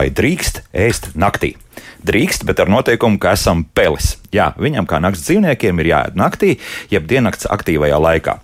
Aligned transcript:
Vai 0.00 0.06
drīkst 0.16 0.62
ēst 0.72 1.10
naktī? 1.12 1.50
Drīkst, 2.08 2.46
bet 2.48 2.60
ar 2.62 2.70
noteikumu, 2.72 3.18
ka 3.20 3.34
esam 3.36 3.66
pelis. 3.76 4.14
Jā, 4.32 4.46
viņam 4.56 4.86
kā 4.88 4.96
nakts 4.96 5.26
dzīvniekiem 5.26 5.82
ir 5.82 5.90
jāēd 5.90 6.16
naktī, 6.16 6.54
jeb 6.88 7.04
diennakts 7.10 7.44
aktīvajā 7.52 7.98
laikā. 8.00 8.38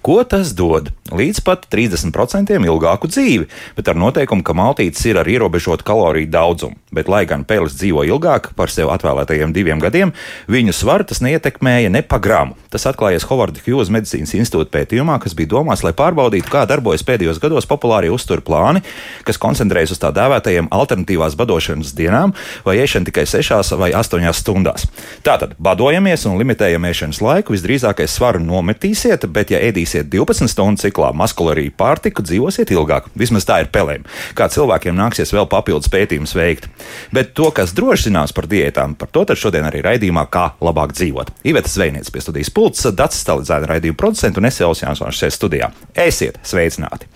Ko 0.00 0.16
tas 0.24 0.54
dod? 0.56 0.88
Līdz 1.12 1.42
pat 1.44 1.66
30% 1.68 2.54
ilgāku 2.56 3.08
dzīvi, 3.10 3.48
bet 3.76 3.88
ar 3.90 3.98
noteikumu, 4.00 4.44
ka 4.46 4.54
maltītes 4.56 5.04
ir 5.10 5.18
ar 5.20 5.28
ierobežotu 5.28 5.84
kaloriju 5.84 6.30
daudzumu. 6.32 6.78
Bet, 6.92 7.08
lai 7.08 7.22
gan 7.28 7.44
pelis 7.48 7.74
dzīvo 7.76 8.04
ilgāk 8.08 8.50
par 8.56 8.72
sev 8.72 8.88
atvēlētajiem 8.92 9.52
diviem 9.52 9.80
gadiem, 9.80 10.12
viņu 10.52 10.74
svaru 10.76 11.04
tas 11.08 11.20
neietekmēja 11.24 11.92
ne 11.92 12.02
pa 12.04 12.18
gramu. 12.20 12.56
Tas 12.72 12.84
atklājies 12.88 13.26
Hovarda 13.28 13.60
Hughes 13.64 13.92
medicīnas 13.92 14.32
institūta 14.38 14.72
pētījumā, 14.72 15.18
kas 15.20 15.36
bija 15.36 15.50
domāts, 15.54 15.84
lai 15.84 15.92
pārbaudītu, 15.96 16.48
kā 16.52 16.64
darbojas 16.68 17.04
pēdējos 17.08 17.40
gados 17.42 17.68
populārie 17.68 18.12
uzturu 18.12 18.44
plāni, 18.44 18.80
kas 19.28 19.40
koncentrējas 19.40 19.92
uz 19.96 20.00
tā 20.00 20.12
dēvētajiem 20.16 20.70
alternatīvās 20.72 21.36
badošanas 21.40 21.92
dienām 21.96 22.32
vai 22.64 22.78
ēšanu 22.84 23.08
tikai 23.08 23.26
6 23.28 23.76
vai 23.80 23.92
8 23.96 24.32
stundās. 24.36 24.88
Tātad 25.24 25.56
badojamies 25.60 26.24
un 26.28 26.40
limitējam 26.40 26.88
ēšanas 26.88 27.20
laiku, 27.24 27.56
visdrīzākais 27.56 28.16
svaru 28.16 28.40
nometīsiet, 28.44 29.28
bet, 29.32 29.52
ja 29.52 29.60
ēdīsiet 29.64 30.12
12 30.12 30.52
stundu 30.52 30.80
ciklā 31.02 31.10
maskulāriju 31.16 31.72
pārtiku, 31.76 32.22
dzīvosiet 32.22 32.70
ilgāk. 32.70 33.08
Vismaz 33.18 33.44
tā 33.44 33.62
ir 33.62 33.70
pelēm. 33.72 34.04
Kā 34.34 34.48
cilvēkiem 34.48 34.94
nāksies 34.94 35.32
vēl 35.32 35.48
papildus 35.50 35.90
pētījumus 35.90 36.34
veikt. 36.34 36.68
Bet 37.12 37.34
to, 37.34 37.50
kas 37.50 37.72
droši 37.74 38.10
zināms 38.10 38.32
par 38.32 38.46
diētām, 38.46 38.94
par 38.94 39.08
to 39.08 39.24
šodien 39.34 39.64
arī 39.64 39.82
raidījumā, 39.82 40.26
kā 40.30 40.52
labāk 40.60 40.92
dzīvot. 40.92 41.32
Iveta 41.44 41.68
Zvejniece 41.68 42.12
pie 42.12 42.20
studijas 42.20 42.50
pults, 42.50 42.84
Dats 42.92 43.22
Stalīdzēna 43.22 43.70
raidījuma 43.70 43.98
producents 43.98 44.38
un 44.38 44.46
es 44.46 44.60
Elsijāns 44.60 45.02
šeit 45.16 45.32
studijā. 45.34 45.70
Esiet 45.94 46.38
sveicināti! 46.44 47.08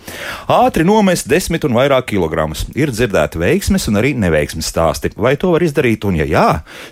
Ātri 0.49 0.85
nomest 0.87 1.29
desmit 1.29 1.63
un 1.67 1.75
vairāk 1.77 2.09
kilogramus. 2.11 2.65
Ir 2.75 2.91
dzirdēti 2.91 3.39
veiksmes 3.39 3.87
un 3.91 4.01
arī 4.01 4.13
neveiksmes 4.17 4.67
stāsti. 4.71 5.13
Vai 5.15 5.35
to 5.37 5.53
var 5.53 5.63
izdarīt? 5.63 6.07
Un, 6.07 6.17
ja 6.17 6.25
jā, 6.27 6.47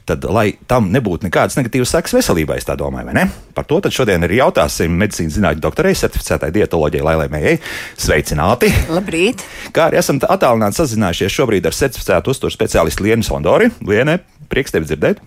tad 0.06 0.28
lai 0.30 0.54
tam 0.70 0.92
nebūtu 0.94 1.28
nekādas 1.28 1.58
negatīvas 1.58 1.96
sekas 1.96 2.16
veselībai, 2.20 2.60
es 2.62 2.68
tā 2.68 2.78
domāju, 2.80 3.10
vai 3.10 3.18
ne? 3.18 3.26
Par 3.56 3.68
to 3.68 3.80
šodien 3.92 4.24
arī 4.28 4.42
jautāsim 4.42 4.94
medicīnas 5.00 5.38
zinātņu 5.40 5.64
doktorai, 5.64 5.96
certificētai 5.98 6.52
dietoloģijai 6.86 7.06
Lailai 7.06 7.28
Mējai. 7.32 7.60
Sveicināti! 7.98 8.70
Labrīt! 8.92 9.44
Kā 9.74 9.90
arī 9.90 10.00
esam 10.00 10.20
attālināti 10.22 10.80
sazinājušies 10.80 11.34
šobrīd 11.34 11.66
ar 11.66 11.76
certificētu 11.76 12.34
uzturu 12.34 12.54
speciālistu 12.54 13.06
Lienu 13.06 13.26
Sondori. 13.26 13.72
Liene, 13.86 14.20
prieks 14.52 14.76
tevi 14.76 14.90
dzirdēt! 14.90 15.22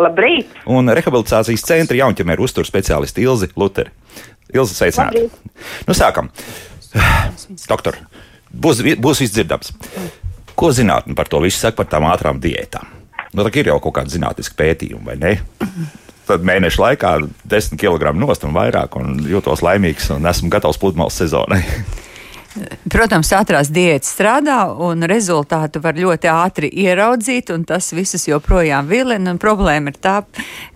Labrīt! 0.00 0.50
Un 0.66 0.90
rehabilitācijas 0.90 1.64
centra 1.64 1.98
jaunķemēra 2.00 2.44
uzturu 2.44 2.68
speciālisti 2.68 3.24
Ilzi 3.24 3.50
Luteri. 3.56 3.92
Ilzi, 4.54 4.76
sveicināti! 4.76 5.28
Nu, 5.88 5.96
sākam! 5.96 6.30
Doktor, 7.68 7.98
būs, 8.52 8.84
būs 9.00 9.24
viss 9.24 9.34
dzirdams. 9.34 9.72
Ko 10.54 10.70
zinātnē 10.74 11.16
par 11.18 11.30
to 11.30 11.40
visu 11.42 11.58
saka 11.58 11.82
par 11.82 11.90
tām 11.90 12.06
ātrām 12.06 12.38
diētām? 12.42 12.90
Nu, 13.34 13.42
tā 13.42 13.50
ir 13.58 13.72
jau 13.72 13.80
kaut 13.82 13.96
kāda 13.96 14.12
zinātniska 14.12 14.54
pētījuma, 14.60 15.10
vai 15.10 15.16
ne? 15.18 15.32
Tad 16.24 16.44
mēneša 16.46 16.80
laikā 16.80 17.10
10 17.52 17.76
kg 17.80 18.14
nost 18.16 18.46
un 18.48 18.54
vairāk, 18.56 18.96
un 18.96 19.18
jūtos 19.28 19.60
laimīgs 19.64 20.08
un 20.14 20.24
esmu 20.30 20.48
gatavs 20.52 20.80
pludmales 20.80 21.18
sezonai. 21.20 21.60
Protams, 22.86 23.32
ātrās 23.34 23.66
diētas 23.74 24.12
strādā, 24.14 24.60
un 24.86 25.02
rezultātu 25.10 25.80
var 25.82 25.96
ļoti 25.98 26.28
ātri 26.30 26.68
ieraudzīt, 26.84 27.50
un 27.50 27.64
tas 27.66 27.88
visus 27.96 28.28
joprojām 28.28 28.86
vilina. 28.86 29.32
Problēma 29.42 29.90
ir 29.90 29.96
tā, 29.98 30.12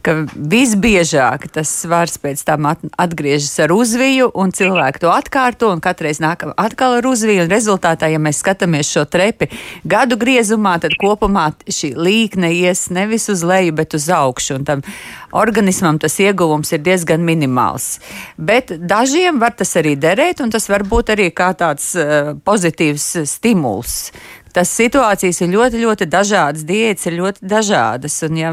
ka 0.02 0.16
visbiežāk 0.34 1.46
tas 1.54 1.70
svars 1.84 2.18
pēc 2.18 2.42
tam 2.48 2.66
atgriežas 2.66 3.54
ar 3.62 3.74
uzviju, 3.76 4.32
un 4.34 4.50
cilvēki 4.50 5.04
to 5.04 5.12
atkārto, 5.14 5.70
un 5.70 5.82
katreiz 5.84 6.18
nāk 6.24 6.42
atkal 6.56 6.96
ar 6.98 7.06
uzviju. 7.06 7.46
Rezultātā, 7.52 8.10
ja 8.10 8.18
mēs 8.18 8.42
skatāmies 8.42 8.90
šo 8.90 9.06
trepi 9.06 9.46
gadu 9.86 10.18
griezumā, 10.18 10.80
tad 10.82 10.98
kopumā 10.98 11.52
šī 11.70 11.92
līkne 11.94 12.50
ies 12.56 12.88
nevis 12.90 13.28
uz 13.30 13.46
leju, 13.46 13.76
bet 13.78 13.94
uz 13.94 14.10
augšu, 14.10 14.58
un 14.58 14.66
tam 14.66 14.84
organismam 15.30 16.02
tas 16.02 16.18
ieguvums 16.18 16.74
ir 16.74 16.82
diezgan 16.82 17.22
minimāls. 17.22 18.00
Bet 18.34 18.74
dažiem 18.74 19.38
var 19.38 19.54
tas 19.54 19.76
arī 19.78 19.94
derēt, 20.00 20.42
un 20.42 20.50
tas 20.50 20.66
var 20.72 20.82
būt 20.88 21.14
arī 21.14 21.30
kā 21.30 21.52
tā 21.54 21.67
tāds 21.68 21.92
uh, 22.00 22.32
pozitīvs 22.46 23.06
stimuls, 23.28 23.98
tas 24.58 24.72
situācijas 24.74 25.38
ir 25.44 25.52
ļoti, 25.52 25.78
ļoti 25.84 26.06
dažādas, 26.10 26.64
diētas 26.66 27.06
ir 27.06 27.18
ļoti 27.20 27.46
dažādas. 27.46 28.16
Un, 28.26 28.38
ja 28.38 28.50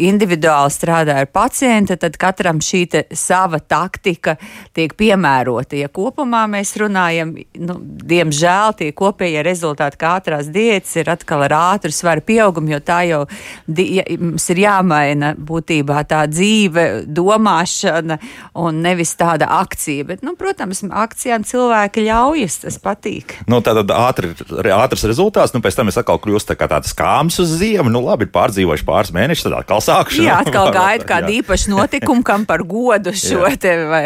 individuāli 0.00 0.72
strādā 0.72 1.18
ar 1.20 1.28
pacientu, 1.32 1.98
tad 2.00 2.16
katram 2.20 2.62
šī 2.64 2.86
sava 3.12 3.60
taktika 3.60 4.38
tiek 4.76 4.94
piemērota. 4.96 5.76
Ja 5.76 5.90
kopumā 5.92 6.46
mēs 6.48 6.72
runājam, 6.80 7.34
nu, 7.60 7.76
diemžēl 8.08 8.76
tie 8.78 8.88
kopējie 8.96 9.42
rezultāti, 9.44 10.00
ātrās 10.08 10.48
diētas, 10.54 10.94
ir 11.02 11.10
atkal 11.12 11.44
ar 11.44 11.56
ātru 11.58 11.92
svaru 11.92 12.24
pieaugumu, 12.24 12.72
jo 12.72 12.80
tā 12.80 13.02
jau 13.10 13.20
ja, 13.68 14.06
mums 14.22 14.48
ir 14.54 14.62
jāmaina 14.64 15.34
būtībā 15.36 16.06
tā 16.08 16.22
dzīve, 16.30 16.86
domāšana 17.04 18.16
un 18.64 18.80
nevis 18.86 19.12
tāda 19.20 19.50
akcija. 19.58 20.08
Bet, 20.08 20.24
nu, 20.24 20.38
protams, 20.40 20.80
akcijām 20.88 21.44
cilvēki 21.44 22.08
ļaujas, 22.08 22.62
tas 22.64 22.80
patīk. 22.80 23.36
Nu, 23.50 23.60
tātad 23.64 23.92
ātri, 23.92 24.32
ātras 24.72 25.04
rezultāts 25.04 25.17
rezultāts. 25.18 25.54
Nu, 25.54 25.60
pēc 25.64 25.78
tam 25.78 25.90
es 25.90 25.98
atkal 25.98 26.20
kļūstu 26.22 26.54
tā 26.54 26.68
tāds 26.70 26.94
kāms 26.96 27.38
uz 27.42 27.56
ziemu. 27.58 27.90
Nu, 27.90 28.02
labi, 28.04 28.28
pārdzīvojuši 28.30 28.86
pāris 28.86 29.12
mēnešus, 29.14 29.48
tad 29.48 29.56
atkal 29.58 29.82
sākšu. 29.82 30.22
Jā, 30.22 30.38
atkal 30.44 30.70
gaida 30.78 31.06
kādu 31.08 31.34
īpašu 31.40 31.72
notikumu, 31.74 32.22
kam 32.26 32.46
par 32.48 32.62
godu 32.62 33.14
šo 33.26 33.48
te 33.58 33.74
vai 33.88 34.04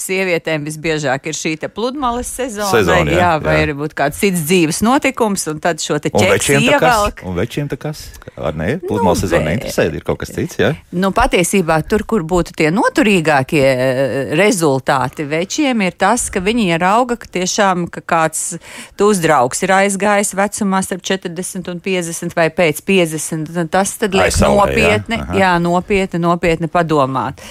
sievietēm 0.00 0.66
visbiežāk 0.66 1.30
ir 1.30 1.38
šī 1.38 1.56
pludmales 1.70 2.30
sezona. 2.40 2.70
sezona 2.72 3.12
jā, 3.12 3.20
jā, 3.20 3.32
vai 3.44 3.56
jā. 3.58 3.66
varbūt 3.68 3.94
kāds 3.98 4.20
cits 4.22 4.42
dzīves 4.48 4.80
notikums, 4.86 5.46
un 5.52 5.60
tad 5.62 5.82
šo 5.82 6.00
te 6.02 6.10
ķeksi 6.14 6.58
ievelk. 6.64 7.22
Un 7.28 7.36
večiem 7.36 7.68
tā 7.70 7.78
kas? 7.80 8.06
Ar 8.40 8.56
ne, 8.56 8.78
pludmales 8.80 9.20
nu, 9.20 9.28
sezona 9.28 9.50
neinteresē, 9.50 9.86
ir 9.92 10.06
kaut 10.06 10.22
kas 10.22 10.32
cits, 10.34 10.58
jā? 10.60 10.72
Nu, 10.96 11.12
patiesībā 11.14 11.80
tur, 11.88 12.06
kur 12.08 12.24
būtu 12.26 12.56
tie 12.56 12.70
noturīgākie 12.74 13.64
eh, 13.66 14.34
rezultāti 14.40 15.26
večiem, 15.28 15.84
ir 15.84 15.98
tas, 16.00 16.28
ka 16.32 16.42
viņi 16.42 16.70
ierauga, 16.72 17.18
ka 17.20 17.28
tiešām 17.38 17.86
ka 17.92 18.02
kāds 18.14 18.56
tūs 18.98 19.20
draugs 19.22 19.60
ir 19.66 19.74
aizgājis 19.76 20.29
vecumā 20.36 20.82
starp 20.84 21.02
40 21.06 21.70
un 21.72 21.80
50 21.84 22.36
vai 22.36 22.48
pēc 22.54 22.82
50. 22.86 23.68
Tas 23.72 23.94
tad 24.00 24.16
liek 24.16 24.36
nopietni, 24.42 25.20
jā, 25.20 25.38
jā, 25.42 25.52
nopietni, 25.62 26.20
nopietni 26.22 26.70
padomāt, 26.72 27.42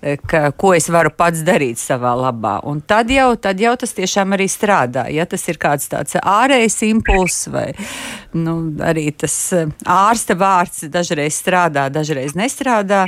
eh, 0.00 0.18
ka, 0.18 0.50
ko 0.52 0.74
es 0.76 0.88
varu 0.92 1.12
pats 1.14 1.44
darīt 1.46 1.80
savā 1.82 2.14
labā. 2.18 2.58
Un 2.68 2.80
tad 2.80 3.10
jau, 3.12 3.30
tad 3.36 3.60
jau 3.60 3.74
tas 3.80 3.94
tiešām 3.96 4.36
arī 4.36 4.48
strādā. 4.50 5.08
Ja 5.12 5.26
tas 5.26 5.46
ir 5.48 5.60
kāds 5.60 5.90
tāds 5.90 6.18
ārējs 6.22 6.82
impulss 6.88 7.48
vai 7.52 7.70
nu, 8.32 8.54
arī 8.84 9.08
tas 9.16 9.34
eh, 9.56 9.70
ārsta 9.88 10.36
vārds 10.38 10.84
dažreiz 10.92 11.38
strādā, 11.40 11.88
dažreiz 11.92 12.34
nestrādā. 12.38 13.06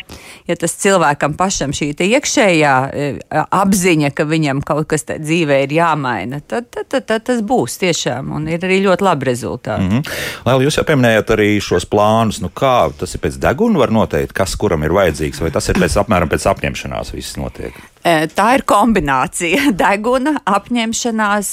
Ja 0.48 0.56
tas 0.56 0.74
cilvēkam 0.80 1.36
pašam 1.38 1.74
šī 1.76 1.92
iekšējā 2.06 2.74
eh, 2.88 3.20
apziņa, 3.30 4.12
ka 4.16 4.26
viņam 4.28 4.62
kaut 4.66 4.88
kas 4.90 5.06
dzīvē 5.10 5.62
ir 5.66 5.76
jāmaina, 5.80 6.40
tad, 6.40 6.70
tad, 6.72 6.88
tad, 6.92 7.06
tad 7.10 7.26
tas 7.28 7.42
būs 7.44 7.78
tiešām 7.82 8.32
un 8.36 8.48
ir 8.50 8.64
arī 8.64 8.80
ļoti 8.86 9.06
labi 9.06 9.30
rezultāti. 9.30 9.84
Mm 9.84 9.90
-hmm. 9.90 10.18
Lai 10.46 10.58
jūs 10.64 10.80
jau 10.80 10.86
pieminējat 10.88 11.34
arī 11.36 11.50
šos 11.60 11.86
plānus, 11.86 12.40
nu 12.40 12.48
kā 12.48 12.90
tas 12.98 13.14
ir 13.14 13.20
pēc 13.20 13.38
deguna 13.38 13.78
var 13.78 13.90
noteikt, 13.90 14.32
kas 14.32 14.56
kuram 14.56 14.82
ir 14.84 14.92
vajadzīgs, 14.96 15.40
vai 15.40 15.50
tas 15.50 15.68
ir 15.68 15.76
pēc 15.76 16.00
apmēram 16.00 16.28
pēc 16.28 16.46
apņemšanās 16.54 17.12
viss 17.14 17.36
notiek? 17.36 17.74
Tā 18.00 18.46
ir 18.56 18.62
kombinācija 18.64 19.72
deguna, 19.82 20.38
apņemšanās, 20.48 21.50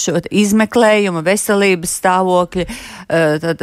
šo 0.00 0.18
izmeklējumu, 0.34 1.22
veselības 1.22 1.92
stāvokļa, 2.00 2.64
tad 3.42 3.62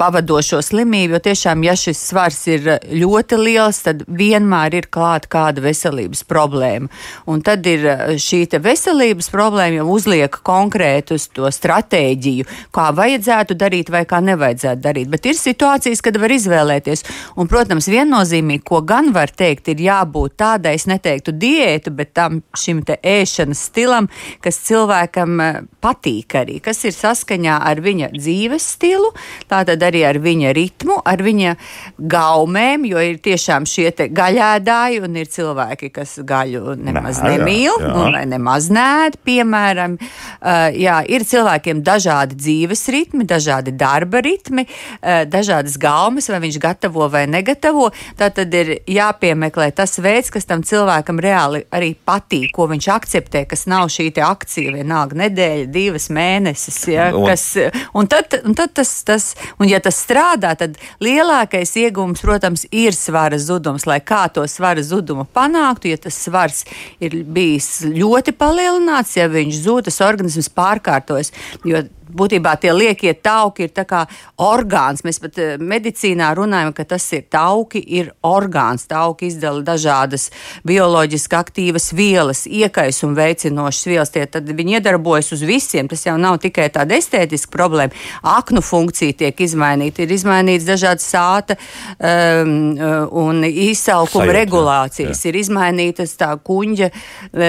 pavadošo 0.00 0.62
slimību. 0.64 1.18
Jo 1.18 1.20
tiešām, 1.28 1.64
ja 1.66 1.74
šis 1.76 2.00
svars 2.10 2.40
ir 2.48 2.70
ļoti 2.88 3.40
liels, 3.40 3.82
tad 3.84 4.04
vienmēr 4.08 4.78
ir 4.80 4.88
klāta 4.92 5.28
kāda 5.34 5.64
veselības 5.64 6.24
problēma. 6.28 6.88
Un 7.28 7.44
tad 7.44 7.66
ir 7.68 7.84
šī 8.16 8.46
veselības 8.64 9.28
problēma 9.32 9.82
jau 9.82 9.88
uzliek 9.98 10.40
konkrētu 10.46 11.18
to 11.36 11.50
stratēģiju, 11.52 12.48
kā 12.72 12.88
vajadzētu 12.96 13.58
darīt 13.58 13.92
vai 13.92 14.04
kā 14.08 14.22
nevajadzētu 14.24 14.84
darīt. 14.84 15.12
Bet 15.12 15.28
ir 15.28 15.36
situācijas, 15.36 16.00
kad 16.04 16.16
var 16.20 16.32
izvēlēties. 16.32 17.04
Un, 17.36 17.50
protams, 17.50 17.90
viennozīmīgi, 17.90 18.64
ko 18.64 18.80
gan 18.86 19.12
var 19.12 19.32
teikt, 19.34 19.72
ir 19.74 19.84
jābūt 19.88 20.38
tādai, 20.40 20.76
es 20.78 20.88
neteiktu, 20.88 21.17
noteiktu 21.18 21.32
diētu, 21.32 21.90
bet 21.94 22.14
tam 22.14 22.42
šim 22.56 22.82
te 22.84 22.98
ēšanas 23.02 23.58
stilam, 23.68 24.08
kas 24.40 24.58
cilvēkam 24.66 25.40
eh, 25.40 25.60
patīk 25.80 26.34
arī, 26.34 26.60
kas 26.60 26.84
ir 26.84 26.92
saskaņā 26.92 27.58
ar 27.62 27.80
viņa 27.80 28.10
dzīves 28.14 28.62
stilu, 28.74 29.12
tātad 29.48 29.82
arī 29.82 30.04
ar 30.06 30.18
viņa 30.18 30.52
ritmu, 30.54 31.00
ar 31.04 31.22
viņa 31.22 31.56
gaumēm, 31.98 32.86
jo 32.86 32.98
ir 32.98 33.18
tiešām 33.18 33.66
šie 33.66 33.90
te 33.90 34.08
gaļēdāji 34.08 35.02
un 35.02 35.16
ir 35.16 35.28
cilvēki, 35.28 35.90
kas 35.90 36.18
gaļu 36.22 36.76
nemaz 36.78 37.22
Nē, 37.22 37.38
nemīl 37.38 37.72
jā, 37.72 37.88
jā. 37.88 37.94
un 37.94 38.14
vai 38.14 38.24
nemaz 38.26 38.68
nēd, 38.70 39.18
piemēram. 39.24 39.98
Uh, 40.38 40.68
jā, 40.76 41.00
ir 41.08 41.24
cilvēkiem 41.26 41.82
dažādi 41.82 42.36
dzīves 42.38 42.84
ritmi, 42.92 43.26
dažādi 43.28 43.72
darba 43.74 44.20
ritmi, 44.24 44.66
uh, 44.66 45.24
dažādas 45.28 45.78
gaumas, 45.80 46.28
vai 46.30 46.40
viņš 46.44 46.60
gatavo 46.62 47.08
vai 47.10 47.26
negatavo. 47.30 47.88
Tā 48.18 48.30
tad 48.34 48.54
ir 48.54 48.76
jāpiemeklē 48.88 49.70
tas 49.76 49.96
veids, 50.02 50.30
kas 50.34 50.46
tam 50.48 50.62
cilvēkam 50.66 51.07
cilvēkam 51.08 51.20
reāli 51.22 51.64
arī 51.72 51.94
patīk, 51.94 52.52
ko 52.52 52.68
viņš 52.68 52.88
akceptē, 52.92 53.46
kas 53.48 53.66
nav 53.66 53.88
šī 53.88 54.12
akcija 54.18 54.72
vienalga 54.74 55.16
nedēļa, 55.16 55.66
divas 55.72 56.08
mēnesis. 56.10 56.88
Ja, 56.88 57.12
un, 57.14 57.26
kas, 57.26 57.56
un, 57.94 58.06
tad, 58.06 58.40
un 58.44 58.54
tad 58.54 58.74
tas, 58.74 59.04
tas, 59.04 59.34
un 59.58 59.68
ja 59.68 59.80
tas 59.80 59.96
strādā, 59.96 60.54
tad 60.56 60.76
lielākais 61.00 61.74
iegūms, 61.76 62.20
protams, 62.22 62.66
ir 62.70 62.92
svara 62.92 63.38
zudums, 63.38 63.86
lai 63.86 64.00
kā 64.00 64.28
to 64.32 64.46
svara 64.46 64.82
zudumu 64.82 65.26
panāktu, 65.26 65.92
ja 65.92 65.96
tas 65.96 66.16
svars 66.16 66.64
ir 67.00 67.22
bijis 67.24 67.84
ļoti 67.84 68.34
palielināts, 68.36 69.16
ja 69.16 69.28
viņš 69.28 69.62
zūd, 69.64 69.88
tas 69.88 70.00
organisms 70.04 70.50
pārkārtojas. 70.50 71.32
Jo 71.64 71.84
būtībā 72.14 72.54
tie 72.60 72.72
liekie 72.74 73.12
tauki 73.14 73.68
ir 73.68 73.84
kā 73.88 74.04
orgāns. 74.42 75.04
Mēs 75.06 75.20
pat 75.22 75.38
eh, 75.40 75.56
medicīnā 75.60 76.30
runājam, 76.36 76.72
ka 76.76 76.86
tas 76.88 77.04
ir 77.16 77.26
tauki, 77.30 77.82
ir 77.98 78.12
orgāns. 78.26 78.86
Tauki 78.88 79.28
izdala 79.28 79.62
dažādas 79.66 80.28
bioloģiski 80.68 81.38
aktīvas 81.38 81.90
vielas, 81.96 82.44
iekaisuma 82.46 83.16
veicinošas 83.18 83.88
vielas. 83.90 84.12
Tie, 84.14 84.24
tad 84.26 84.48
viņi 84.48 84.78
iedarbojas 84.78 85.32
uz 85.36 85.44
visiem. 85.46 85.88
Tas 85.90 86.06
jau 86.06 86.16
nav 86.20 86.38
tikai 86.42 86.68
tāda 86.74 86.98
estētiska 86.98 87.52
problēma. 87.54 87.94
Aknu 88.38 88.62
funkcija 88.64 89.16
tiek 89.24 89.44
izmainīta, 89.46 90.04
ir 90.04 90.14
izmainīts 90.16 90.66
dažādas 90.68 91.06
sāta 91.08 91.58
um, 91.58 92.76
un 93.22 93.44
izsaukuma 93.48 94.32
regulācijas. 94.40 95.22
Jā. 95.24 95.30
Ir 95.30 95.40
izmainītas 95.42 96.16
tā 96.20 96.30
kuņģa, 96.44 96.90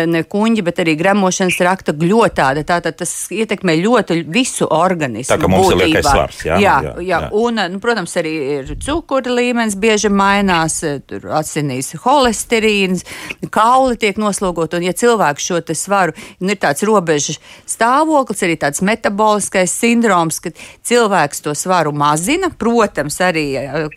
ne 0.10 0.24
kuņģa, 0.30 0.66
bet 0.68 0.82
arī 0.84 0.96
gremošanas 1.00 1.60
rakta 1.66 1.96
gļotāda. 1.98 2.66
Tātad 2.68 3.00
tas 3.00 3.14
ietekmē 3.34 3.78
ļoti 3.80 4.22
visu 4.30 4.49
visu 4.50 4.68
organismu. 4.69 5.30
Tā 5.34 5.38
kā 5.40 5.50
mums 5.50 5.68
būtībā. 5.68 5.78
ir 5.78 5.90
liekais 5.94 6.07
svars. 6.07 6.42
Jā, 6.46 6.57
jā, 6.60 6.75
jā, 6.84 6.94
jā. 6.98 7.19
jā. 7.25 7.30
Un, 7.38 7.62
nu, 7.74 7.80
protams, 7.84 8.16
arī 8.19 8.34
ir 8.57 8.72
cukura 8.84 9.34
līmenis 9.36 9.78
bieži 9.80 10.12
mainās, 10.12 10.80
tur 11.07 11.30
asinīs 11.40 11.94
holesterīns, 12.04 13.06
kauli 13.54 13.98
tiek 14.01 14.19
noslogot. 14.22 14.75
Un, 14.78 14.86
ja 14.88 14.94
cilvēks 14.98 15.50
šo 15.50 15.62
svaru, 15.78 16.16
nu, 16.42 16.54
ir 16.54 16.60
tāds 16.62 16.84
robežas 16.88 17.40
stāvoklis, 17.69 18.44
arī 18.46 18.57
tāds 18.60 18.84
metaboliskais 18.86 19.74
sindroms, 19.74 20.42
ka 20.44 20.54
cilvēks 20.88 21.45
to 21.45 21.56
svaru 21.57 21.94
mazina, 21.95 22.50
protams, 22.50 23.19
arī 23.24 23.48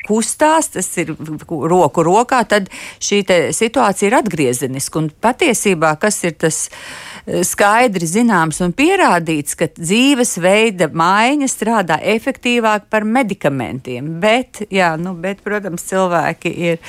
kustās, 0.07 0.73
tas 0.77 0.91
ir 1.01 1.15
roku 1.49 2.05
rokā, 2.07 2.43
tad 2.49 2.69
šī 3.03 3.23
situācija 3.57 4.11
ir 4.11 4.21
atgriezeniska. 4.21 5.03
Un 5.03 5.11
patiesībā, 5.23 5.97
kas 6.03 6.23
ir 6.29 6.37
tas? 6.43 6.67
Skaidri 7.47 8.07
zināms 8.09 8.59
un 8.65 8.73
pierādīts, 8.75 9.55
ka 9.59 9.69
dzīvesveida 9.77 10.89
maiņa 10.91 11.49
strādā 11.51 11.99
efektīvāk 12.15 12.89
par 12.91 13.07
medikamentiem. 13.07 14.09
Bet, 14.23 14.65
jā, 14.75 14.93
nu, 14.99 15.15
bet, 15.19 15.43
protams, 15.45 15.85
cilvēki 15.87 16.53
ir 16.67 16.81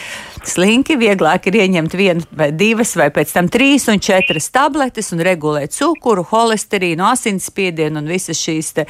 slinki, 0.49 0.97
vieglāk 0.97 1.49
ir 1.49 1.59
ieņemt 1.61 1.97
vienu 1.97 2.25
vai 2.33 2.49
divas, 2.55 2.95
vai 2.97 3.11
pēc 3.13 3.33
tam 3.35 3.49
trīs 3.53 3.85
un 3.91 4.01
četras 4.01 4.49
tabletes 4.53 5.11
un 5.13 5.21
regulēt 5.25 5.75
cukuru, 5.77 6.25
holesterīnu, 6.31 7.05
asinsspiedienu 7.13 8.01
un 8.01 8.09
visas 8.09 8.41
šīs, 8.41 8.73
te, 8.79 8.87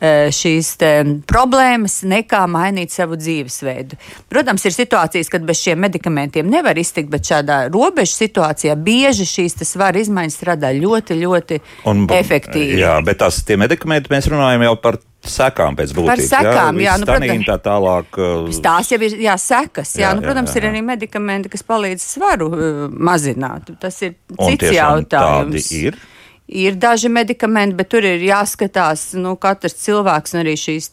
eh, 0.00 0.32
šīs 0.32 0.72
te 0.80 0.92
problēmas, 1.28 2.00
nekā 2.08 2.46
mainīt 2.48 2.94
savu 2.94 3.20
dzīvesveidu. 3.20 4.00
Protams, 4.32 4.64
ir 4.64 4.72
situācijas, 4.72 5.30
kad 5.30 5.44
bez 5.44 5.60
šiem 5.60 5.84
medikamentiem 5.84 6.48
nevar 6.48 6.78
iztikt, 6.80 7.10
bet 7.12 7.28
šādā 7.28 7.66
robežu 7.68 8.16
situācijā 8.16 8.76
bieži 8.80 9.28
šīs 9.28 9.60
svara 9.66 10.00
izmaiņas 10.00 10.36
strādā 10.40 10.72
ļoti 10.72 10.85
ļoti, 10.86 11.18
ļoti 11.20 11.60
un, 11.90 12.06
efektīvi. 12.16 12.80
Jā, 12.80 12.96
bet 13.04 13.20
tās 13.24 13.42
tie 13.46 13.58
medikamenti 13.60 14.12
mēs 14.12 14.30
runājam 14.32 14.66
jau 14.68 14.74
par 14.82 15.00
sekām 15.26 15.76
pēc 15.78 15.92
būtības. 15.96 16.10
Par 16.10 16.24
sekām, 16.24 16.80
jā, 16.80 16.88
jā 16.88 16.96
nu, 17.02 17.08
protams, 17.10 17.46
tā 17.48 17.56
tālāk. 17.64 18.18
Uh, 18.20 18.58
tās 18.64 18.90
jau 18.92 19.00
ir, 19.02 19.16
jā, 19.26 19.36
sekas, 19.42 19.94
jā, 19.98 20.06
jā 20.06 20.12
nu, 20.16 20.24
protams, 20.24 20.52
jā, 20.52 20.60
jā, 20.60 20.62
jā. 20.62 20.70
ir 20.70 20.76
arī 20.76 20.84
medikamenti, 20.86 21.52
kas 21.52 21.66
palīdz 21.66 22.04
svaru 22.16 22.50
uh, 22.52 22.84
mazināt. 22.90 23.72
Tas 23.82 23.98
ir 24.06 24.16
cits 24.32 24.70
jautājums. 24.76 25.10
Tādi 25.16 25.86
ir 25.88 25.98
ir 26.48 26.74
daži 26.74 27.08
medikamenti, 27.08 27.74
bet 27.76 27.88
tur 27.90 28.04
ir 28.06 28.22
jāskatās 28.22 29.08
nu, 29.18 29.34
katrs 29.40 29.74
cilvēks 29.82 30.36
un 30.36 30.42
arī 30.44 30.54
šīs 30.60 30.90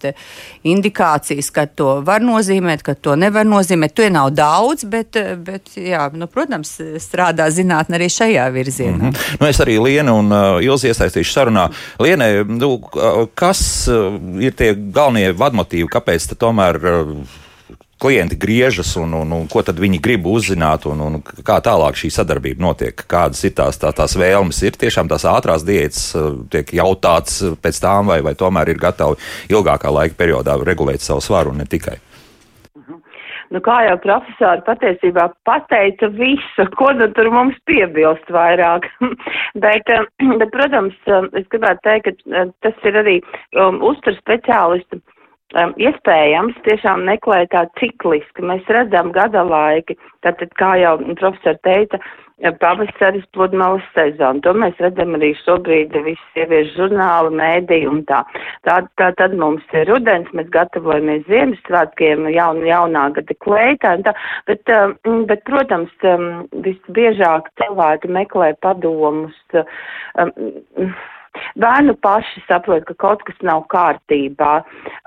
indikācijas, 0.65 1.51
ka 1.53 1.65
to 1.69 1.99
var 2.05 2.25
nozīmēt, 2.25 2.81
ka 2.85 2.95
to 2.95 3.15
nevar 3.19 3.45
nozīmēt. 3.45 3.93
To 3.97 4.09
nav 4.09 4.31
daudz, 4.33 4.87
bet, 4.89 5.17
bet 5.45 5.75
jā, 5.77 6.07
nu, 6.17 6.27
protams, 6.31 6.75
strādā 7.01 7.49
zinātnē 7.53 7.99
arī 7.99 8.09
šajā 8.09 8.49
virzienā. 8.53 8.97
Mm 8.97 9.11
-hmm. 9.11 9.37
nu, 9.39 9.47
es 9.47 9.59
arī 9.59 9.77
Lienu 9.83 10.17
un 10.19 10.31
uh, 10.31 10.63
Ilzi 10.63 10.87
iesaistīšu 10.87 11.33
sarunā. 11.33 11.69
Lienē, 11.99 12.43
nu, 12.47 12.81
kas 13.35 13.87
uh, 13.87 14.19
ir 14.39 14.51
tie 14.51 14.73
galvenie 14.75 15.33
vadmotīvi, 15.33 15.87
kāpēc 15.89 16.33
tomēr 16.37 16.75
uh, 16.75 17.17
klienti 18.03 18.35
griežas 18.35 18.95
un, 18.99 19.13
un, 19.15 19.31
un 19.31 19.47
ko 19.51 19.63
tad 19.63 19.79
viņi 19.79 20.01
grib 20.03 20.27
uzzināt, 20.27 20.87
un, 20.91 20.99
un 21.05 21.19
kā 21.23 21.59
tālāk 21.63 21.95
šī 21.99 22.11
sadarbība 22.11 22.65
notiek, 22.65 23.05
kādas 23.09 23.43
ir 23.47 23.55
tās, 23.55 23.79
tā, 23.79 23.93
tās 23.95 24.17
vēlmes. 24.19 24.59
Ir 24.67 24.79
tiešām 24.79 25.11
tās 25.11 25.23
ātrās 25.29 25.63
diētas, 25.67 26.09
eh, 26.19 26.31
tiek 26.57 26.73
jautāts 26.81 27.39
pēc 27.63 27.83
tām, 27.83 28.11
vai, 28.11 28.19
vai 28.25 28.35
tomēr 28.39 28.73
ir 28.73 28.81
gatavi 28.81 29.19
ilgākā 29.53 29.93
laika 29.93 30.19
periodā 30.19 30.57
regulēt 30.59 31.05
savu 31.05 31.23
svaru 31.23 31.53
un 31.53 31.63
ne 31.63 31.69
tikai. 31.69 31.95
Mhm. 32.75 32.99
Nu, 33.55 33.63
kā 33.63 33.79
jau 33.87 33.95
profesori 34.03 34.65
patiesībā 34.67 35.29
pateica 35.47 36.11
visu, 36.11 36.67
ko 36.75 36.91
nu 36.97 37.07
tur 37.15 37.31
mums 37.31 37.55
piebilst 37.69 38.27
vairāk. 38.35 38.89
bet, 39.63 39.87
eh, 39.87 40.03
bet, 40.41 40.51
protams, 40.51 40.99
eh, 41.07 41.31
es 41.39 41.47
gribētu 41.55 41.87
teikt, 41.87 42.11
ka 42.27 42.45
tas 42.67 42.87
ir 42.91 42.99
arī 43.05 43.19
um, 43.55 43.79
uztur 43.79 44.19
speciālistu 44.19 44.99
um, 45.59 45.73
iespējams 45.81 46.59
tiešām 46.67 47.05
meklēt 47.09 47.51
tā 47.53 47.65
cikliski. 47.79 48.45
Mēs 48.45 48.67
redzam 48.71 49.13
gada 49.15 49.45
laiki, 49.47 49.97
tātad, 50.25 50.53
kā 50.59 50.75
jau 50.81 50.97
profesori 51.19 51.59
teica, 51.67 51.99
pavasaris 52.59 53.25
pludmales 53.33 53.85
sezona. 53.95 54.41
To 54.43 54.53
mēs 54.57 54.79
redzam 54.83 55.15
arī 55.17 55.31
šobrīd 55.43 55.93
visi 56.05 56.25
sieviešu 56.33 56.75
žurnāli, 56.75 57.31
mēdī 57.39 57.79
un 57.87 58.01
tā. 58.09 58.23
Tā, 58.67 58.81
tā 58.99 59.11
tad 59.19 59.35
mums 59.39 59.63
ir 59.77 59.87
rudens, 59.91 60.27
mēs 60.35 60.49
gatavojamies 60.53 61.23
Ziemassvētkiem, 61.29 62.27
jaun, 62.33 62.63
jaunā 62.67 63.07
gada 63.15 63.39
kleitā. 63.45 63.95
Tā, 64.03 64.15
bet, 64.49 64.75
bet, 65.29 65.45
protams, 65.47 65.93
visbiežāk 66.65 67.49
cilvēki 67.61 68.11
meklē 68.11 68.53
padomus. 68.65 69.37
Um, 69.53 70.33
Bērnu 71.59 71.95
paši 72.01 72.43
saprot, 72.47 72.85
ka 72.87 72.95
kaut 73.01 73.23
kas 73.27 73.37
nav 73.45 73.63
kārtībā, 73.73 74.51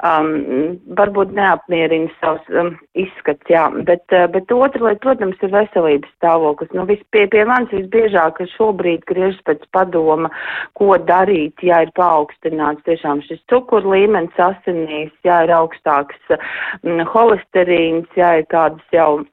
um, 0.07 0.77
varbūt 0.99 1.35
neapmierina 1.37 2.11
savs 2.21 2.47
um, 2.55 2.73
izskats, 2.99 3.47
jā, 3.51 3.67
bet, 3.89 4.05
uh, 4.15 4.27
bet 4.33 4.51
otra 4.55 4.89
lieta, 4.89 5.03
protams, 5.05 5.39
ir 5.43 5.55
veselības 5.55 6.13
stāvoklis. 6.19 6.73
Nu, 6.77 6.87
vis, 6.89 7.03
pie, 7.15 7.27
manis 7.49 7.75
visbiežāk 7.75 8.43
šobrīd 8.57 9.07
griežas 9.11 9.39
pēc 9.47 9.67
padoma, 9.75 10.31
ko 10.79 10.95
darīt, 11.09 11.63
ja 11.67 11.83
ir 11.87 11.95
paaugstināts 11.99 12.87
tiešām 12.89 13.23
šis 13.27 13.43
cukur 13.53 13.87
līmenis 13.87 14.43
asinīs, 14.49 15.15
ja 15.27 15.43
ir 15.47 15.55
augstāks 15.57 16.35
um, 16.35 17.03
holesterīns, 17.15 18.11
ja 18.19 18.37
ir 18.41 18.51
kādas 18.51 18.95
jau 18.95 19.25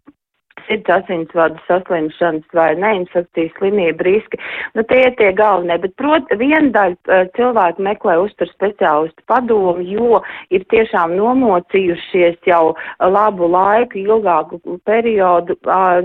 sirds 0.67 0.89
asinsvadu 0.89 1.60
saslimšanas 1.67 2.55
vai 2.55 2.74
neinfekcijas 2.79 3.53
slimību 3.57 4.05
riski. 4.07 4.39
Nu, 4.77 4.83
tie 4.88 5.01
ir 5.07 5.15
tie 5.19 5.31
galvenie, 5.36 5.77
bet, 5.83 5.95
prot, 6.00 6.29
viena 6.39 6.72
daļa 6.75 6.98
eh, 7.17 7.25
cilvēku 7.38 7.83
meklē 7.83 8.17
uztur 8.24 8.50
speciālistu 8.51 9.25
padomu, 9.29 9.83
jo 9.83 10.22
ir 10.53 10.65
tiešām 10.74 11.15
nomocījušies 11.17 12.39
jau 12.48 12.75
labu 13.00 13.50
laiku, 13.51 14.00
ilgāku 14.03 14.62
periodu, 14.88 15.57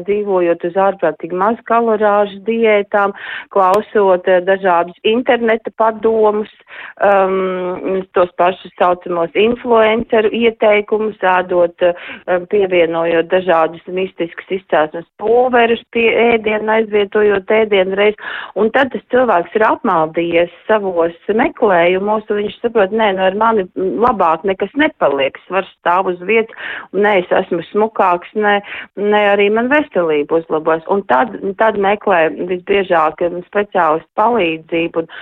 dzīvojot 0.06 0.66
uz 0.68 0.80
ārprātīgi 0.88 1.38
maz 1.38 1.60
kalorāžu 1.70 2.40
diētām, 2.48 3.14
klausot 3.54 4.28
eh, 4.28 4.42
dažādus 4.48 4.98
interneta 5.06 5.72
padomus, 5.78 6.50
um, 7.04 8.02
tos 8.16 8.30
pašus 8.40 8.74
saucamos 8.78 9.34
influenceru 9.38 10.32
ieteikumus, 10.34 11.18
ādot, 11.22 11.74
um, 11.84 12.46
pievienojot 12.50 13.30
dažādus 13.30 13.84
mistiskus 13.92 14.38
izcelsmes 14.52 15.07
pulverus 15.21 15.83
pie 15.95 16.07
ēdiena, 16.35 16.78
aizvietojot 16.78 17.50
ēdienu 17.59 17.99
reiz, 17.99 18.18
un 18.59 18.71
tad 18.75 18.92
tas 18.92 19.04
cilvēks 19.12 19.57
ir 19.59 19.64
apmaldījies 19.68 20.54
savos 20.68 21.16
meklējumos, 21.28 22.28
un 22.30 22.42
viņš 22.42 22.59
saprot, 22.62 22.95
nē, 22.95 23.11
nu, 23.16 23.25
ar 23.26 23.38
mani 23.40 23.66
labāk 23.76 24.47
nekas 24.49 24.73
nepaliek, 24.78 25.38
es 25.38 25.52
varu 25.52 25.71
stāv 25.73 26.12
uz 26.12 26.23
vietas, 26.28 26.71
un 26.92 27.04
nē, 27.07 27.14
es 27.23 27.35
esmu 27.42 27.64
smukāks, 27.73 28.33
nē, 28.38 28.59
nē 29.00 29.25
arī 29.35 29.49
man 29.54 29.71
veselība 29.73 30.40
uzlabojas, 30.40 30.87
un 30.92 31.04
tad, 31.11 31.35
tad 31.61 31.80
meklē 31.80 32.28
visbiežāk 32.38 33.25
speciālistu 33.49 34.09
palīdzību, 34.18 35.04
un, 35.04 35.12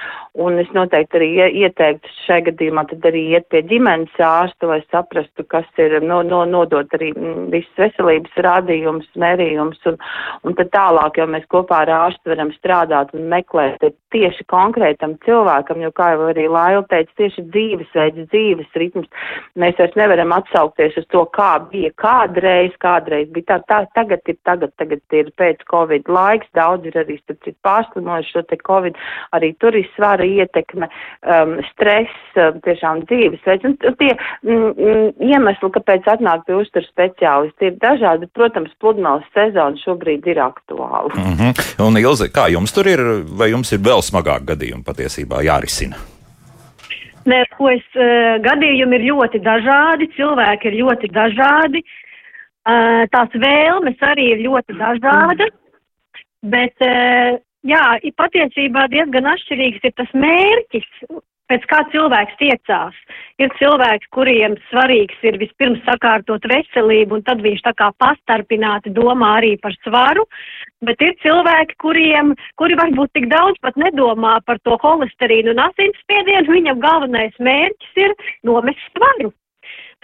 un 0.46 0.60
es 0.60 0.70
noteikti 0.76 1.20
arī 1.20 1.30
ieteiktu 1.64 2.12
šai 2.26 2.42
gadījumā 2.50 2.86
tad 2.90 3.06
arī 3.08 3.22
iet 3.36 3.48
pie 3.52 3.62
ģimenes 3.70 4.20
ārsta, 4.22 4.68
lai 4.70 4.80
saprastu, 4.90 5.46
kas 5.48 5.66
ir, 5.80 5.98
no, 6.04 6.22
no, 6.26 6.44
nodot 6.48 6.92
arī 6.96 7.12
visas 7.52 7.80
veselības 7.80 8.36
rādījumus 8.46 9.05
veicams 9.06 9.20
mērījums, 9.20 9.78
un, 9.86 9.96
un 10.44 10.54
tad 10.54 10.70
tālāk 10.72 11.18
jau 11.18 11.26
mēs 11.26 11.46
kopā 11.48 11.84
ar 11.84 11.90
ārstu 11.90 12.30
varam 12.30 12.52
strādāt 12.56 13.14
un 13.14 13.28
meklēt 13.28 13.82
tieši 14.12 14.44
konkrētam 14.48 15.16
cilvēkam, 15.24 15.82
jo, 15.82 15.90
kā 15.92 16.14
jau 16.14 16.28
arī 16.30 16.48
Laila 16.48 16.84
teica, 16.88 17.10
tieši 17.16 17.44
dzīvesveids, 17.52 18.28
dzīves 18.30 18.66
ritms, 18.76 19.08
mēs 19.56 19.76
vairs 19.78 19.96
nevaram 19.96 20.32
atsaukties 20.32 20.96
uz 20.96 21.06
to, 21.10 21.24
kā 21.36 21.58
bija 21.70 21.90
kādreiz, 21.96 22.72
kādreiz 22.78 23.28
bija 23.32 23.56
tā, 23.56 23.58
tā 23.68 23.80
tagad 23.94 24.20
ir, 24.26 24.38
tagad, 24.44 24.72
tagad 24.78 25.00
ir 25.12 25.30
pēc 25.36 25.64
Covid 25.70 26.08
laiks, 26.08 26.48
daudz 26.54 26.86
ir 26.86 26.96
arī, 26.96 27.18
starp 27.22 27.42
citu, 27.44 27.58
pārslimojuši 27.66 28.32
šo 28.36 28.44
te 28.50 28.60
Covid, 28.66 28.96
arī 29.36 29.52
tur 29.60 29.76
ir 29.76 29.88
svara 29.96 30.24
ietekme, 30.24 30.88
um, 31.26 31.58
stress, 31.72 32.14
um, 32.40 32.60
tiešām 32.64 33.04
dzīvesveids, 33.10 33.66
un 33.66 33.76
tie 34.00 34.12
mm, 34.14 34.70
mm, 34.70 35.06
iemesli, 35.32 35.72
kāpēc 35.76 36.08
atnāk 36.16 36.46
pie 36.46 36.56
uzturu 36.62 36.88
speciālisti, 36.88 37.70
ir 37.70 37.78
dažādi, 37.82 38.30
protams, 38.36 38.72
pludmales 38.80 38.95
sezona 39.34 39.76
šobrīd 39.82 40.26
ir 40.26 40.40
aktuāla. 40.42 41.14
Mm 41.14 41.36
-hmm. 41.36 41.86
Un 41.86 41.98
Ilze, 42.00 42.28
kā 42.28 42.48
jums 42.52 42.72
tur 42.72 42.86
ir, 42.86 43.00
vai 43.38 43.50
jums 43.50 43.72
ir 43.72 43.78
vēl 43.78 44.02
smagāk 44.02 44.44
gadījumi 44.52 44.84
patiesībā 44.84 45.42
jārisina? 45.44 45.96
Nē, 47.26 47.44
ko 47.56 47.70
es, 47.70 47.86
uh, 47.98 48.38
gadījumi 48.42 48.96
ir 48.96 49.08
ļoti 49.12 49.38
dažādi, 49.42 50.10
cilvēki 50.16 50.68
ir 50.70 50.74
ļoti 50.82 51.10
dažādi, 51.10 51.82
uh, 51.82 53.02
tās 53.10 53.30
vēlmes 53.34 53.98
arī 54.00 54.26
ir 54.34 54.44
ļoti 54.46 54.78
dažādas, 54.78 55.54
bet, 56.42 56.74
uh, 56.86 57.38
jā, 57.66 57.84
patiesībā 58.22 58.86
diezgan 58.94 59.26
atšķirīgs 59.32 59.88
ir 59.88 59.92
tas 59.96 60.12
mērķis, 60.14 60.86
pēc 61.50 61.66
kā 61.70 61.80
cilvēks 61.92 62.38
tiecās. 62.40 62.98
Ir 63.42 63.52
cilvēki, 63.60 64.10
kuriem 64.16 64.56
svarīgs 64.70 65.24
ir 65.28 65.38
vispirms 65.42 65.82
sakārtot 65.86 66.46
veselību, 66.50 67.18
un 67.18 67.24
tad 67.26 67.42
viņš 67.44 67.64
tā 67.68 67.74
kā 67.78 67.90
pastarpināti 68.02 68.94
domā 68.96 69.36
arī 69.40 69.54
par 69.62 69.76
svaru, 69.84 70.26
bet 70.86 71.02
ir 71.04 71.16
cilvēki, 71.24 71.78
kuriem, 71.82 72.34
kuri 72.60 72.78
varbūt 72.82 73.14
tik 73.16 73.30
daudz 73.32 73.60
pat 73.62 73.78
nedomā 73.80 74.38
par 74.46 74.60
to 74.66 74.78
holesterīnu 74.82 75.54
un 75.54 75.64
asinsspiedienu, 75.68 76.52
viņam 76.58 76.84
galvenais 76.84 77.42
mērķis 77.42 78.06
ir 78.06 78.16
nomest 78.46 78.82
svaru. 78.92 79.32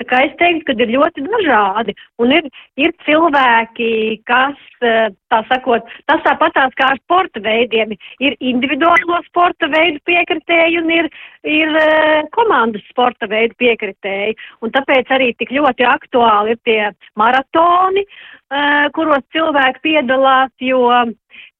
Tā 0.00 0.06
kā 0.08 0.22
es 0.24 0.32
teiktu, 0.40 0.64
ka 0.70 0.74
ir 0.80 0.92
ļoti 0.94 1.24
dažādi. 1.26 1.94
Un 2.22 2.32
ir, 2.32 2.46
ir 2.80 2.94
cilvēki, 3.04 4.22
kas, 4.28 4.56
eh, 4.80 5.10
tā 5.28 5.40
sakot, 5.50 5.84
tas 6.08 6.22
tāpatās 6.24 6.72
kā 6.80 6.92
ar 6.94 7.00
sporta 7.02 7.42
veidiem, 7.44 7.92
ir 8.24 8.36
individuālo 8.40 9.20
sporta 9.28 9.68
veidu 9.68 10.00
piekritēji 10.08 10.80
un 10.80 10.90
ir, 10.96 11.10
ir 11.44 11.76
eh, 11.76 12.22
komandas 12.32 12.84
sporta 12.88 13.28
veidu 13.28 13.54
piekritēji. 13.60 14.36
Un 14.62 14.72
tāpēc 14.72 15.12
arī 15.12 15.34
tik 15.36 15.52
ļoti 15.52 15.84
aktuāli 15.84 16.56
ir 16.56 16.62
tie 16.64 16.80
maratoni, 17.20 18.06
eh, 18.48 18.88
kuros 18.96 19.28
cilvēki 19.36 19.84
piedalās, 19.90 20.52
jo 20.58 20.88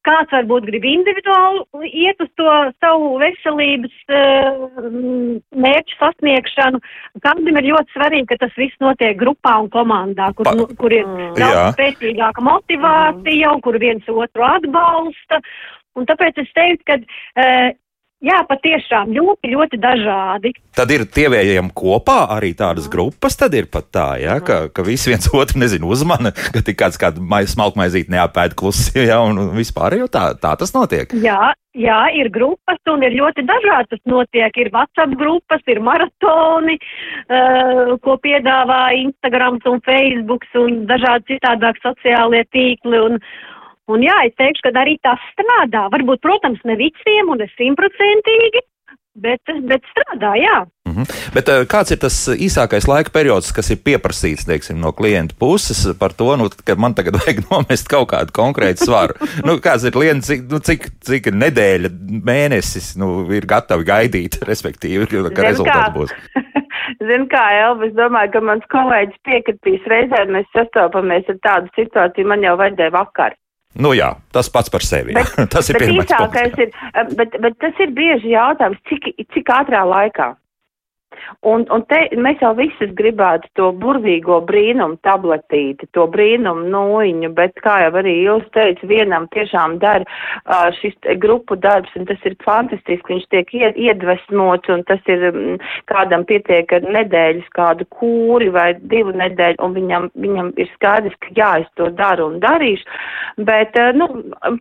Kāds 0.02 0.32
varbūt 0.34 0.66
grib 0.66 0.86
individuāli 0.88 1.90
iet 2.02 2.22
uz 2.24 2.30
to 2.38 2.54
savu 2.82 3.12
veselības 3.20 3.92
uh, 4.10 4.88
mērķu 5.64 5.98
sasniegšanu. 6.00 6.80
Kādam 7.22 7.60
ir 7.60 7.68
ļoti 7.70 7.94
svarīgi, 7.94 8.26
ka 8.32 8.40
tas 8.42 8.56
viss 8.58 8.82
notiek 8.82 9.14
grupā 9.20 9.58
un 9.62 9.70
komandā, 9.70 10.32
kur, 10.34 10.48
pa, 10.48 10.56
nu, 10.58 10.66
kur 10.80 10.94
ir 10.94 11.06
mm. 11.06 11.36
daudz 11.38 11.76
spēcīgāka 11.76 12.42
motivācija 12.42 13.54
un 13.54 13.62
kur 13.62 13.78
viens 13.82 14.10
otru 14.10 14.48
atbalsta. 14.48 15.42
Un 15.98 16.08
tāpēc 16.08 16.40
es 16.40 16.50
teiktu, 16.56 16.88
ka 16.88 16.98
uh, 16.98 17.70
Jā, 18.22 18.36
patiešām 18.46 19.10
ļoti, 19.16 19.48
ļoti 19.50 19.78
dažādi. 19.82 20.52
Tad 20.78 20.92
ir 20.94 21.02
tievējiem 21.10 21.72
kopā 21.74 22.20
arī 22.30 22.52
tādas 22.54 22.86
grupas, 22.90 23.34
tad 23.38 23.56
ir 23.58 23.66
pat 23.72 23.88
tā, 23.90 24.04
ja, 24.22 24.36
ka, 24.46 24.68
ka 24.70 24.84
visi 24.86 25.10
viens 25.10 25.26
otru, 25.34 25.58
nezinu, 25.58 25.90
uzmana, 25.90 26.30
ka 26.30 26.62
tik 26.62 26.78
kāds 26.78 27.00
kādu 27.02 27.24
smalkmaizīt 27.50 28.12
neapēd 28.14 28.54
klusi, 28.54 29.08
ja, 29.10 29.18
un 29.26 29.50
vispār 29.56 29.98
jau 29.98 30.06
tā, 30.06 30.28
tā 30.38 30.54
tas 30.60 30.70
notiek. 30.70 31.10
Jā, 31.18 31.50
jā, 31.74 31.98
ir 32.14 32.30
grupas 32.30 32.78
un 32.94 33.02
ir 33.02 33.18
ļoti 33.18 33.42
dažādi 33.48 33.96
tas 33.96 34.04
notiek. 34.06 34.54
Ir 34.54 34.70
WhatsApp 34.70 35.18
grupas, 35.18 35.66
ir 35.66 35.82
maratoni, 35.82 36.78
uh, 37.26 37.96
ko 38.06 38.20
piedāvā 38.22 38.84
Instagrams 39.02 39.66
un 39.66 39.82
Facebooks 39.82 40.60
un 40.62 40.84
dažādi 40.86 41.34
citādāk 41.34 41.82
sociālie 41.82 42.46
tīkli. 42.54 43.02
Un, 43.02 43.18
Un 43.90 44.04
jā, 44.04 44.14
es 44.28 44.34
teikšu, 44.38 44.68
ka 44.68 44.74
arī 44.82 44.98
tas 45.02 45.22
strādā. 45.34 45.88
Varbūt, 45.92 46.22
protams, 46.22 46.60
ne 46.68 46.78
visiem 46.78 47.32
un 47.32 47.42
ne 47.42 47.48
simtprocentīgi, 47.56 48.62
bet, 49.18 49.52
bet 49.68 49.82
strādā, 49.90 50.36
jā. 50.38 50.62
Mm 50.86 50.92
-hmm. 50.94 51.34
Bet 51.34 51.48
eh, 51.48 51.64
kāds 51.66 51.92
ir 51.92 51.98
tas 51.98 52.16
īsākais 52.28 52.88
laika 52.88 53.10
periods, 53.10 53.52
kas 53.52 53.70
ir 53.70 53.82
pieprasīts 53.84 54.46
teiksim, 54.46 54.80
no 54.80 54.92
klienta 54.92 55.34
puses 55.38 55.86
par 55.98 56.12
to, 56.12 56.36
nu, 56.36 56.48
ka 56.64 56.74
man 56.74 56.94
tagad 56.94 57.16
vajag 57.20 57.42
nomest 57.50 57.88
kaut 57.88 58.12
kādu 58.12 58.32
konkrētu 58.32 58.84
svaru? 58.84 59.14
nu, 59.44 59.58
kāds 59.58 59.84
ir 59.84 59.92
klients, 59.92 60.26
cik, 60.26 60.40
nu, 60.50 60.58
cik, 60.58 60.88
cik 61.00 61.26
nedēļa, 61.26 61.88
mēnesis 62.24 62.96
nu, 62.96 63.26
ir 63.32 63.46
gatavi 63.46 63.84
gaidīt, 63.84 64.40
respektīvi, 64.50 65.06
ka 65.06 65.42
rezultāts 65.42 65.90
kā? 65.90 65.94
būs? 65.94 66.10
Zinu, 67.08 67.26
kā 67.26 67.44
Elvis, 67.66 67.94
domāju, 67.94 68.32
ka 68.32 68.40
mans 68.40 68.64
kolēģis 68.70 69.18
piekritīs 69.26 69.86
reizē, 69.86 70.24
mēs 70.30 70.46
sastopamies 70.56 71.28
ar 71.28 71.38
tādu 71.46 71.68
situāciju, 71.78 72.26
man 72.26 72.42
jau 72.42 72.56
vajadzēja 72.56 72.90
vakar. 72.94 73.34
Nu 73.80 73.94
jā, 73.96 74.10
tas 74.34 74.50
pats 74.52 74.72
par 74.72 74.84
sevi. 74.84 75.14
Bet, 75.16 75.32
tas 75.54 75.70
ir 75.72 75.78
pirmais. 75.80 76.10
Ir, 76.60 76.72
bet, 77.16 77.36
bet 77.40 77.58
tas 77.62 77.80
ir 77.80 77.92
bieži 77.96 78.34
jautājums, 78.34 78.80
cik, 78.90 79.12
cik 79.32 79.52
ātrā 79.54 79.84
laikā. 79.88 80.32
Un, 81.40 81.64
un 81.74 81.82
te 81.90 81.98
mēs 82.20 82.40
jau 82.42 82.52
visas 82.58 82.92
gribētu 82.98 83.48
to 83.58 83.70
burvīgo 83.82 84.38
brīnumu 84.46 84.98
tabletīti, 85.06 85.88
to 85.96 86.06
brīnumu 86.12 86.68
noiņu, 86.72 87.32
bet, 87.36 87.56
kā 87.64 87.78
jau 87.84 87.92
arī 88.02 88.14
jūs 88.22 88.44
teicat, 88.54 88.84
vienam 88.90 89.28
tiešām 89.34 89.78
dara 89.82 90.06
uh, 90.06 90.68
šis 90.78 90.94
grupu 91.22 91.56
darbs, 91.58 91.92
un 91.98 92.06
tas 92.10 92.22
ir 92.28 92.36
fantastiski, 92.44 93.14
viņš 93.14 93.28
tiek 93.34 93.54
ied, 93.58 93.80
iedvesmots, 93.88 94.70
un 94.74 94.84
tas 94.88 95.12
ir, 95.12 95.28
um, 95.32 95.58
kādam 95.90 96.26
pietiek 96.28 96.70
ar 96.72 96.86
nedēļas 96.98 97.48
kādu 97.56 97.88
kūri 97.96 98.52
vai 98.54 98.72
divu 98.78 99.14
nedēļu, 99.18 99.60
un 99.64 99.76
viņam, 99.78 100.10
viņam 100.22 100.52
ir 100.60 100.70
skaidrs, 100.76 101.18
ka 101.24 101.34
jā, 101.38 101.52
es 101.64 101.70
to 101.80 101.90
daru 101.98 102.30
un 102.32 102.40
darīšu, 102.44 102.86
bet, 103.48 103.78
uh, 103.80 103.92
nu, 103.96 104.58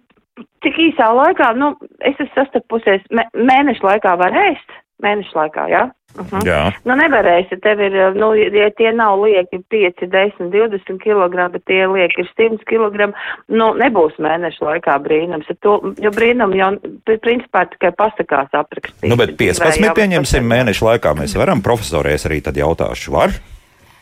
cik 0.65 0.77
īsā 0.89 1.11
laikā, 1.13 1.53
nu, 1.59 1.73
es 1.99 2.15
esmu 2.17 2.33
sastapusies, 2.35 3.07
mēnešu 3.37 3.85
laikā 3.85 4.17
var 4.21 4.37
ēst, 4.47 4.77
mēnešu 5.03 5.37
laikā, 5.37 5.67
jā. 5.71 5.85
Ja? 5.85 5.89
Uh 6.17 6.25
mhm. 6.25 6.35
-huh. 6.35 6.47
Jā. 6.47 6.71
Nu, 6.85 6.95
nevarēsi, 6.95 7.59
tev 7.61 7.79
ir, 7.79 7.93
nu, 8.15 8.33
ja 8.35 8.69
tie 8.77 8.91
nav 8.91 9.21
lieki 9.23 9.61
5, 9.69 10.07
10, 10.07 10.51
20 10.51 10.97
kg, 10.99 11.51
bet 11.51 11.65
tie 11.65 11.87
lieki 11.87 12.21
ir 12.21 12.29
100 12.39 12.65
kg, 12.65 13.13
nu, 13.47 13.71
nebūs 13.73 14.19
mēnešu 14.19 14.65
laikā 14.65 14.97
brīnums. 15.05 15.47
To, 15.61 15.79
jo 16.01 16.11
brīnum 16.11 16.55
jau, 16.55 16.75
principā, 17.05 17.65
tikai 17.65 17.91
pasakās 17.91 18.51
aprakstīt. 18.51 19.09
Nu, 19.09 19.15
bet 19.15 19.37
15 19.37 19.95
pieņemsim 19.95 20.43
mēnešu 20.43 20.85
laikā 20.85 21.15
mēs 21.15 21.37
varam, 21.37 21.61
profesorēs 21.61 22.25
arī 22.25 22.41
tad 22.41 22.57
jautāšu, 22.57 23.11
var? 23.11 23.29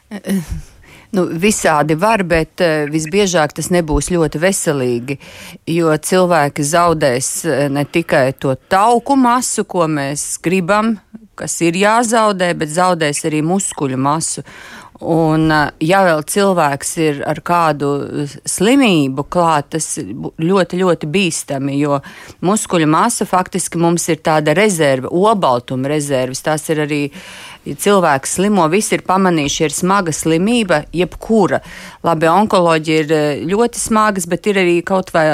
Nu, 1.09 1.23
visādi 1.25 1.95
var, 1.97 2.21
bet 2.21 2.61
uh, 2.61 2.85
visbiežāk 2.85 3.55
tas 3.57 3.71
nebūs 3.73 4.11
ļoti 4.13 4.37
veselīgi, 4.43 5.15
jo 5.73 5.95
cilvēki 5.97 6.61
zaudēs 6.61 7.29
ne 7.73 7.85
tikai 7.85 8.27
to 8.37 8.53
tauku 8.69 9.17
masu, 9.17 9.65
ko 9.65 9.87
mēs 9.89 10.37
gribam 10.37 10.99
kas 11.39 11.55
ir 11.65 11.79
jāzaudē, 11.79 12.51
bet 12.59 12.71
zaudēs 12.73 13.25
arī 13.29 13.41
muskuļu 13.45 13.99
masu. 13.99 14.45
Un, 14.99 15.47
ja 15.79 16.01
vēl 16.03 16.25
cilvēks 16.27 16.89
ir 16.99 17.19
ar 17.23 17.39
kādu 17.45 17.87
slimību 18.43 19.23
klāt, 19.31 19.69
tas 19.77 19.93
ļoti, 19.95 20.79
ļoti 20.81 21.07
bīstami, 21.07 21.77
jo 21.79 22.01
muskuļu 22.43 22.89
masa 22.91 23.27
faktiski 23.29 23.79
mums 23.79 24.09
ir 24.11 24.19
tāda 24.25 24.51
rezerve, 24.57 25.07
obaltuma 25.07 25.87
rezerves. 25.87 26.43
Tās 26.43 26.67
ir 26.73 26.83
arī 26.83 27.01
ja 27.67 27.75
cilvēks 27.75 28.37
slimo, 28.37 28.65
visi 28.71 28.95
ir 28.95 29.03
pamanījuši, 29.07 29.63
ir 29.65 29.73
smaga 29.75 30.13
slimība, 30.15 30.83
jebkura. 30.95 31.59
Labi, 32.05 32.29
onkoloģija 32.31 33.03
ir 33.03 33.13
eh, 33.15 33.41
ļoti 33.49 33.81
smagas, 33.81 34.27
bet 34.29 34.47
ir 34.47 34.59
arī 34.61 34.77
kaut 34.87 35.11
vai, 35.13 35.25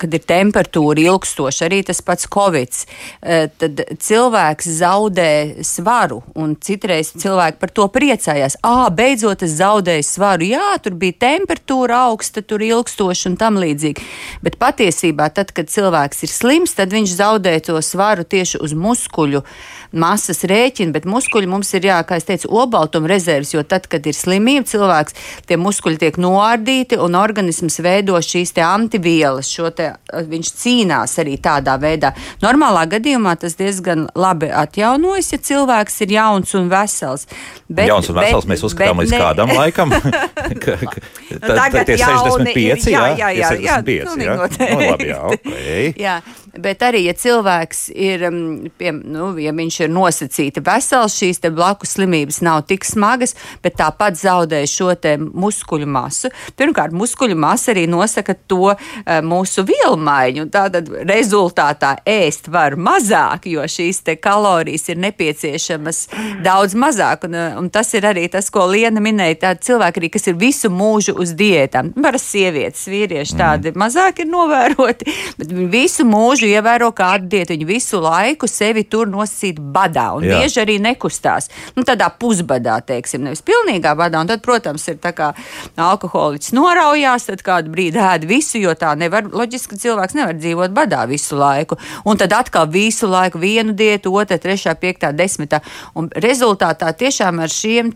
kad 0.00 0.14
ir 0.14 0.24
temperatūra 0.28 1.04
ilgstoša, 1.04 1.68
arī 1.68 1.80
tas 1.86 2.02
pats 2.04 2.28
covid. 2.34 2.82
Eh, 3.22 3.46
tad 3.60 3.84
cilvēks 4.02 4.70
zaudē 4.80 5.30
svaru, 5.66 6.20
un 6.38 6.56
citreiz 6.60 7.12
cilvēki 7.14 7.60
par 7.62 7.72
to 7.74 7.86
priecājās. 7.94 8.58
Ā, 8.66 8.90
beidzot 8.94 9.46
es 9.46 9.56
zaudēju 9.60 10.06
svaru. 10.06 10.48
Jā, 10.48 10.74
tur 10.82 10.98
bija 10.98 11.16
temperatūra 11.28 12.04
augsta, 12.08 12.42
tur 12.42 12.64
ilgstoša 12.66 13.32
un 13.32 13.38
tam 13.40 13.60
līdzīgi. 13.62 14.04
Bet 14.44 14.58
patiesībā, 14.60 15.30
tad, 15.34 15.54
kad 15.56 15.70
cilvēks 15.70 16.26
ir 16.26 16.34
slims, 16.34 16.74
tad 16.78 16.92
viņš 16.94 17.16
zaudē 17.20 17.54
to 17.64 17.78
svaru 17.84 18.26
tieši 18.26 18.60
uz 18.64 18.74
muskuļu 18.74 19.44
masas 19.92 20.42
rēķina, 20.48 20.92
bet 20.92 21.06
muskuļi 21.08 21.48
mums 21.48 21.67
mums 21.68 21.76
ir, 21.76 21.88
jā, 21.88 21.98
kā 22.06 22.16
es 22.16 22.24
teicu, 22.24 22.48
obaltuma 22.48 23.08
rezerves, 23.10 23.52
jo 23.52 23.62
tad, 23.62 23.86
kad 23.90 24.06
ir 24.06 24.16
slimība, 24.16 24.66
cilvēks 24.68 25.14
tie 25.48 25.58
muskuļi 25.60 25.98
tiek 26.00 26.16
noārdīti 26.18 26.98
un 26.98 27.16
organisms 27.18 27.78
veido 27.84 28.16
šīs 28.16 28.54
te 28.56 28.62
antivielas, 28.64 29.48
šo 29.48 29.70
te 29.70 29.92
viņš 30.08 30.52
cīnās 30.62 31.18
arī 31.20 31.36
tādā 31.38 31.76
veidā. 31.80 32.14
Normālā 32.42 32.86
gadījumā 32.88 33.36
tas 33.40 33.56
diezgan 33.58 34.08
labi 34.16 34.48
atjaunojas, 34.48 35.32
ja 35.32 35.38
cilvēks 35.50 36.00
ir 36.06 36.16
jauns 36.16 36.54
un 36.56 36.70
vesels. 36.72 37.28
Bet, 37.68 37.88
jauns 37.90 38.08
un 38.08 38.16
vesels 38.16 38.46
bet, 38.46 38.52
mēs 38.54 38.64
uzskatām 38.64 39.02
līdz 39.04 39.12
ne... 39.12 39.22
kādam 39.22 39.52
laikam. 39.52 39.92
ka, 40.64 40.78
ka, 40.80 41.04
nu, 41.34 41.40
tagad 41.44 41.84
tie 41.84 41.98
65, 42.00 42.56
ir, 42.56 42.94
jā, 42.94 43.06
jā, 43.12 43.32
jā, 43.36 43.52
jā, 43.60 43.80
65, 43.84 43.92
jā, 43.92 44.08
jā, 44.08 44.38
jā, 44.38 44.72
nu, 44.72 44.88
labi, 44.88 45.10
jā, 45.12 45.20
okay. 45.34 45.92
jā, 45.98 46.20
bet 46.62 46.82
arī, 46.86 47.04
ja 47.08 47.14
cilvēks 47.18 47.88
ir, 47.94 48.26
mm, 48.30 48.72
pie, 48.78 48.92
nu, 48.92 49.30
ja 49.40 49.52
viņš 49.56 49.80
ir 49.86 49.92
nosacīti 49.94 50.62
vesels, 50.64 51.16
šīs 51.18 51.42
blakus 51.48 51.96
slimības 51.96 52.40
nav 52.44 52.64
tik 52.68 52.84
smagas, 52.84 53.34
bet 53.62 53.78
tāpat 53.78 54.18
zaudē 54.18 54.64
šo 54.68 54.92
te 55.00 55.16
muskuļu 55.18 55.88
masu. 55.88 56.30
Pirmkārt, 56.58 56.92
muskuļu 56.96 57.36
masa 57.38 57.72
arī 57.72 57.86
nosaka 57.90 58.34
to 58.48 58.72
uh, 58.72 58.78
mūsu 59.24 59.64
vielmaiņu. 59.68 60.48
Tātad 60.52 60.90
rezultātā 61.08 61.96
ēst 62.08 62.50
var 62.52 62.76
mazāk, 62.78 63.48
jo 63.50 63.64
šīs 63.64 64.02
kalorijas 64.22 64.88
ir 64.88 65.00
nepieciešamas 65.02 66.04
daudz 66.44 66.76
mazāk. 66.78 67.24
Un, 67.28 67.34
eh, 67.34 67.56
un 67.58 67.70
tas 67.70 67.92
ir 67.94 68.06
arī 68.08 68.28
tas, 68.30 68.50
ko 68.50 68.66
Liena 68.66 69.00
minēja. 69.00 69.38
Tādi 69.44 69.68
cilvēki 69.70 70.02
arī, 70.02 70.10
kas 70.12 70.28
ir 70.28 70.34
visu 70.34 70.70
mūžu 70.70 71.16
uz 71.18 71.34
diētām. 71.38 71.92
Parasti 72.02 72.38
sievietes, 72.38 72.86
vīrieši 72.88 73.36
tādi 73.38 73.72
mm. 73.72 73.78
mazāk 73.82 74.22
ir 74.22 74.30
novēroti, 74.30 75.08
bet 75.38 75.52
visu 75.72 76.06
mūžu 76.08 76.47
ievēro 76.50 76.90
kādu 76.96 77.28
diētu. 77.32 77.54
Viņi 77.54 77.68
visu 77.68 78.00
laiku 78.02 78.48
sevi 78.50 78.84
tur 78.88 79.08
nosacīt 79.10 79.58
badā 79.60 80.10
un 80.16 80.26
Jā. 80.26 80.38
bieži 80.38 80.62
arī 80.64 80.78
nekustās. 80.82 81.48
Nu, 81.76 81.84
tādā 81.86 82.08
pusbadā, 82.10 82.78
teiksim, 82.84 83.24
nevis 83.26 83.44
pilnīgā 83.46 83.94
badā. 83.98 84.22
Un 84.22 84.30
tad, 84.30 84.42
protams, 84.44 84.86
ir 84.90 84.98
tā 85.02 85.12
kā 85.16 85.30
alkoholiķis 85.76 86.54
noraujās, 86.56 87.28
tad 87.30 87.44
kādu 87.46 87.72
brīdi 87.74 88.00
ēd 88.02 88.26
visu, 88.28 88.58
jo 88.62 88.74
tā 88.78 88.94
nevar, 88.98 89.28
loģiski 89.32 89.78
cilvēks 89.80 90.16
nevar 90.18 90.36
dzīvot 90.38 90.74
badā 90.76 91.04
visu 91.10 91.38
laiku. 91.38 91.78
Un 92.08 92.20
tad 92.20 92.34
atkal 92.36 92.68
visu 92.72 93.08
laiku 93.10 93.40
vienu 93.42 93.76
diētu, 93.76 94.12
otru, 94.12 94.38
trešā, 94.42 94.74
piektā, 94.80 95.12
desmitā. 95.16 95.62
Un 95.98 96.10
rezultātā 96.14 96.92
tiešām 96.96 97.42
ar 97.44 97.52
šiem 97.52 97.92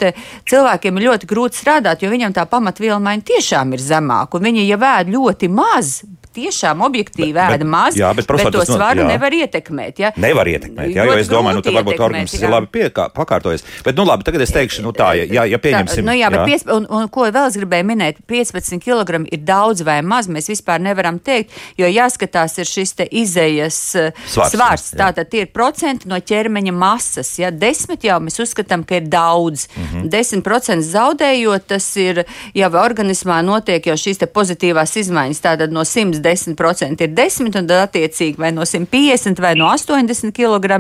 cilvēkiem 0.49 0.99
ir 0.99 1.09
ļoti 1.09 1.28
grūti 1.30 1.61
strādāt, 1.61 2.02
jo 2.02 2.11
viņam 2.12 2.35
tā 2.37 2.47
pamatviela 2.50 3.00
maiņa 3.02 3.28
tiešām 3.32 3.76
ir 3.76 3.85
zemāka. 3.85 4.40
Viņi 4.42 4.66
jau 4.68 4.80
ēd 4.92 5.12
ļoti 5.12 5.50
maz, 5.52 6.00
tiešām 6.34 6.84
objektīvi 6.86 7.32
bet, 7.36 7.56
ēda 7.56 7.68
maz, 7.68 7.96
jā, 7.98 8.10
bet, 8.16 8.26
profesor, 8.28 8.54
bet 8.54 8.68
to 8.68 8.76
svaru 8.76 9.02
no, 9.02 9.08
nevar 9.12 9.34
ietekmēt. 9.36 10.02
Ja? 10.02 10.12
Nevar 10.20 10.48
ietekmēt, 10.50 10.92
jā, 10.94 11.06
jo 11.08 11.16
es 11.20 11.30
domāju, 11.30 11.60
nu, 11.60 11.64
tad 11.66 11.76
varbūt 11.78 12.00
organisms 12.00 12.42
ir 12.42 12.52
labi 12.52 12.70
piekā, 12.78 13.08
pakārtojies. 13.16 13.64
Bet, 13.86 13.96
nu 13.98 14.06
labi, 14.08 14.26
tagad 14.26 14.44
es 14.46 14.54
teikšu, 14.54 14.84
nu 14.86 14.94
tā, 14.96 15.12
ja, 15.20 15.46
ja 15.48 15.60
pieņemsim. 15.62 16.02
Tā, 16.02 16.08
nu 16.08 16.16
jā, 16.16 16.30
bet 16.32 16.42
jā. 16.42 16.46
Pies, 16.50 16.66
un, 16.72 16.86
un 16.90 17.08
ko 17.12 17.26
vēl 17.28 17.48
es 17.50 17.58
gribēju 17.60 17.88
minēt, 17.92 18.22
15 18.30 18.82
kg 18.82 19.22
ir 19.32 19.42
daudz 19.46 19.84
vai 19.86 19.98
maz, 20.06 20.28
mēs 20.32 20.50
vispār 20.52 20.82
nevaram 20.82 21.20
teikt, 21.22 21.54
jo 21.80 21.90
jāskatās 21.90 22.58
ir 22.62 22.68
šis 22.68 22.96
te 22.98 23.06
izējas 23.22 23.80
eh, 24.00 24.22
svars. 24.26 24.56
svars. 24.56 24.86
Tātad 24.98 25.30
tie 25.32 25.44
ir 25.46 25.52
procenti 25.54 26.10
no 26.10 26.18
ķermeņa 26.18 26.74
masas, 26.76 27.34
ja 27.40 27.52
10 27.52 28.06
jau 28.06 28.18
mēs 28.24 28.40
uzskatām, 28.42 28.86
ka 28.88 29.00
ir 29.00 29.08
daudz. 29.12 29.68
Mm 29.76 29.88
-hmm. 29.92 30.10
10% 30.12 30.86
zaudējot, 30.86 31.66
tas 31.66 31.86
ir 31.96 32.24
jau 32.54 32.70
organismā 32.82 33.42
notiek 33.44 33.86
jau 33.86 33.96
šīs 33.98 34.22
te 34.22 34.26
pozitīvās 34.26 34.96
izmaiņas, 35.02 35.42
tātad 35.42 35.74
no 35.74 35.84
100 35.84 36.21
10% 36.24 37.06
ir 37.06 37.14
10, 37.16 37.48
un 37.48 37.54
tad 37.56 37.74
attiecīgi 37.76 38.40
vai 38.40 38.52
no 38.54 38.66
150 38.68 39.42
vai 39.42 39.54
no 39.58 39.70
80 39.72 40.34
kg. 40.36 40.78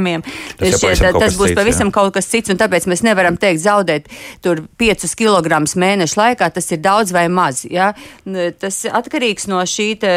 Tas, 0.58 0.78
šie, 0.80 0.94
tas 0.96 1.36
būs 1.36 1.50
cits, 1.50 1.58
pavisam 1.58 1.90
jā. 1.90 1.94
kaut 1.96 2.12
kas 2.16 2.28
cits, 2.30 2.52
un 2.52 2.60
tāpēc 2.60 2.86
mēs 2.90 3.04
nevaram 3.06 3.36
teikt 3.40 3.62
zaudēt 3.64 4.08
tur 4.44 4.64
5 4.80 5.06
kg 5.18 5.62
mēnešu 5.82 6.18
laikā, 6.18 6.50
tas 6.54 6.70
ir 6.74 6.82
daudz 6.84 7.12
vai 7.14 7.26
maz. 7.32 7.64
Ja? 7.68 7.92
Tas 8.60 8.82
atkarīgs 8.88 9.48
no 9.50 9.62
šī, 9.68 9.88
te, 10.02 10.12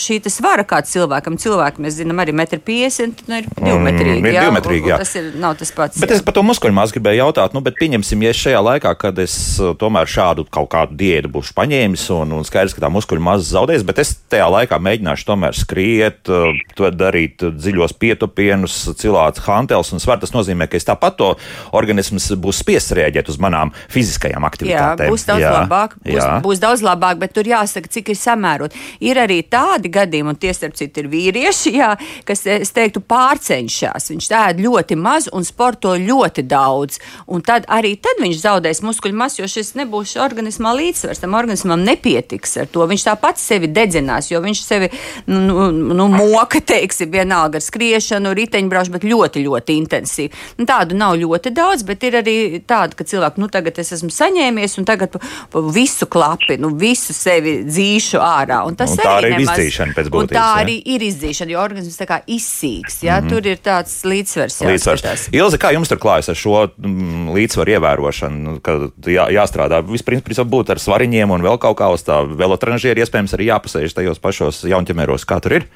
šī 0.00 0.20
te 0.24 0.32
svara 0.32 0.66
kāds 0.68 0.92
cilvēkam. 0.94 1.38
Cilvēki, 1.38 1.82
mēs 1.84 1.98
zinām, 2.00 2.18
arī 2.22 2.34
1,50 2.34 3.24
m 3.28 3.28
nu, 3.28 3.38
ir 3.38 3.48
divmetrīgi. 3.54 4.20
Mm, 4.20 4.28
ir 4.30 4.38
divmetrīgi 4.42 4.92
jā. 4.92 4.98
Tas 5.00 5.14
ir, 5.18 5.30
nav 5.40 5.56
tas 5.60 5.72
pats. 5.74 6.00
Bet 6.00 6.12
jā. 6.12 6.18
es 6.18 6.24
par 6.26 6.36
to 6.36 6.44
muskuļu 6.46 6.76
māsu 6.76 6.96
gribēju 6.96 7.22
jautāt, 7.22 7.54
nu, 7.56 7.62
bet 7.64 7.78
pieņemsim, 7.80 8.24
ja 8.26 8.34
šajā 8.36 8.62
laikā, 8.64 8.94
kad 9.00 9.18
es 9.22 9.34
uh, 9.62 9.74
tomēr 9.78 10.10
šādu 10.10 10.46
kaut 10.54 10.70
kādu 10.74 10.98
diētu 10.98 11.30
būšu 11.34 11.54
paņēmis 11.58 12.08
un, 12.16 12.34
un 12.38 12.46
skaidrs, 12.48 12.74
ka 12.76 12.84
tā 12.84 12.90
muskuļu 12.92 13.24
māsa 13.24 13.46
zaudēs, 13.52 13.86
bet 13.86 14.02
es 14.02 14.14
tajā 14.32 14.47
laikā 14.52 14.78
mēģināšu 14.82 15.28
tomēr 15.28 15.56
skriet, 15.58 16.30
uh, 16.30 16.56
darīt 16.94 17.42
dziļos 17.42 17.94
pietupienus, 17.98 18.76
cilāts 18.98 19.42
hantels 19.46 19.92
un 19.92 20.02
svar. 20.02 20.20
Tas 20.22 20.34
nozīmē, 20.34 20.68
ka 20.70 20.78
es 20.78 20.86
tāpat 20.88 21.18
to 21.18 21.32
organisms 21.76 22.30
būs 22.38 22.62
spiests 22.62 22.94
rēģēt 22.96 23.30
uz 23.32 23.38
manām 23.42 23.72
fiziskajām 23.92 24.46
aktivitātēm. 24.48 25.08
Jā, 25.08 25.12
būs 25.12 25.26
daudz 25.28 25.44
jā, 25.44 25.52
labāk, 25.54 25.96
būs, 26.02 26.18
jā. 26.18 26.30
būs 26.44 26.62
daudz 26.62 26.84
labāk, 26.84 27.20
bet 27.22 27.34
tur 27.36 27.48
jāsaka, 27.48 27.90
cik 27.98 28.12
ir 28.14 28.18
samērot. 28.20 28.76
Ir 29.04 29.20
arī 29.20 29.40
tādi 29.46 29.90
gadījumi, 29.92 30.34
un 30.34 30.40
tie 30.40 30.54
starp 30.56 30.76
citu 30.78 31.04
ir 31.04 31.10
vīrieši, 31.12 31.74
jā, 31.78 31.92
kas, 32.28 32.44
es 32.58 32.72
teiktu, 32.74 33.02
pārcenšas. 33.08 34.10
Viņš 34.12 34.30
ēd 34.38 34.62
ļoti 34.64 34.98
maz 34.98 35.28
un 35.34 35.46
sporto 35.46 35.94
ļoti 35.98 36.44
daudz. 36.48 36.98
Un 37.28 37.44
tad 37.44 37.66
arī 37.72 37.94
tad 38.02 38.22
viņš 38.22 38.40
zaudēs 38.42 38.82
muskuļu 38.86 39.18
masu, 39.18 39.42
jo 39.42 39.50
šis 39.50 39.74
nebūs 39.78 40.16
organismā 40.22 40.74
līdzsvars. 40.78 41.22
Tam 41.22 41.36
organismam 41.38 41.82
nepietiks 41.86 42.56
ar 42.62 42.70
to. 42.72 42.86
Viņš 42.88 43.06
tāpat 43.10 43.40
sevi 43.40 43.70
dedzinās, 43.72 44.30
jo 44.32 44.37
viņš 44.44 44.62
sevi 44.64 44.90
nu, 45.26 45.40
nu, 45.48 45.68
nu, 45.94 46.08
moka, 46.12 46.60
teiksim, 46.60 47.10
vienalga 47.12 47.60
ar 47.60 47.64
skriešanu, 47.64 48.32
riteņbraušanu, 48.38 48.96
bet 48.98 49.06
ļoti, 49.08 49.44
ļoti 49.46 49.76
intensīvi. 49.82 50.32
Nu, 50.58 50.66
tādu 50.68 50.96
nav 50.98 51.16
ļoti 51.20 51.52
daudz, 51.56 51.84
bet 51.88 52.04
ir 52.08 52.18
arī 52.22 52.36
tāda, 52.68 52.96
ka 52.98 53.06
cilvēki, 53.08 53.42
nu, 53.42 53.50
tagad 53.52 53.78
es 53.82 53.92
esmu 53.96 54.10
saņēmies 54.14 54.78
un 54.80 54.88
tagad 54.88 55.12
pa, 55.14 55.22
pa 55.52 55.62
visu 55.74 56.08
klapi, 56.10 56.58
nu, 56.60 56.72
visu 56.78 57.16
sevi 57.16 57.58
dzīšu 57.68 58.22
ārā. 58.22 58.62
Un 58.68 58.78
tas 58.78 58.94
un 58.94 59.02
tā 59.02 59.16
arī 59.18 59.32
ir 59.32 59.36
nemaz, 59.38 59.58
izdzīšana 59.58 59.96
pēc 59.96 60.10
būtības. 60.14 60.34
Tā 60.34 60.46
jā. 60.46 60.64
arī 60.64 60.78
ir 60.94 61.06
izdzīšana, 61.08 61.54
jo 61.54 61.62
organisms 61.62 62.00
tā 62.00 62.08
kā 62.08 62.20
izsīks, 62.26 63.02
jā, 63.04 63.18
mm 63.18 63.26
-hmm. 63.26 63.34
tur 63.34 63.46
ir 63.46 63.58
tāds 63.64 63.94
līdzsvars. 64.04 64.60
līdzsvars. 64.70 65.28
Ilze, 65.32 65.58
kā 65.58 65.72
jums 65.74 65.88
tur 65.88 65.98
klājas 65.98 66.28
ar 66.32 66.38
šo 66.38 66.68
mm, 66.76 67.30
līdzsvaru 67.36 67.76
ievērošanu, 67.76 68.60
ka 68.62 68.78
jā, 69.06 69.28
jāstrādā 69.34 69.82
vispirms 69.84 70.38
būt 70.38 70.70
ar 70.70 70.78
svariņiem 70.78 71.30
un 71.30 71.42
vēl 71.42 71.58
kaut 71.58 71.78
kā 71.78 71.90
uz 71.92 72.02
tā 72.06 72.20
velotranžieri 72.24 73.02
iespējams 73.02 73.34
arī 73.34 73.50
jāpasēž 73.50 73.94
tajos 73.94 74.18
pašos 74.18 74.27
jaunķemēros, 74.32 75.26
kā 75.28 75.40
tur 75.44 75.60
ir? 75.60 75.68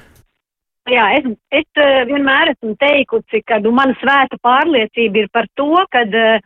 Jā, 0.91 1.03
es, 1.15 1.27
es 1.55 1.79
eh, 1.79 2.01
vienmēr 2.09 2.51
esmu 2.51 2.73
teikusi, 2.79 3.39
ka 3.47 3.61
nu, 3.63 3.71
mana 3.75 3.95
svēta 4.01 4.35
pārliecība 4.43 5.21
ir 5.21 5.29
par 5.31 5.47
to, 5.55 5.69
ka, 5.95 6.01
eh, 6.03 6.41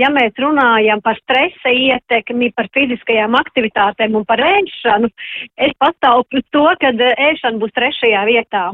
ja 0.00 0.08
mēs 0.08 0.32
runājam 0.40 1.02
par 1.04 1.18
stresa 1.20 1.72
ietekmi, 1.76 2.54
par 2.56 2.70
fiziskajām 2.72 3.36
aktivitātēm 3.36 4.16
un 4.16 4.24
par 4.24 4.40
ēšanu, 4.40 5.12
es 5.60 5.76
pastāvu 5.76 6.24
uz 6.24 6.46
to, 6.56 6.64
ka 6.80 6.94
eh, 6.94 7.12
ēšana 7.32 7.60
būs 7.60 7.76
trešajā 7.76 8.24
vietā. 8.30 8.70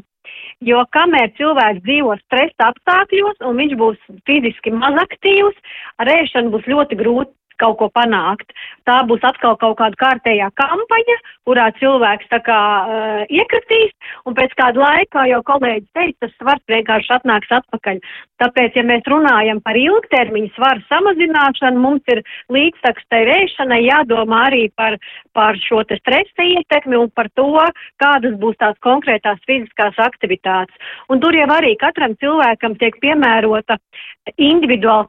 Jo 0.62 0.84
kamēr 0.94 1.32
cilvēks 1.38 1.82
dzīvo 1.82 2.14
stresa 2.20 2.70
apstākļos 2.70 3.42
un 3.48 3.58
viņš 3.58 3.74
būs 3.80 3.98
fiziski 4.28 4.70
mazaktīvs, 4.74 5.58
ar 5.98 6.10
ēšanu 6.14 6.54
būs 6.54 6.70
ļoti 6.70 6.98
grūti 6.98 7.37
kaut 7.60 7.78
ko 7.80 7.88
panākt. 7.94 8.52
Tā 8.88 9.00
būs 9.08 9.24
atkal 9.26 9.56
kaut 9.60 9.76
kāda 9.80 9.98
kārtējā 10.00 10.48
kampaņa, 10.58 11.16
kurā 11.48 11.68
cilvēks 11.80 12.30
tā 12.32 12.40
kā 12.44 12.60
uh, 12.60 13.22
iekritīs, 13.32 13.92
un 14.28 14.36
pēc 14.38 14.54
kāda 14.58 14.82
laika, 14.82 15.26
jau 15.28 15.42
kolēģis 15.50 15.92
teica, 15.96 16.16
tas 16.24 16.34
svars 16.36 16.64
vienkārši 16.72 17.14
atnāks 17.18 17.54
atpakaļ. 17.58 18.00
Tāpēc, 18.42 18.76
ja 18.78 18.84
mēs 18.86 19.08
runājam 19.10 19.60
par 19.64 19.76
ilgtermiņu 19.78 20.52
svaru 20.54 20.84
samazināšanu, 20.88 21.82
mums 21.82 22.12
ir 22.12 22.22
līdzsaks 22.54 23.08
tai 23.10 23.24
rēšanai 23.28 23.80
jādomā 23.82 24.44
arī 24.48 24.68
par, 24.78 24.98
par 25.36 25.58
šo 25.62 25.82
te 25.88 25.98
stresa 26.00 26.46
ietekmi 26.46 26.98
un 27.00 27.10
par 27.14 27.30
to, 27.38 27.50
kādas 28.02 28.36
būs 28.40 28.58
tās 28.62 28.78
konkrētās 28.84 29.42
fiziskās 29.48 29.98
aktivitātes. 30.04 30.76
Un 31.10 31.20
tur 31.22 31.34
jau 31.36 31.48
arī 31.56 31.74
katram 31.80 32.14
cilvēkam 32.22 32.78
tiek 32.78 32.96
piemērota 33.02 33.78
individuāla 34.36 35.08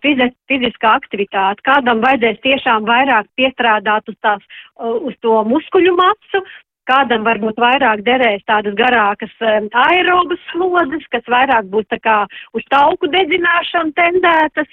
fiziskā 0.50 0.96
aktivitāte. 0.96 1.64
Kādam 1.68 2.02
vajadzēs 2.04 2.39
tiešām 2.46 2.88
vairāk 2.88 3.30
piestrādāt 3.40 4.10
uz, 4.12 4.18
tās, 4.24 4.44
uz 4.80 5.16
to 5.24 5.42
muskuļu 5.50 5.96
masu, 5.98 6.44
kādam 6.90 7.26
varbūt 7.28 7.60
vairāk 7.62 8.02
derēs 8.08 8.46
tādas 8.50 8.74
garākas 8.78 9.34
aerobas 9.44 10.42
slodzes, 10.52 11.06
kas 11.14 11.28
vairāk 11.30 11.70
būs 11.74 11.86
tā 11.94 12.00
kā 12.02 12.18
uz 12.58 12.66
tauku 12.74 13.12
dedzināšanu 13.14 13.94
tendētas, 14.00 14.72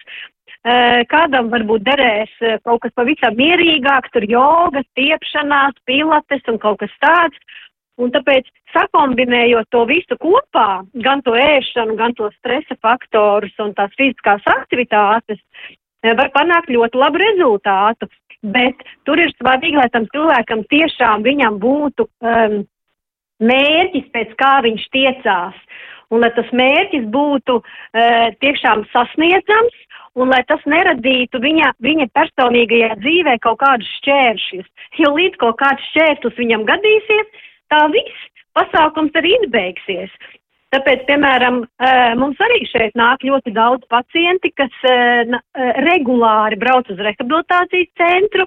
kādam 1.13 1.53
varbūt 1.53 1.85
derēs 1.87 2.33
kaut 2.65 2.83
kas 2.83 2.95
pavisam 2.97 3.37
mierīgāk, 3.39 4.11
tur 4.15 4.27
jogas, 4.27 4.87
tiepšanās, 4.99 5.77
pilates 5.87 6.51
un 6.51 6.59
kaut 6.63 6.81
kas 6.83 7.01
tāds. 7.05 7.39
Un 7.97 8.11
tāpēc 8.13 8.49
sakombinējot 8.75 9.71
to 9.73 9.87
visu 9.89 10.19
kopā, 10.21 10.85
gan 11.01 11.23
to 11.25 11.33
ēšanu, 11.33 11.95
gan 11.97 12.13
to 12.19 12.29
stresa 12.35 12.77
faktorus 12.85 13.55
un 13.65 13.73
tās 13.79 13.95
fiziskās 13.97 14.45
aktivitātes, 14.53 15.41
var 16.05 16.31
panākt 16.35 16.71
ļoti 16.73 17.01
labu 17.01 17.21
rezultātu. 17.23 18.09
Bet 18.47 18.83
tur 19.09 19.19
ir 19.19 19.33
svarīgi, 19.39 19.79
lai 19.81 19.89
tam 19.91 20.05
cilvēkam 20.13 20.63
tiešām 20.71 21.25
viņam 21.25 21.57
būtu 21.59 22.07
um, 22.07 22.61
mērķis, 23.43 24.11
pēc 24.13 24.35
kā 24.39 24.53
viņš 24.67 24.85
tiecās. 24.93 25.57
Un 26.13 26.23
lai 26.23 26.31
tas 26.37 26.53
mērķis 26.55 27.09
būtu 27.11 27.59
uh, 27.59 28.29
tiešām 28.45 28.85
sasniedzams 28.93 29.75
un 30.17 30.31
lai 30.33 30.43
tas 30.49 30.63
neradītu 30.69 31.41
viņa, 31.43 31.75
viņa 31.85 32.09
personīgajā 32.17 32.95
dzīvē 33.03 33.37
kaut 33.45 33.61
kādus 33.65 33.91
šķēršļus. 34.01 34.69
Jo 35.03 35.13
līdz 35.17 35.41
kaut 35.43 35.59
kāds 35.61 35.91
šķēršļus 35.93 36.41
viņam 36.41 36.65
gadīsies, 36.71 37.45
tā 37.73 37.83
viss 37.93 38.31
pasākums 38.57 39.17
arī 39.21 39.35
izbeigsies. 39.41 40.13
Tāpēc, 40.75 41.05
piemēram, 41.07 41.61
mums 42.19 42.41
arī 42.43 42.65
šeit 42.67 42.97
nāk 42.99 43.23
ļoti 43.25 43.53
daudz 43.55 43.87
pacienti, 43.93 44.51
kas 44.59 44.73
regulāri 45.87 46.59
brauc 46.59 46.91
uz 46.91 46.99
rehabilitācijas 47.07 47.93
centru, 48.01 48.47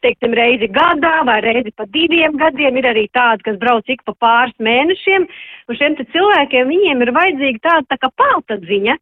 teiksim, 0.00 0.32
reizi 0.32 0.70
gadā 0.72 1.20
vai 1.28 1.38
reizi 1.44 1.74
pa 1.76 1.84
diviem 1.92 2.38
gadiem. 2.40 2.80
Ir 2.80 2.88
arī 2.94 3.04
tādi, 3.12 3.44
kas 3.50 3.60
brauc 3.60 3.92
ik 3.92 4.00
pa 4.08 4.16
pāris 4.24 4.56
mēnešiem. 4.56 5.28
Un 5.68 5.78
šiem 5.78 5.98
cilvēkiem 6.00 6.72
viņiem 6.72 7.04
ir 7.04 7.12
vajadzīga 7.18 7.64
tāda 7.68 7.92
tā 7.92 8.00
kā 8.00 8.12
peltadziņa, 8.22 8.96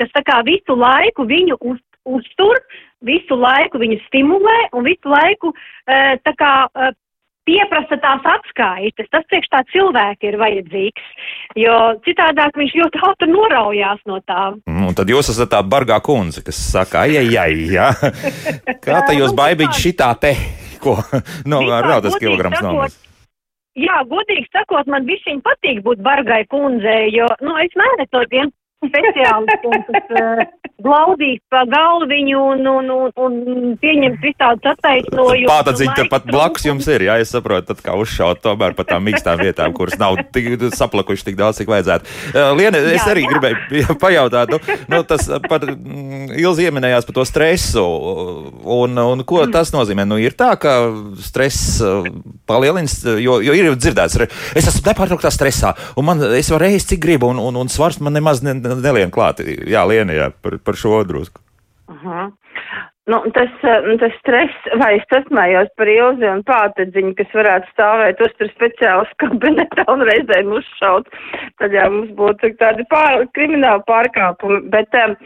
kas 0.00 0.12
tā 0.12 0.24
kā 0.28 0.42
visu 0.44 0.76
laiku 0.76 1.24
viņu 1.32 1.56
uz, 1.64 1.80
uztur, 2.04 2.60
visu 3.08 3.38
laiku 3.38 3.80
viņu 3.82 4.02
stimulē 4.06 4.58
un 4.76 4.84
visu 4.86 5.08
laiku 5.08 5.54
tā 5.88 6.36
kā 6.36 6.52
pieprasa 7.48 7.98
tās 8.02 8.26
atskaites. 8.34 9.08
Tas 9.12 9.26
priekš 9.30 9.50
tā 9.52 9.62
cilvēka 9.72 10.28
ir 10.28 10.38
vajadzīgs, 10.40 11.28
jo 11.62 11.76
citādāk 12.06 12.58
viņš 12.58 12.74
ļoti 12.80 13.02
ātri 13.10 13.30
noraujās 13.32 14.02
no 14.10 14.20
tā. 14.26 14.42
Mm, 14.70 14.90
un 14.90 14.98
tad 14.98 15.12
jūs 15.12 15.32
esat 15.34 15.52
tā 15.54 15.62
bargā 15.66 15.98
kundze, 16.04 16.44
kas 16.46 16.60
saka, 16.72 17.06
ai, 17.06 17.18
ai, 17.22 17.30
ai, 17.44 17.54
jā. 17.78 17.90
Kā 18.82 19.04
tā 19.06 19.16
jūs 19.18 19.34
baibīģi 19.38 19.86
šitā 19.86 20.12
te, 20.22 20.34
ko, 20.82 20.98
no, 21.50 21.64
tas 22.04 22.18
kilograms 22.20 22.62
nav. 22.62 22.84
Jā, 23.72 24.02
godīgi 24.04 24.50
sakot, 24.52 24.88
man 24.92 25.06
visiņ 25.08 25.38
patīk 25.46 25.78
būt 25.86 26.02
bargai 26.04 26.42
kundzei, 26.52 27.08
jo, 27.14 27.24
nu, 27.40 27.56
es 27.62 27.72
mēnesu 27.78 28.18
no 28.18 28.26
tiem 28.28 28.50
speciālistiem, 28.88 29.86
kas 29.88 30.12
uh, 30.18 30.42
glaudīs 30.82 31.40
pa 31.52 31.62
galviņu 31.70 32.40
un, 32.52 32.66
un, 32.66 32.90
un, 32.90 33.12
un 33.22 33.74
pieņems 33.82 34.20
visādus 34.22 34.72
attaisnojumus. 34.72 35.50
Pātadziņa 35.50 35.94
tepat 36.00 36.26
blakus 36.30 36.66
jums 36.66 36.88
ir, 36.90 37.06
jā, 37.08 37.18
es 37.22 37.32
saprotu, 37.34 37.68
tad 37.70 37.82
kā 37.84 37.94
uzšaut 37.98 38.42
tomēr 38.44 38.76
pa 38.78 38.86
tām 38.88 39.06
mīkstām 39.06 39.40
vietām, 39.42 39.74
kuras 39.76 39.98
nav 40.00 40.18
tik 40.34 40.50
saplakuši 40.74 41.28
tik 41.30 41.38
daudz, 41.38 41.60
cik 41.60 41.70
vajadzētu. 41.70 42.08
Uh, 42.32 42.52
Liene, 42.58 42.82
es 42.92 43.02
jā, 43.02 43.08
arī 43.14 43.26
jā. 43.26 43.32
gribēju 43.32 43.98
pajautāt, 44.02 44.52
nu, 44.52 44.60
nu 44.92 45.02
tas 45.08 45.28
par, 45.48 45.66
mm, 45.68 46.34
Ilzi 46.42 46.66
ieminējās 46.68 47.06
par 47.08 47.18
to 47.20 47.26
stresu, 47.28 47.84
un, 48.62 48.98
un 48.98 49.24
ko 49.28 49.42
mm. 49.44 49.54
tas 49.54 49.72
nozīmē? 49.74 50.06
Nu, 50.08 50.18
ir 50.22 50.36
tā, 50.38 50.52
ka 50.60 50.76
stress 51.22 51.78
uh, 51.84 52.08
palielins, 52.48 52.98
jo, 53.22 53.38
jo 53.44 53.56
ir 53.56 53.70
dzirdēts, 53.76 54.18
es 54.58 54.70
esmu 54.72 54.88
nepārtrauktā 54.90 55.30
stresā, 55.34 55.74
un 55.98 56.08
man, 56.08 56.22
es 56.38 56.50
varu 56.52 56.70
ēst, 56.72 56.92
cik 56.92 57.02
gribu, 57.04 57.30
un, 57.32 57.40
un, 57.42 57.62
un 57.62 57.70
svars 57.72 58.00
man 58.02 58.16
nemaz 58.16 58.42
ne, 58.44 58.56
nelien 58.80 59.10
klāt. 59.10 59.42
Jā, 59.68 59.84
Lienijā 59.88 60.32
par, 60.42 60.58
par 60.58 60.74
šo 60.78 61.04
drusku. 61.04 61.40
-huh. 61.88 62.32
Nu, 63.04 63.18
tas, 63.34 63.50
eh, 63.62 63.96
tas 63.98 64.12
stress, 64.20 64.54
vai 64.78 64.92
es 64.94 65.14
atmājos 65.16 65.70
par 65.74 65.88
ilzi 65.90 66.28
un 66.30 66.44
pātedziņu, 66.46 67.16
kas 67.18 67.32
varētu 67.34 67.70
stāvēt 67.72 68.20
uztur 68.22 68.50
speciālas 68.52 69.10
kabinetā 69.18 69.82
un 69.90 70.04
reizēm 70.06 70.52
uzšaut, 70.54 71.10
tad 71.58 71.74
jā, 71.74 71.88
mums 71.90 72.12
būtu 72.14 72.52
tādi 72.60 72.86
pār, 72.92 73.24
krimināli 73.34 73.82
pārkāpumi. 73.88 74.60
Bet, 74.70 74.94
eh, 74.94 75.16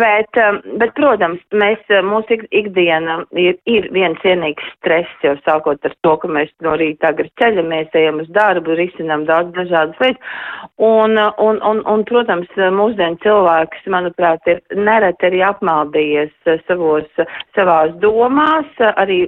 bet, 0.00 0.40
eh, 0.40 0.56
bet, 0.80 0.94
protams, 0.96 1.42
mēs, 1.52 1.82
mūsu 2.08 2.38
ikdiena 2.48 3.18
ir, 3.36 3.60
ir 3.66 3.90
viens 3.92 4.16
cienīgs 4.24 4.64
stress, 4.78 5.12
jau 5.20 5.36
sākot 5.44 5.84
ar 5.84 5.92
to, 6.00 6.16
ka 6.16 6.32
mēs 6.32 6.48
no 6.64 6.78
rīta 6.80 7.12
agri 7.12 7.28
ceļamies, 7.42 7.92
ejam 7.92 8.24
uz 8.24 8.32
darbu, 8.32 8.72
risinām 8.80 9.26
daudz 9.28 9.52
dažādas 9.52 10.00
lietas. 10.00 10.32
Un, 10.78 11.20
un, 11.36 11.60
un, 11.60 11.84
un, 11.84 12.08
protams, 12.08 12.48
mūsdienu 12.56 13.20
cilvēks, 13.20 13.84
manuprāt, 13.92 14.40
ir 14.48 14.64
nereti 14.72 15.28
arī 15.28 15.44
apmaldījies 15.52 16.32
savos 16.64 17.17
savās 17.56 17.94
domās, 18.02 18.68
arī 19.00 19.24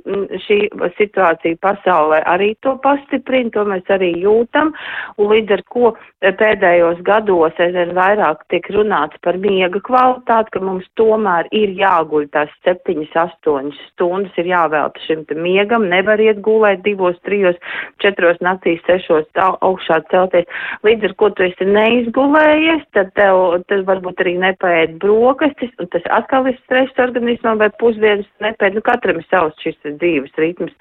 šī 0.46 0.60
situācija 0.98 1.60
pasaulē 1.64 2.22
arī 2.30 2.52
to 2.64 2.76
pastiprina, 2.84 3.52
to 3.54 3.64
mēs 3.68 3.90
arī 3.92 4.12
jūtam, 4.22 4.72
un 5.18 5.30
līdz 5.34 5.56
ar 5.58 5.64
ko 5.72 5.92
pēdējos 6.20 7.00
gados 7.06 7.56
aizvien 7.62 7.94
vairāk 7.96 8.42
tiek 8.52 8.66
runāts 8.74 9.16
par 9.24 9.38
miega 9.40 9.80
kvalitāti, 9.86 10.54
ka 10.54 10.64
mums 10.64 10.86
tomēr 11.00 11.48
ir 11.56 11.72
jāguļ 11.78 12.28
tās 12.34 12.52
septiņas, 12.66 13.14
astoņas 13.24 13.78
stundas, 13.90 14.36
ir 14.40 14.50
jāvelta 14.50 15.00
šim 15.06 15.24
te 15.28 15.36
miegam, 15.38 15.88
nevar 15.90 16.20
iet 16.20 16.42
gulēt 16.44 16.84
divos, 16.84 17.16
trijos, 17.26 17.56
četros 18.02 18.40
naktīs, 18.44 18.82
sešos 18.86 19.28
augšā 19.40 20.00
celties. 20.12 20.48
Līdz 20.86 21.10
ar 21.10 21.16
ko 21.20 21.30
tu 21.34 21.46
esi 21.48 21.68
neizgulējies, 21.68 22.84
tad 22.96 23.12
tev, 23.18 23.62
tad 23.70 23.86
varbūt 23.88 24.20
arī 24.24 24.36
nepaēd 24.44 24.98
brokastis, 25.02 25.72
un 25.80 25.90
tas 25.94 26.06
atkal 26.20 26.48
ir 26.50 26.58
stress 26.64 27.00
organismam 27.00 27.60
vai 27.60 27.70
pusdienas 27.80 28.28
nepēd, 28.44 28.76
nu 28.76 28.84
katram 28.86 29.20
ir 29.20 29.26
savs 29.30 29.58
šis 29.64 29.78
dzīves 29.86 30.36
ritms. 30.40 30.74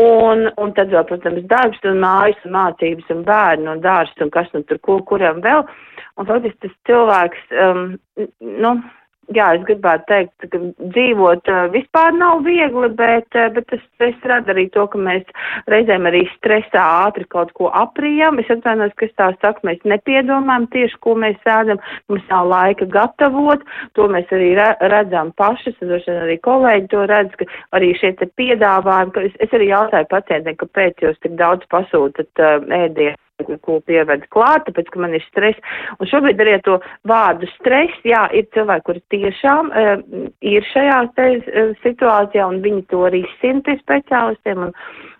Un, 0.00 0.46
un 0.60 0.74
tad 0.76 0.92
vēl, 0.92 1.06
protams, 1.08 1.46
darbs 1.50 1.82
un 1.88 2.02
mājas 2.02 2.44
un 2.44 2.56
mācības 2.56 3.14
un 3.14 3.24
bērni 3.26 3.70
un 3.72 3.82
dārsts 3.84 4.24
un 4.24 4.32
kas 4.34 4.50
nu 4.54 4.64
tur, 4.68 4.82
ko, 4.84 4.98
kuram 5.08 5.40
vēl. 5.44 5.64
Un 6.16 6.28
faktiski 6.28 6.66
tas 6.66 6.76
cilvēks, 6.88 7.42
um, 7.62 7.82
nu, 8.64 8.76
jā, 9.34 9.46
es 9.56 9.64
gribētu 9.66 10.06
teikt, 10.10 10.46
ka 10.52 10.60
dzīvot 10.94 11.50
vispār 11.74 12.14
nav 12.16 12.44
viegli, 12.46 12.90
bet, 12.98 13.28
bet 13.32 13.66
tas, 13.72 13.82
tas 14.00 14.28
rada 14.30 14.52
arī 14.54 14.66
to, 14.74 14.86
ka 14.92 15.00
mēs 15.00 15.26
reizēm 15.72 16.08
arī 16.10 16.24
stresā 16.34 16.84
ātri 17.06 17.26
kaut 17.32 17.52
ko 17.58 17.70
aprijam. 17.74 18.40
Es 18.42 18.50
atvainojos, 18.52 18.94
ka 18.98 19.08
es 19.08 19.14
tā 19.18 19.30
saku, 19.42 19.66
mēs 19.68 19.82
nepiedomājam 19.88 20.68
tieši, 20.74 21.00
ko 21.04 21.16
mēs 21.22 21.50
ēdam, 21.56 21.82
mums 22.10 22.24
nav 22.30 22.48
laika 22.52 22.88
gatavot, 22.96 23.66
to 23.98 24.08
mēs 24.12 24.32
arī 24.36 24.54
re 24.58 24.70
redzam 24.92 25.32
pašas, 25.40 25.76
un 25.82 25.96
arī 25.96 26.38
kolēģi 26.46 26.90
to 26.94 27.04
redz, 27.10 27.36
ka 27.40 27.50
arī 27.78 27.92
šie 27.98 28.14
te 28.20 28.30
piedāvājumi, 28.38 29.14
ka 29.14 29.28
es, 29.28 29.36
es 29.44 29.54
arī 29.56 29.70
jautāju 29.72 30.10
pacientiem, 30.12 30.58
kāpēc 30.62 31.06
jūs 31.06 31.22
tik 31.22 31.38
daudz 31.40 31.66
pasūtat 31.72 32.46
ēdienu 32.46 33.16
ko 33.44 33.80
pieved 33.84 34.24
klāt, 34.32 34.64
tāpēc, 34.66 34.88
ka 34.92 35.02
man 35.02 35.14
ir 35.16 35.24
stress. 35.26 35.58
Un 36.00 36.08
šobrīd 36.08 36.40
arī 36.40 36.56
to 36.64 36.78
vārdu 37.08 37.48
stress, 37.56 37.98
jā, 38.08 38.26
ir 38.32 38.48
cilvēki, 38.56 38.86
kuri 38.88 39.02
tiešām 39.12 39.72
uh, 39.72 39.92
ir 40.40 40.64
šajā 40.72 41.00
te, 41.18 41.28
uh, 41.42 41.74
situācijā 41.84 42.46
un 42.48 42.62
viņi 42.64 42.86
to 42.92 43.04
arī 43.08 43.24
simti 43.42 43.76
speciālistiem. 43.82 44.68
Un, 44.68 44.74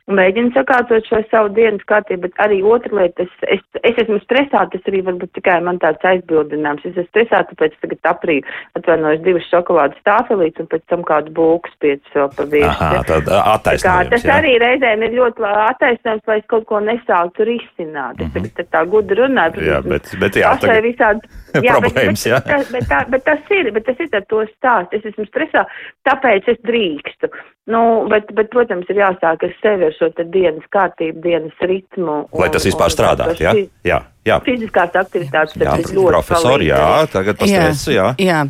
un 0.06 0.18
mēģina 0.20 0.54
sakārtot 0.54 1.06
šo 1.08 1.20
savu 1.30 1.50
dienas 1.56 1.82
kārtību, 1.90 2.26
bet 2.26 2.40
arī 2.44 2.60
otra 2.66 3.00
lieta, 3.00 3.26
es, 3.26 3.46
es, 3.56 3.62
es 3.82 3.98
esmu 4.04 4.18
stresā, 4.22 4.62
tas 4.70 4.90
arī 4.90 5.02
varbūt 5.06 5.32
tikai 5.38 5.58
man 5.66 5.80
tāds 5.82 6.04
aizbildinājums. 6.06 6.84
Es 6.86 6.94
esmu 6.94 7.06
stresā, 7.08 7.42
tāpēc 7.50 7.74
tagad 7.82 8.10
aprīju 8.12 8.44
atvainojos 8.78 9.24
divas 9.26 9.48
šokolādes 9.50 10.04
tāfelītes 10.06 10.62
un 10.62 10.70
pēc 10.70 10.84
tam 10.92 11.02
kādu 11.08 11.34
būku 11.36 11.72
spiedus 11.74 12.14
vēl 12.14 12.30
pa 12.36 12.46
virsmu. 12.52 12.86
Aha, 12.86 13.02
tad 13.10 13.32
attaisnojums. 13.40 14.12
Tas 14.14 14.28
jā. 14.28 14.38
arī 14.38 14.54
reizēm 14.62 15.06
ir 15.08 15.18
ļoti 15.18 15.48
attaisnojums, 15.50 16.26
lai 16.30 16.38
es 16.42 16.48
kaut 16.54 16.68
ko 16.70 16.82
nesāktu 16.86 17.48
risināt. 17.50 18.20
Es 18.20 18.28
mm 18.28 18.32
-hmm. 18.36 18.54
tagad 18.60 18.72
tā 18.76 18.84
gudri 18.94 19.20
runāju. 19.22 19.66
Jā, 19.66 19.82
bet, 19.82 20.14
bet 20.20 20.38
jā, 20.38 20.54
tagad... 20.60 20.82
visādi 20.86 21.20
jā, 21.66 21.74
problēmas, 21.80 22.22
bet, 22.22 22.32
jā. 22.32 22.40
Bet, 22.46 22.72
bet, 22.72 22.88
tā, 22.92 23.02
bet 23.10 23.24
tas 23.26 23.52
ir, 23.58 23.72
bet 23.72 23.84
tas 23.90 24.00
ir 24.00 24.08
ar 24.12 24.24
to 24.30 24.46
stāst. 24.54 24.94
Es 24.96 25.04
esmu 25.04 25.26
stresā, 25.26 25.66
tāpēc 26.06 26.48
es 26.54 26.58
drīkstu. 26.62 27.32
Nu, 27.66 28.06
bet, 28.10 28.28
bet, 28.38 28.50
protams, 28.52 28.86
ir 28.92 29.00
jāsāk 29.00 29.42
ar 29.42 29.54
sevi 29.58 29.88
ar 29.88 29.95
šo 29.98 30.10
dienas 30.24 30.66
kārtību, 30.72 31.22
dienas 31.24 31.62
ritmu. 31.62 32.18
Lai 32.36 32.50
tas 32.54 32.66
vispār 32.68 32.92
strādātu, 32.94 33.42
jā? 33.44 33.54
jā, 33.86 34.00
jā. 34.28 34.40
Fiziskās 34.46 34.98
aktivitātes 34.98 35.56
jā, 35.60 35.78
ir 35.80 35.94
ļoti 35.96 36.12
profesori, 36.14 36.70
jā, 36.72 36.82
tagad 37.12 37.40
par 37.40 37.52
stresu, 37.52 37.94
jā. 37.96 38.10
jā. 38.22 38.42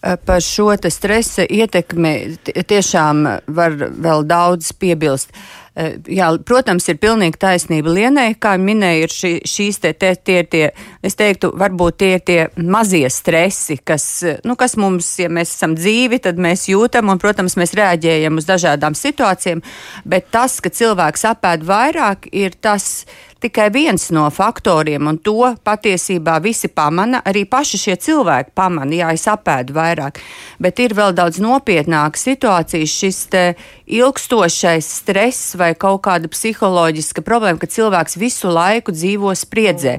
Par 0.00 0.44
šo 0.44 0.72
stresa 0.88 1.44
ietekmi 1.44 2.14
tiešām 2.48 3.26
var 3.52 3.76
vēl 3.76 4.24
daudz 4.28 4.72
piebilst. 4.80 5.34
Uh, 5.34 5.59
Eh, 5.59 5.59
jā, 6.10 6.28
protams, 6.46 6.88
ir 6.90 6.98
pilnīgi 7.00 7.38
taisnība 7.40 7.92
Lienai, 7.94 8.28
kā 8.40 8.56
minēja, 8.60 9.04
ir 9.04 9.14
šī, 9.14 9.32
šīs 9.48 9.80
te, 9.84 9.92
te, 9.94 10.12
tie, 10.16 10.40
tie, 10.50 10.64
es 11.06 11.16
teiktu, 11.18 11.52
varbūt 11.60 11.98
tie 12.02 12.10
ir 12.16 12.24
tie 12.26 12.38
mazie 12.56 13.06
stresi, 13.12 13.78
kas, 13.84 14.06
nu, 14.46 14.56
kas 14.60 14.76
mums, 14.80 15.12
ja 15.22 15.30
mēs 15.32 15.54
esam 15.54 15.76
dzīvi, 15.78 16.20
tad 16.26 16.40
mēs 16.42 16.66
jūtam 16.72 17.12
un, 17.12 17.22
protams, 17.22 17.56
mēs 17.60 17.74
reaģējam 17.78 18.40
uz 18.40 18.48
dažādām 18.50 18.98
situācijām, 18.98 19.62
bet 20.04 20.30
tas, 20.34 20.58
ka 20.60 20.72
cilvēks 20.74 21.26
apēd 21.32 21.66
vairāk, 21.66 22.30
ir 22.34 22.58
tas, 22.60 23.06
tikai 23.40 23.70
viens 23.72 24.10
no 24.14 24.26
faktoriem, 24.30 25.08
un 25.10 25.18
to 25.18 25.48
patiesībā 25.64 26.36
visi 26.44 26.68
pamana. 26.68 27.22
Arī 27.26 27.46
paši 27.48 27.80
šie 27.80 27.96
cilvēki 28.04 28.54
pamana, 28.54 28.94
jā, 29.02 29.08
es 29.16 29.26
apēdu 29.30 29.74
vairāk. 29.76 30.20
Bet 30.60 30.80
ir 30.84 30.94
vēl 30.98 31.16
daudz 31.16 31.40
nopietnākas 31.42 32.26
situācijas. 32.28 32.96
Šis 33.00 33.20
ilgstošais 33.90 34.86
stress 35.00 35.54
vai 35.58 35.72
kaut 35.74 36.02
kāda 36.04 36.30
psiholoģiska 36.30 37.24
problēma, 37.26 37.58
ka 37.58 37.66
cilvēks 37.70 38.18
visu 38.20 38.52
laiku 38.52 38.94
dzīvo 38.94 39.32
spriedzē. 39.34 39.96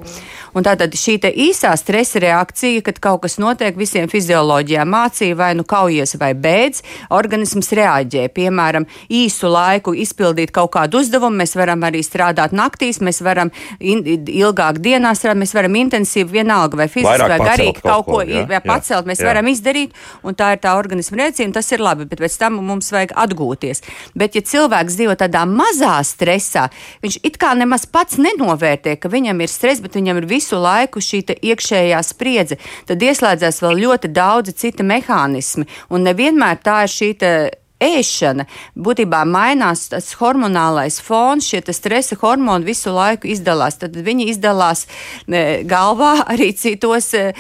Un 0.56 0.66
tātad 0.68 0.94
šī 0.96 1.18
īsā 1.22 1.72
stresa 1.80 2.22
reakcija, 2.24 2.84
kad 2.86 3.00
kaut 3.04 3.24
kas 3.26 3.38
notiek, 3.42 3.76
visiem 3.78 4.08
fizioloģijā 4.12 4.86
mācīja, 4.88 5.38
vai 5.40 5.52
nu 5.58 5.66
kaujies 5.68 6.16
vai 6.22 6.32
beidz, 6.36 6.84
organisms 7.10 7.72
reaģē. 7.76 8.28
Piemēram, 8.36 8.88
īsu 9.12 9.52
laiku 9.52 9.96
izpildīt 9.98 10.54
kaut 10.56 10.74
kādu 10.76 11.02
uzdevumu, 11.02 11.42
mēs 11.44 11.56
varam 11.60 11.84
arī 11.88 12.04
strādāt 12.06 12.56
naktīs, 12.56 13.02
mēs 13.04 13.22
varam 13.24 13.31
in, 13.80 14.04
ilgāk 14.28 14.80
dienā 14.84 15.14
strādāt, 15.18 15.42
mēs 15.42 15.56
varam 15.56 15.78
intensīvi 15.80 16.38
vienalga 16.40 16.80
vai 16.82 16.88
fiziski 16.92 17.30
vai 17.30 17.40
garīgi 17.42 17.84
kaut 17.84 18.06
ko, 18.08 18.22
jā, 18.26 18.44
jā, 18.50 18.62
pacelt, 18.66 19.08
mēs 19.10 19.22
jā. 19.24 19.30
varam 19.30 19.48
izdarīt, 19.52 19.96
un 20.24 20.38
tā 20.38 20.54
ir 20.56 20.62
tā 20.64 20.76
organisma 20.80 21.30
un 21.32 21.54
tas 21.56 21.72
ir 21.72 21.84
labi, 21.84 22.08
bet 22.10 22.22
pēc 22.22 22.38
tam 22.42 22.60
mums 22.66 22.92
vajag 22.94 23.14
atgūties. 23.24 23.84
Bet 24.18 24.36
ja 24.36 24.42
cilvēks 24.42 24.98
dzīvo 24.98 25.16
tādā 25.20 25.44
mazā 25.50 25.98
stresā, 26.08 26.68
viņš 27.04 27.22
it 27.28 27.40
kā 27.42 27.54
nemaz 27.58 27.86
pats 27.86 28.20
nenovērtē, 28.22 28.98
ka 29.02 29.12
viņam 29.12 29.42
ir 29.42 29.52
stress, 29.52 29.84
bet 29.84 29.96
viņam 29.98 30.22
ir 30.22 30.30
visu 30.30 30.60
laiku 30.62 31.02
šī 31.04 31.24
iekšējā 31.38 32.02
spriedze, 32.06 32.60
tad 32.90 33.04
ieslēdzās 33.04 33.62
vēl 33.64 33.84
ļoti 33.86 34.12
daudzi 34.14 34.56
citi 34.58 34.86
mehānismi. 34.86 35.68
Un 35.92 36.08
nevienmēr 36.08 36.62
tā 36.64 36.84
ir 36.86 36.96
šī 36.96 37.12
ēšana 37.82 38.46
būtībā 38.78 39.24
mainās 39.28 39.88
tas 39.92 40.12
hormonālais 40.20 41.00
fons, 41.04 41.48
šie 41.48 41.62
stresa 41.74 42.18
hormoni 42.22 42.68
visu 42.68 42.94
laiku 42.94 43.30
izdalās. 43.32 43.80
Tad 43.82 43.96
viņi 43.96 44.30
izdalās 44.32 44.86
galvā, 45.28 46.14
arī 46.32 46.52
citos, 46.58 47.12
e, 47.18 47.32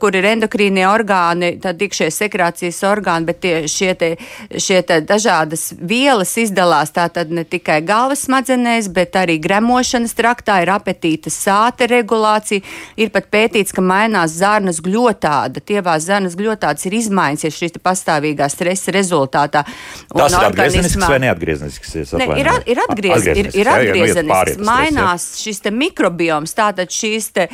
kur 0.00 0.16
ir 0.16 0.28
endokrīnie 0.32 0.84
orgāni, 0.88 1.54
tad 1.62 1.82
iekšējais 1.82 2.20
sekrācijas 2.24 2.80
orgāni, 2.88 3.28
bet 3.28 3.40
tie, 3.44 3.54
šie, 3.70 3.92
te, 3.98 4.10
šie 4.56 4.80
te 4.86 5.00
dažādas 5.06 5.72
vielas 5.78 6.34
izdalās 6.40 6.94
tātad 6.94 7.32
ne 7.34 7.44
tikai 7.44 7.80
galvas 7.86 8.24
smadzenēs, 8.26 8.90
bet 8.94 9.16
arī 9.18 9.38
gremošanas 9.42 10.16
traktā, 10.18 10.60
ir 10.62 10.72
apetīta 10.74 11.32
sāta 11.32 11.88
regulācija, 11.90 12.64
ir 12.96 13.12
pat 13.14 13.28
pētīts, 13.32 13.74
ka 13.74 13.84
mainās 13.84 14.36
zarnas 14.38 14.80
gļotāda, 14.84 15.62
tievās 15.64 16.06
zarnas 16.08 16.36
gļotādas 16.38 16.86
ir 16.88 16.98
izmaiņas 17.02 17.58
šīs 17.58 17.78
pastāvīgā 17.82 18.48
stresa 18.52 18.94
rezultātā. 18.94 19.64
Tas 20.12 20.34
ir 20.36 20.46
atgriezenisks 20.46 21.06
vai 21.08 21.18
neatgriezenisks? 21.24 21.94
Ne, 22.20 22.26
ir, 22.40 22.48
at, 22.52 22.66
ir, 22.68 22.80
atgriez, 22.84 23.26
ir, 23.32 23.50
ir 23.56 23.70
atgriezenisks. 23.72 24.58
Nu, 24.60 24.66
mainās 24.68 25.26
šis 25.40 25.62
te 25.64 25.72
mikrobioms, 25.74 26.52
tātad 26.56 26.92
šīs 26.92 27.30
te, 27.36 27.48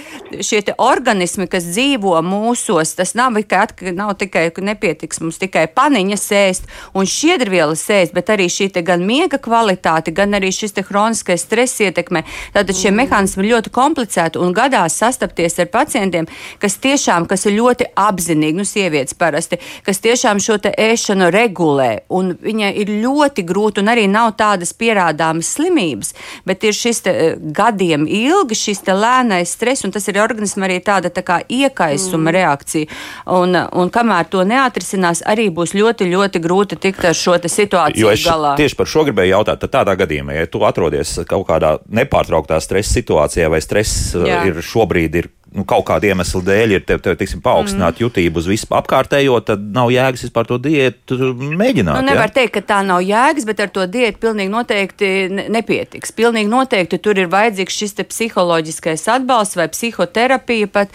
šie 0.44 0.62
te 0.66 0.74
organismi, 0.82 1.46
kas 1.50 1.68
dzīvo 1.70 2.16
mūsos, 2.26 2.94
tas 2.98 3.14
nav 3.18 3.38
tikai, 3.38 3.94
nav 3.96 4.14
tikai 4.18 4.48
nepietiks 4.68 5.22
mums 5.22 5.38
tikai 5.40 5.68
paniņa 5.74 6.18
sēst 6.18 6.68
un 6.98 7.06
šķiedrvielas 7.08 7.84
sēst, 7.88 8.14
bet 8.16 8.32
arī 8.34 8.48
šī 8.52 8.70
te 8.74 8.82
gan 8.86 9.04
miega 9.06 9.38
kvalitāte, 9.42 10.14
gan 10.14 10.34
arī 10.38 10.50
šis 10.54 10.74
te 10.76 10.84
hroniskais 10.88 11.46
stress 11.46 11.82
ietekmē. 11.84 12.24
Tātad 12.56 12.74
šie 12.74 12.90
mm. 12.90 13.02
mehānismi 13.02 13.44
ir 13.44 13.52
ļoti 13.54 13.72
komplicēti 13.74 14.42
un 14.42 14.54
gadās 14.56 14.98
sastapties 14.98 15.58
ar 15.62 15.70
pacientiem, 15.72 16.26
kas 16.62 16.78
tiešām, 16.82 17.28
kas 17.30 17.46
ir 17.46 17.58
ļoti 17.60 17.90
apzinīgi, 17.98 18.58
nu 18.58 18.66
sievietes 18.68 19.16
parasti, 19.18 19.60
kas 19.86 20.02
tiešām 20.04 20.42
šo 20.42 20.58
te 20.64 20.74
ēšanu 20.74 21.30
regulē 21.34 21.90
un 22.08 22.17
viņai 22.42 22.70
ir 22.82 22.92
ļoti 23.02 23.44
grūti, 23.48 23.82
un 23.82 23.92
arī 23.92 24.06
nav 24.10 24.34
tādas 24.38 24.72
pierādāmas 24.76 25.50
slimības, 25.56 26.14
bet 26.48 26.64
ir 26.64 26.76
šis 26.76 27.02
te, 27.04 27.10
eh, 27.10 27.36
gadiem 27.38 28.06
ilgi, 28.06 28.58
šis 28.58 28.84
lēnais 28.88 29.54
stress, 29.54 29.84
un 29.84 29.92
tas 29.94 30.08
ir 30.08 30.20
organismam 30.22 30.68
arī 30.68 30.80
tāda 30.84 31.10
tā 31.10 31.22
kā 31.22 31.40
iekaisuma 31.48 32.30
mm. 32.30 32.34
reakcija. 32.38 32.86
Un, 33.26 33.54
un 33.54 33.90
kamēr 33.90 34.28
to 34.30 34.44
neatrisinās, 34.44 35.22
arī 35.26 35.48
būs 35.54 35.74
ļoti, 35.74 36.08
ļoti 36.12 36.42
grūti 36.42 36.78
tikt 36.80 37.04
ar 37.04 37.14
šo 37.14 37.38
situāciju 37.38 38.14
galā. 38.24 38.54
Tieši 38.58 38.76
par 38.76 38.86
šo 38.86 39.04
gribēju 39.08 39.36
jautāt. 39.36 39.60
Tad 39.62 39.74
tādā 39.80 39.96
gadījumā, 39.98 40.36
ja 40.36 40.46
tu 40.50 40.62
atrodies 40.66 41.18
kaut 41.28 41.46
kādā 41.48 41.76
nepārtrauktā 41.88 42.60
stresa 42.62 42.98
situācijā, 42.98 43.48
vai 43.50 43.60
stress 43.64 44.14
eh, 44.14 44.28
Jā. 44.28 44.44
ir 44.50 44.62
šobrīd 44.64 45.20
ir 45.22 45.30
nu, 45.58 45.66
kaut 45.68 45.86
kāda 45.88 46.10
iemesla 46.10 46.42
dēļ 46.46 46.74
ir 46.76 46.84
tev, 46.86 47.02
tev 47.04 47.16
teiksim, 47.18 47.42
paaugstināta 47.44 47.98
mm. 47.98 48.04
jutība 48.06 48.40
uz 48.40 48.48
visu 48.50 48.68
apkārtējo, 48.78 49.38
tad 49.46 49.62
nav 49.74 49.90
jēgas 49.92 50.24
vispār 50.28 50.48
to 50.48 50.58
diētu 50.62 51.18
mēģināt. 51.34 51.98
Nu, 51.98 52.06
nevar 52.06 52.30
ja? 52.30 52.34
teikt, 52.40 52.54
ka 52.58 52.64
tā 52.72 52.80
nav 52.86 53.02
jēgas, 53.04 53.46
bet 53.48 53.62
ar 53.64 53.72
to 53.74 53.86
diētu 53.90 54.22
pilnīgi 54.22 54.52
noteikti 54.52 55.10
nepietiks. 55.50 56.14
Pilnīgi 56.16 56.50
noteikti 56.52 57.00
tur 57.02 57.18
ir 57.18 57.30
vajadzīgs 57.32 57.78
šis 57.82 57.96
psiholoģiskais 57.98 59.06
atbalsts 59.12 59.58
vai 59.58 59.68
psihoterapija, 59.72 60.70
pat, 60.72 60.94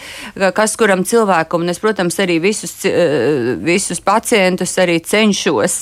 kas 0.56 0.76
kuram 0.80 1.04
cilvēkam, 1.08 1.64
un 1.64 1.72
es, 1.72 1.80
protams, 1.82 2.18
arī 2.22 2.38
visus, 2.42 2.76
visus 3.64 4.00
pacientus 4.04 4.74
arī 4.82 4.98
cenšos 5.04 5.76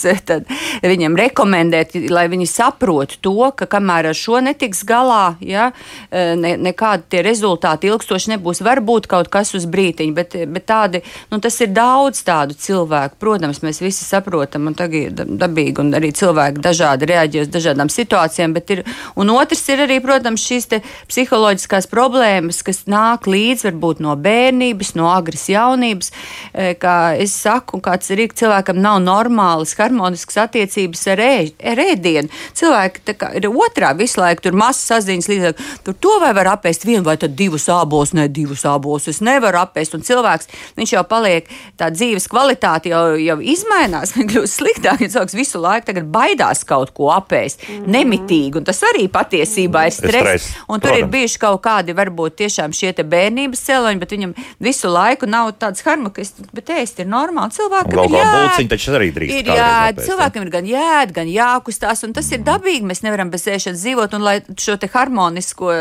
viņam 0.83 1.17
rekomendēt, 1.19 1.95
lai 2.11 2.27
viņi 2.33 2.49
saprotu 2.51 3.21
to, 3.23 3.37
ka 3.57 3.69
kamēr 3.71 4.11
ar 4.11 4.19
šo 4.19 4.41
netiks 4.45 4.83
galā, 4.89 5.37
ja, 5.45 5.71
ne, 6.11 6.55
nekādi 6.61 7.09
tie 7.13 7.23
rezultāti 7.27 7.91
ilgstoši 7.91 8.35
nebūs 8.35 8.63
var 8.73 8.83
būt 8.85 9.09
kaut 9.11 9.31
kas 9.33 9.53
uz 9.59 9.67
brītiņu, 9.71 10.15
bet, 10.17 10.37
bet 10.53 10.67
tādi, 10.69 11.03
nu, 11.33 11.41
tas 11.43 11.59
ir 11.65 11.73
daudz 11.77 12.23
tādu 12.27 12.57
cilvēku. 12.59 13.19
Protams, 13.23 13.63
mēs 13.65 13.83
visi 13.83 14.05
saprotam, 14.07 14.69
un 14.71 14.77
tagad 14.79 15.21
ir 15.23 15.37
dabīgi, 15.41 15.79
un 15.83 15.93
arī 15.99 16.13
cilvēki 16.17 16.63
dažādi 16.65 17.09
reaģē 17.11 17.45
uz 17.45 17.53
dažādām 17.53 17.93
situācijām, 17.93 18.55
bet 18.57 18.73
ir, 18.75 18.85
un 19.19 19.33
otrs 19.35 19.65
ir 19.73 19.85
arī, 19.87 19.99
protams, 20.05 20.45
šīs 20.49 20.69
psiholoģiskās 21.11 21.89
problēmas, 21.91 22.63
kas 22.65 22.85
nāk 22.91 23.29
līdz 23.31 23.67
varbūt 23.69 24.03
no 24.05 24.15
bērnības, 24.21 24.95
no 24.99 25.11
agras 25.13 25.49
jaunības, 25.53 26.13
e, 26.53 26.73
kā 26.81 26.97
es 27.21 27.35
saku, 27.45 27.81
kāds 27.85 28.13
arī 28.15 28.29
cilvēkam 28.33 28.81
nav 28.83 29.01
normālas, 29.05 29.75
harmoniskas 29.79 30.39
attiecības 30.47 31.07
ar, 31.15 31.23
ē, 31.23 31.37
ar 31.73 31.83
ēdienu. 31.83 32.33
Cilvēki 32.59 33.17
kā, 33.19 33.33
ir 33.39 33.51
otrā 33.51 33.93
visu 33.99 34.23
laiku, 34.23 34.47
tur 34.47 34.59
masas 34.59 34.89
saziņas 34.93 35.31
līdzāk, 35.33 35.65
tur 35.87 35.99
to 36.07 36.19
vai 36.23 36.33
var 36.37 36.55
apēst 36.55 36.87
vienu 36.89 37.05
vai 37.07 37.19
tad 37.21 37.35
divus 37.39 37.69
ābolus, 37.73 38.15
ne 38.17 38.29
divus 38.31 38.52
divus 38.53 38.65
abos 38.69 39.09
es 39.09 39.21
nevaru 39.25 39.61
apēst. 39.63 39.97
Un 39.97 40.05
cilvēks, 40.05 40.49
viņš 40.77 40.93
jau 40.97 41.03
paliek, 41.09 41.49
tā 41.81 41.89
dzīves 41.93 42.29
kvalitāte 42.31 42.93
jau, 42.93 43.17
jau 43.17 43.39
izmainās, 43.41 44.15
viņa 44.17 44.29
kļūst 44.33 44.61
sliktāk. 44.61 45.01
Ja 45.03 45.11
cilvēks 45.17 45.37
visu 45.37 45.61
laiku 45.63 45.95
baidās 46.13 46.65
kaut 46.69 46.93
ko 46.95 47.11
apēst, 47.15 47.63
mm 47.63 47.75
-hmm. 47.75 47.93
nemitīgi, 47.97 48.59
un 48.59 48.65
tas 48.65 48.83
arī 48.93 49.09
patiesībā 49.09 49.87
ir 49.87 49.93
stress. 49.93 50.21
stress 50.21 50.69
un 50.69 50.81
tur 50.81 50.91
protams. 50.91 51.03
ir 51.03 51.13
bijuši 51.13 51.39
kaut 51.39 51.63
kādi, 51.63 51.95
varbūt 51.97 52.37
tiešām 52.43 52.73
šie 52.73 52.93
bērnības 52.93 53.65
cēloņi, 53.67 53.99
bet 53.99 54.11
viņam 54.13 54.35
visu 54.61 54.89
laiku 54.89 55.27
nav 55.27 55.53
tāds 55.59 55.83
harmonisks, 55.85 56.43
bet 56.53 56.71
ēst 56.71 57.01
ir 57.01 57.07
normāli. 57.07 57.53
Cilvēkam 57.53 58.05
ir 58.05 58.17
jābūt, 58.17 58.57
arī 58.97 59.11
jā, 59.57 59.93
cilvēkam 59.97 60.43
ir 60.43 60.51
gan 60.51 60.67
jēd, 60.67 61.13
gan 61.13 61.29
jākustās, 61.29 62.05
un 62.05 62.13
tas 62.13 62.31
ir 62.33 62.45
dabīgi. 62.45 62.87
Mēs 62.87 63.03
nevaram 63.03 63.31
bez 63.31 63.47
ēšanas 63.47 63.83
dzīvot, 63.83 64.15
un 64.15 64.23
lai 64.23 64.41
šo 64.59 64.77
te 64.77 64.89
harmonisko, 64.93 65.73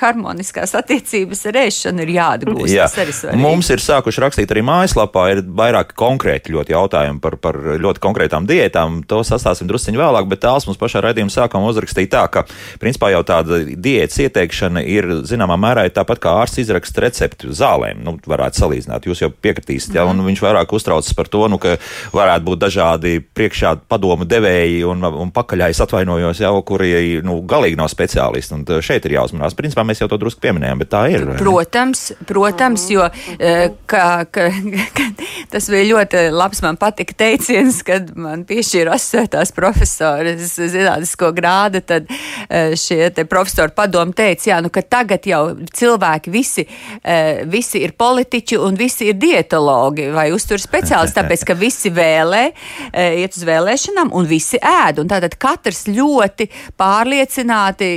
harmoniskās 0.00 0.74
attiecības 0.74 1.46
ar 1.50 1.58
ēšanu 1.64 1.89
ēšana 1.90 2.04
ir 2.04 2.12
jāatgūst. 2.14 2.72
Jā. 2.72 3.34
Mums 3.38 3.70
ir 3.70 3.82
sākuši 3.82 4.22
rakstīt 4.22 4.52
arī 4.52 4.62
mājaslapā, 4.66 5.26
ir 5.34 5.42
vairāk 5.44 5.94
konkrēti 5.98 6.54
ļoti 6.54 6.74
jautājumi 6.74 7.20
par, 7.20 7.36
par 7.42 7.56
ļoti 7.80 8.00
konkrētām 8.00 8.46
diētām. 8.48 9.02
To 9.10 9.22
sastāsim 9.26 9.68
drusciņu 9.68 10.00
vēlāk, 10.00 10.28
bet 10.30 10.42
tās 10.44 10.66
mums 10.68 10.78
pašā 10.80 11.02
raidījuma 11.04 11.32
sākumā 11.32 11.70
uzrakstīja 11.70 12.12
tā, 12.14 12.24
ka 12.30 12.44
principā 12.80 13.10
jau 13.14 13.22
tāda 13.26 13.62
diētas 13.64 14.20
ieteikšana 14.26 14.84
ir 14.86 15.08
zināmā 15.28 15.58
mērā 15.60 15.88
tāpat 15.90 16.22
kā 16.22 16.36
ārsts 16.42 16.62
izraksta 16.62 17.04
recepti 17.06 17.50
zālēm. 17.50 18.04
Nu, 18.04 18.16
varētu 18.30 18.62
salīdzināt, 18.62 19.08
jūs 19.08 19.24
jau 19.24 19.30
piekritīsiet, 19.32 19.96
ja, 19.96 20.06
un 20.08 20.22
viņš 20.26 20.44
vairāk 20.44 20.74
uztraucas 20.76 21.14
par 21.16 21.30
to, 21.32 21.46
nu, 21.50 21.58
ka 21.60 21.76
varētu 22.14 22.46
būt 22.46 22.62
dažādi 22.62 23.16
priekšā 23.34 23.74
padomu 23.90 24.28
devēji 24.28 24.84
un, 24.88 25.02
un 25.24 25.32
pakaļais 25.34 25.82
atvainojos 25.82 26.42
jau, 26.44 26.54
kuri 26.66 27.20
nu, 27.26 27.40
galīgi 27.48 27.78
nav 27.80 27.90
speciālisti. 27.92 28.58
Un 28.60 28.84
šeit 28.84 29.06
ir 29.08 29.16
jāuzmanās. 29.16 29.56
Principā 29.58 29.84
mēs 29.86 30.02
jau 30.02 30.08
to 30.10 30.20
drusku 30.20 30.42
pieminējām, 30.44 30.82
bet 30.82 30.92
tā 30.92 31.02
ir. 31.12 31.26
Protams 31.40 31.79
Protams, 31.80 32.12
protams 32.26 32.90
jo 32.90 33.04
eh, 33.38 33.70
ka, 33.86 34.24
ka, 34.24 34.48
ka, 34.96 35.04
tas 35.48 35.68
bija 35.72 35.86
ļoti 35.94 36.26
labs. 36.34 36.60
Man 36.60 36.76
patika 36.76 37.14
teiciens, 37.22 37.78
kad 37.86 38.10
man 38.20 38.42
piešķīra 38.48 38.92
asociētās 38.98 39.54
profesoras 39.56 40.58
zinātnisko 40.58 41.30
grādu, 41.36 41.80
tad 41.80 42.10
eh, 42.10 42.74
šie 42.76 43.08
profesori 43.30 43.72
padomu 43.76 44.12
teica, 44.16 44.50
jā, 44.50 44.58
nu, 44.60 44.68
ka 44.72 44.82
tagad 44.84 45.24
jau 45.30 45.40
cilvēki 45.72 46.34
visi, 46.34 46.66
eh, 47.00 47.40
visi 47.48 47.80
ir 47.80 47.94
politiķi 47.96 48.60
un 48.60 48.76
visi 48.76 49.08
ir 49.08 49.16
dietologi 49.20 50.10
vai 50.12 50.28
uztur 50.36 50.60
speciālisti, 50.60 51.16
tāpēc, 51.16 51.46
ka 51.48 51.56
visi 51.56 51.92
vēlē, 51.96 52.42
iet 52.92 53.36
uz 53.36 53.46
vēlēšanām 53.46 54.12
un 54.16 54.28
visi 54.28 54.60
ēd. 54.60 55.00
Un 55.00 55.08
tātad 55.08 55.38
katrs 55.40 55.86
ļoti 55.88 56.50
pārliecināti 56.80 57.90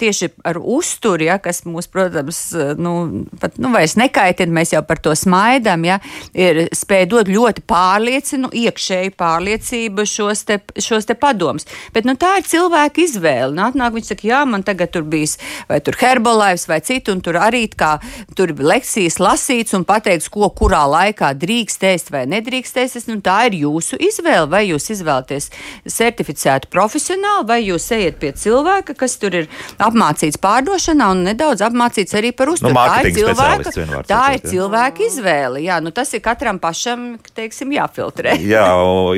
tieši 0.00 0.32
ar 0.50 0.58
uzturi, 0.58 1.28
ja, 1.30 1.38
kas 1.42 1.62
mūs, 1.68 1.86
protams, 1.92 2.42
nu, 2.80 3.19
pat, 3.40 3.56
nu, 3.62 3.72
vairs 3.74 3.96
nekaitina, 4.00 4.54
mēs 4.60 4.74
jau 4.74 4.82
par 4.86 5.00
to 5.02 5.14
smaidām, 5.16 5.84
ja, 5.88 5.98
ir 6.34 6.66
spēja 6.76 7.08
dot 7.10 7.30
ļoti 7.30 7.64
pārliecinu, 7.70 8.52
iekšēju 8.62 9.14
pārliecību 9.20 10.06
šos 10.08 10.44
te, 10.48 10.60
šos 10.80 11.08
te 11.08 11.16
padomus. 11.18 11.68
Bet 11.94 12.08
nu, 12.08 12.16
tā 12.20 12.36
ir 12.40 12.48
cilvēka 12.48 13.04
izvēle. 13.04 13.52
Nu, 13.56 13.66
atnāk, 13.68 13.94
viņš 13.96 14.12
saka, 14.12 14.28
jā, 14.30 14.42
man 14.48 14.64
tagad 14.66 14.92
tur 14.94 15.06
bijis 15.08 15.36
vai 15.68 15.80
tur 15.84 15.98
herbolaivs 16.00 16.66
vai 16.70 16.80
citu, 16.84 17.14
un 17.14 17.22
tur 17.24 17.38
arī 17.40 17.66
kā 17.70 17.96
tur 18.38 18.52
lekcijas 18.56 19.20
lasīts 19.22 19.76
un 19.76 19.86
pateikts, 19.88 20.30
ko 20.32 20.50
kurā 20.56 20.82
laikā 20.90 21.32
drīkst 21.38 21.86
ēst 21.90 22.12
vai 22.14 22.26
nedrīkst 22.30 22.80
ēst. 22.82 23.08
Nu, 23.10 23.18
tā 23.24 23.42
ir 23.48 23.60
jūsu 23.62 23.98
izvēle. 24.00 24.48
Vai 24.50 24.64
jūs 24.68 24.90
izvēlaties 24.94 25.50
certificētu 25.90 26.70
profesionāli, 26.72 27.46
vai 27.48 27.60
jūs 27.62 27.86
ejat 27.94 28.18
pie 28.22 28.32
cilvēka, 28.36 28.96
kas 28.98 29.16
tur 29.20 29.36
ir 29.42 29.48
apmācīts 29.82 30.40
pārdošanā 30.42 31.10
un 31.14 31.24
nedaudz 31.28 31.64
apmācīts 31.66 32.16
arī 32.18 32.32
par 32.36 32.52
uzturu. 32.52 32.74
Nu, 32.74 32.80
tā 32.80 33.00
ir 33.04 33.09
cilvēka, 33.16 33.72
vienvārds 33.76 34.08
tā 34.10 34.22
ir 34.36 34.40
jā. 34.40 34.52
cilvēka 34.52 35.04
izvēle. 35.06 35.62
Jā, 35.64 35.80
nu, 35.84 35.92
tas 35.94 36.12
ir 36.16 36.22
katram 36.24 36.60
pašam, 36.62 37.12
teiksim, 37.36 37.74
jāfiltrē. 37.76 38.36
Jā, 38.54 38.64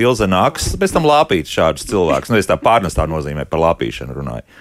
Ilze 0.00 0.28
nāks 0.30 0.72
pēc 0.80 0.96
tam 0.96 1.08
lāpīt 1.08 1.50
šādus 1.50 1.86
cilvēkus. 1.90 2.32
Nu, 2.32 2.40
es 2.40 2.50
tā 2.50 2.58
pārnestā 2.60 3.06
nozīmē 3.10 3.46
par 3.50 3.62
lāpīšanu 3.68 4.18
runāju. 4.18 4.60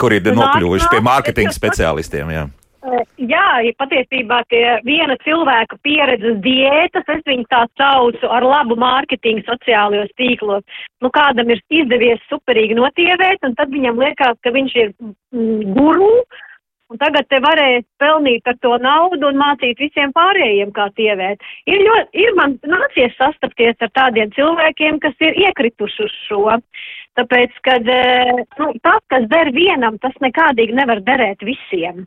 Kur 0.00 0.14
ir 0.16 0.24
nokļuvuši 0.34 0.90
pie 0.90 1.02
mārketinga 1.04 1.54
speciālistiem. 1.54 2.32
Jā. 2.34 2.46
Eh, 2.86 3.02
Jā, 3.26 3.46
ja 3.64 3.72
patiesībā 3.80 4.42
tie 4.52 4.64
viena 4.86 5.16
cilvēka 5.24 5.78
pieredzes 5.82 6.36
diētas, 6.44 7.06
es 7.16 7.22
viņu 7.26 7.46
tā 7.50 7.62
saucu 7.80 8.28
ar 8.30 8.44
labu 8.44 8.76
mārketingu 8.78 9.42
sociālajos 9.46 10.12
tīklos. 10.20 10.62
Nu, 11.02 11.10
kādam 11.14 11.50
ir 11.50 11.62
izdevies 11.72 12.22
superīgi 12.30 12.76
notievēt, 12.78 13.42
un 13.48 13.56
tad 13.58 13.72
viņam 13.74 13.98
liekas, 14.04 14.36
ka 14.44 14.52
viņš 14.54 14.76
ir 14.82 14.92
mm, 14.92 15.72
guru, 15.78 16.12
un 16.92 17.00
tagad 17.02 17.28
te 17.30 17.40
varēs 17.42 17.84
pelnīt 18.00 18.46
ar 18.46 18.58
to 18.62 18.76
naudu 18.82 19.30
un 19.30 19.40
mācīt 19.40 19.80
visiem 19.82 20.12
pārējiem, 20.16 20.72
kā 20.76 20.88
tievēt. 20.98 21.42
Ir, 21.66 21.82
ļoti, 21.86 22.24
ir 22.24 22.34
man 22.38 22.58
nācies 22.62 23.16
sastapties 23.18 23.80
ar 23.82 23.92
tādiem 23.98 24.32
cilvēkiem, 24.36 25.00
kas 25.02 25.16
ir 25.26 25.38
iekrituši 25.46 26.06
uz 26.06 26.18
šo. 26.26 26.58
Tāpēc, 27.16 27.54
kad 27.64 27.88
eh, 27.88 28.44
nu, 28.60 28.74
tas, 28.84 29.00
kas 29.12 29.24
der 29.32 29.50
vienam, 29.56 29.96
tas 30.02 30.14
nekādīgi 30.20 30.76
nevar 30.76 31.00
derēt 31.04 31.42
visiem. 31.46 32.04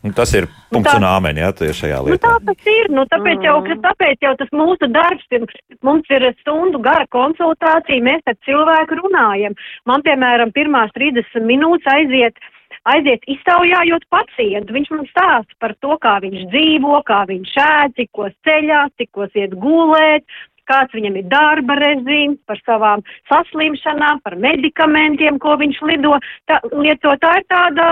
Un 0.00 0.14
tas 0.16 0.30
ir 0.32 0.46
punkts 0.72 0.94
un 0.96 1.04
āmeņi, 1.04 1.42
jā, 1.42 1.48
tie 1.58 1.66
šajā 1.76 1.98
Nu, 2.00 2.14
tā 2.16 2.30
lietā. 2.32 2.36
tas 2.46 2.68
ir. 2.72 2.88
Nu, 2.96 3.02
tāpēc, 3.10 3.42
jau, 3.44 3.58
ka, 3.66 3.74
tāpēc 3.84 4.24
jau 4.24 4.30
tas 4.40 4.52
mūsu 4.56 4.88
darbs 4.88 5.26
ir. 5.36 5.44
Mums 5.84 6.08
ir 6.08 6.24
stundu 6.40 6.80
gara 6.80 7.04
konsultācija, 7.12 8.00
mēs 8.06 8.24
ar 8.24 8.38
cilvēku 8.48 8.96
runājam. 9.02 9.58
Man, 9.84 10.00
piemēram, 10.06 10.54
pirmās 10.56 10.92
30 10.96 11.44
minūtes 11.44 11.92
aiziet, 11.92 12.40
aiziet 12.88 13.24
iztaujājot 13.28 14.06
pacientu. 14.12 14.74
Viņš 14.76 14.92
man 14.94 15.08
stāsta 15.10 15.58
par 15.62 15.74
to, 15.84 15.96
kā 16.02 16.18
viņš 16.24 16.46
dzīvo, 16.52 17.00
kā 17.08 17.24
viņš 17.28 17.52
ēd, 17.64 17.96
cikos 17.98 18.32
ceļās, 18.46 18.94
cikos 19.00 19.36
iet 19.38 19.56
gulēt. 19.60 20.24
Kāds 20.70 20.94
viņam 20.94 21.16
ir 21.18 21.26
darba 21.26 21.74
režīms, 21.80 22.38
par 22.46 22.60
savām 22.62 23.00
saslimšanām, 23.26 24.20
par 24.22 24.36
medikamentiem, 24.38 25.40
ko 25.42 25.56
viņš 25.58 25.80
lido. 25.88 26.14
Tā, 26.46 26.60
lieto, 26.70 27.16
tā 27.18 27.32
ir 27.40 27.46
tāda, 27.50 27.86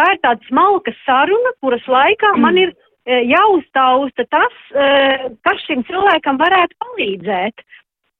tā 0.00 0.06
ir 0.14 0.22
tāda 0.24 0.48
smalka 0.48 0.94
saruna, 1.04 1.52
kuras 1.60 1.84
laikā 1.84 2.32
mm. 2.32 2.40
man 2.46 2.60
ir 2.62 2.72
e, 2.72 3.20
jāuztausta 3.28 4.24
tas, 4.32 4.56
e, 4.72 4.88
kas 5.44 5.60
šim 5.68 5.84
cilvēkam 5.90 6.40
varētu 6.40 6.80
palīdzēt 6.86 7.66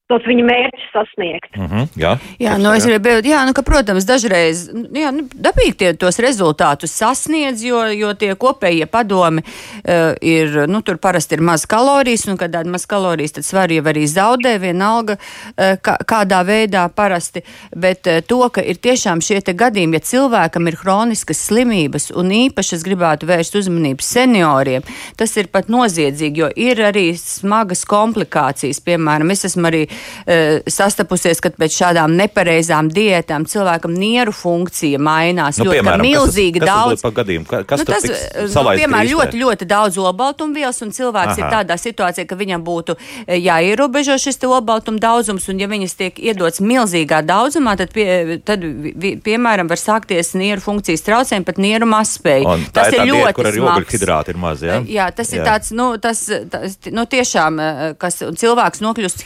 tos 0.06 0.22
viņa 0.22 0.44
mērķus 0.46 0.90
sasniegt. 0.94 1.56
Mm 1.56 1.66
-hmm, 1.66 1.86
jā, 1.98 2.12
Jā, 2.38 2.54
nu 2.62 2.70
es 2.76 2.84
gribēju, 2.86 3.24
jā, 3.26 3.40
nu, 3.46 3.52
ka, 3.56 3.62
protams, 3.66 4.06
dažreiz 4.06 4.68
nu, 4.70 4.84
jā, 4.94 5.10
nu, 5.10 5.24
dabīgi 5.34 5.74
tie 5.80 5.88
tos 5.98 6.20
rezultātus 6.22 6.94
sasniedz, 6.94 7.64
jo, 7.66 7.80
jo 7.90 8.12
tie 8.14 8.34
kopējie 8.38 8.86
padomi 8.86 9.42
uh, 9.42 10.14
ir, 10.22 10.68
nu, 10.70 10.82
tur 10.86 11.00
parasti 11.02 11.34
ir 11.34 11.42
maz 11.42 11.66
kalorijas, 11.66 12.26
un 12.30 12.38
kad 12.38 12.54
tāda 12.54 12.70
maz 12.70 12.86
kalorijas, 12.86 13.34
tad 13.38 13.48
svaru 13.48 13.80
jau 13.80 13.86
arī 13.90 14.04
zaudē 14.06 14.54
vienalga, 14.62 15.16
uh, 15.18 15.74
kā, 15.82 15.96
kādā 16.06 16.44
veidā 16.46 16.86
parasti, 16.88 17.42
bet 17.74 18.06
uh, 18.06 18.22
to, 18.22 18.38
ka 18.48 18.62
ir 18.62 18.78
tiešām 18.78 19.20
šie 19.20 19.40
te 19.42 19.56
gadījumi, 19.58 19.98
ja 19.98 20.06
cilvēkam 20.12 20.70
ir 20.70 20.78
hroniskas 20.84 21.42
slimības, 21.48 22.12
un 22.14 22.30
īpaši 22.30 22.78
es 22.78 22.86
gribētu 22.86 23.26
vērst 23.26 23.58
uzmanību 23.58 24.06
senioriem, 24.06 24.86
tas 25.16 25.36
ir 25.36 25.50
pat 25.50 25.66
noziedzīgi, 25.66 26.40
jo 26.40 26.52
ir 26.54 26.84
arī 26.92 27.08
smagas 27.18 27.82
komplikācijas, 27.84 28.80
piemēram, 28.86 29.34
es 29.34 29.44
esmu 29.50 29.66
arī 29.66 29.84
uh, 29.88 29.95
sastapusies, 30.70 31.40
ka 31.42 31.50
pēc 31.54 31.76
šādām 31.80 32.16
nepareizām 32.18 32.88
diētām 32.92 33.46
cilvēkam 33.48 33.94
nieru 33.96 34.32
funkcija 34.34 34.98
mainās. 35.02 35.58
Nu, 35.60 35.68
ļoti, 35.68 35.78
piemēram, 35.78 36.04
milzīgi 36.06 36.60
kas, 36.60 36.68
kas 36.68 37.02
daudz. 37.02 37.16
gadījumu? 37.20 37.46
Ka- 37.50 37.62
Kas 37.66 37.80
Nu, 37.80 37.84
tas, 37.84 38.02
tiks 38.02 38.54
nu, 38.54 38.62
piemēram, 38.78 39.08
ļoti, 39.10 39.40
ļoti 39.40 39.66
daudz 39.68 39.96
olbaltumvielas, 39.98 40.80
un 40.82 40.90
cilvēks 40.94 41.34
Aha. 41.34 41.40
ir 41.40 41.46
tādā 41.52 41.76
situācijā, 41.80 42.26
ka 42.28 42.36
viņam 42.38 42.62
būtu 42.64 42.96
eh, 43.26 43.38
jāierobežo 43.40 44.16
šis 44.20 44.36
te 44.42 44.46
olbaltuma 44.46 44.98
daudzums, 45.02 45.48
un 45.48 45.58
ja 45.60 45.66
viņas 45.70 45.96
tiek 45.98 46.18
iedots 46.18 46.60
milzīgā 46.60 47.22
daudzumā, 47.26 47.76
tad, 47.76 47.92
pie, 47.94 48.38
tad 48.44 48.62
vi, 48.62 49.16
piemēram, 49.22 49.68
var 49.68 49.80
sākties 49.80 50.34
nieru 50.38 50.60
funkcijas 50.64 51.02
traucējumi, 51.06 51.46
pat 51.48 51.58
nieru 51.62 51.86
mazspēja. 51.90 52.58
Tas 52.72 52.92
ir 52.92 53.00
ir 53.02 53.12
ļoti 53.12 53.32
kur 53.36 53.50
arī 53.50 53.62
ogļhidrāti 53.66 54.34
ir 54.34 54.40
maz, 54.40 54.62
jā? 54.62 54.80
Jā, 54.88 55.08
tas 55.16 55.32
ir 55.32 55.44
tāds, 55.46 55.72
nu, 55.76 55.88
tas, 56.02 56.22
tas 56.50 56.78
nu, 56.90 57.04
tiešām, 57.06 57.60
eh, 57.60 57.94
kas 57.98 58.20
cilvēks 58.22 58.82
nokļūst 58.84 59.24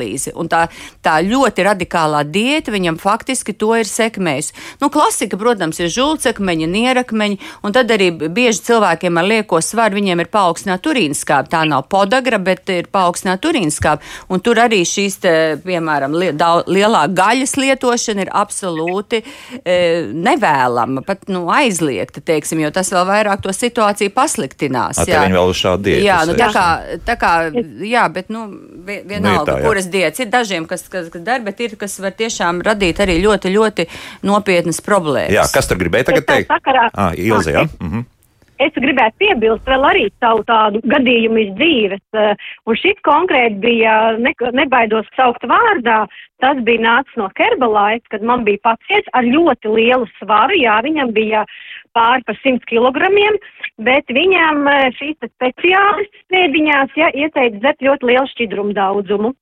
hemodialīzi. 0.00 0.32
Un 0.36 0.48
tā, 0.48 0.66
tā 1.02 1.20
ļoti 1.24 1.64
radikālā 1.66 2.24
diēta 2.24 2.72
viņam 2.72 2.98
faktiski 3.00 3.52
to 3.52 3.74
ir 3.76 3.88
sekmējusi. 3.88 4.54
Nu, 4.80 4.90
klasika, 4.90 5.36
protams, 5.40 5.80
ir 5.80 5.90
žulcekmeņi, 5.90 6.68
nierakmeņi, 6.70 7.38
un 7.64 7.72
tad 7.72 7.90
arī 7.90 8.10
bieži 8.10 8.64
cilvēkiem 8.70 9.18
ar 9.20 9.28
lieko 9.28 9.60
svaru 9.60 9.98
viņiem 9.98 10.20
ir 10.20 10.30
paaugstināta 10.32 10.90
urīnas 10.90 11.22
skābe. 11.24 11.50
Tā 11.50 11.64
nav 11.68 11.86
podagra, 11.90 12.38
bet 12.38 12.68
ir 12.70 12.88
paaugstināta 12.92 13.50
urīnas 13.50 13.78
skābe. 13.80 14.04
Un 14.30 14.40
tur 14.40 14.60
arī 14.62 14.82
šīs, 14.84 15.20
te, 15.20 15.34
piemēram, 15.64 16.14
li, 16.16 16.32
daudz, 16.32 16.68
lielā 16.70 17.06
gaļas 17.12 17.56
lietošana 17.60 18.26
ir 18.26 18.32
absolūti 18.32 19.22
e, 19.64 19.78
nevēlama, 20.14 21.04
pat 21.06 21.28
nu, 21.30 21.46
aizliegta, 21.52 22.22
teiksim, 22.24 22.62
jo 22.64 22.70
tas 22.74 22.90
vēl 22.92 23.06
vairāk 23.08 23.42
to 23.44 23.52
situāciju 23.54 24.12
pasliktinās. 24.14 25.00
Ā, 25.00 25.06
te 25.08 25.18
viņi 25.18 25.38
vēl 25.38 25.52
uz 25.52 25.60
šādu 25.60 25.86
diētu 25.88 26.06
Jā, 26.06 26.18
nu, 26.28 26.36
tā 26.38 26.48
kā, 26.54 26.66
tā 27.06 27.16
kā, 27.20 27.32
jā, 27.86 28.06
bet, 28.12 28.30
nu, 28.32 28.46
vi- 28.86 29.00
vienalga, 29.10 29.44
tā, 29.52 29.58
jā. 29.60 29.66
kuras 29.66 29.89
diētas 29.92 30.20
ir 30.24 30.30
dažiem, 30.32 30.66
kas, 30.70 30.86
kas, 30.88 31.10
kas 31.12 31.22
dara, 31.26 31.42
bet 31.44 31.60
ir, 31.60 31.76
kas 31.80 31.98
var 32.00 32.14
tiešām 32.18 32.62
radīt 32.66 33.02
arī 33.04 33.18
ļoti, 33.24 33.52
ļoti 33.56 33.88
nopietnas 34.30 34.80
problēmas. 34.86 35.34
Jā, 35.34 35.44
kas 35.52 35.68
tur 35.70 35.78
gribēja 35.82 36.10
tagad 36.12 36.26
teikt? 36.30 36.48
sakarā- 36.50 36.90
Ah, 36.94 37.12
Ilze, 37.16 37.52
jā? 37.52 37.66
Mhm. 37.80 38.06
Es 38.60 38.74
gribētu 38.76 39.16
piebilst 39.22 39.64
vēl 39.64 39.84
arī 39.88 40.02
savu 40.20 40.42
tādu 40.44 40.82
gadījumu 40.84 41.38
iz 41.40 41.52
dzīves, 41.56 42.02
eh, 42.12 42.34
un 42.68 42.76
šis 42.76 42.98
konkrēti 43.08 43.56
bija, 43.62 44.18
ne, 44.20 44.34
nebaidos 44.52 45.06
saukt 45.16 45.46
vārdā, 45.48 46.06
tas 46.44 46.56
bija 46.66 46.82
nācis 46.84 47.16
no 47.16 47.30
Herbalife, 47.38 48.04
kad 48.10 48.20
man 48.22 48.44
bija 48.44 48.58
pacients 48.62 49.08
ar 49.14 49.24
ļoti 49.24 49.64
lielu 49.64 50.04
svaru, 50.18 50.52
jā, 50.60 50.76
viņam 50.84 51.12
bija 51.16 51.46
pāri 51.96 52.22
par 52.26 52.36
100 52.44 52.60
kilogramiem, 52.68 53.40
bet 53.78 54.04
viņam 54.12 54.68
eh, 54.68 54.90
šīs 55.00 55.16
speciālistas 55.24 56.22
pēdiņās, 56.30 56.92
jā, 57.00 57.08
ieteica 57.16 57.60
dzert 57.64 57.80
ļoti 57.80 58.02
lielu 58.12 58.28
šķidrumu 58.36 58.74
daudzumu. 58.76 59.32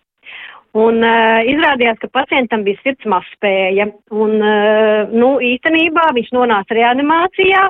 Un 0.78 1.02
uh, 1.02 1.40
izrādījās, 1.48 1.98
ka 2.02 2.10
pacientam 2.12 2.64
bija 2.66 2.78
sirds 2.84 3.08
mazspēja. 3.08 3.88
Un, 4.14 4.38
uh, 4.38 5.12
nu, 5.14 5.34
īstenībā 5.42 6.10
viņš 6.16 6.32
nonāca 6.36 6.76
reanimācijā 6.76 7.68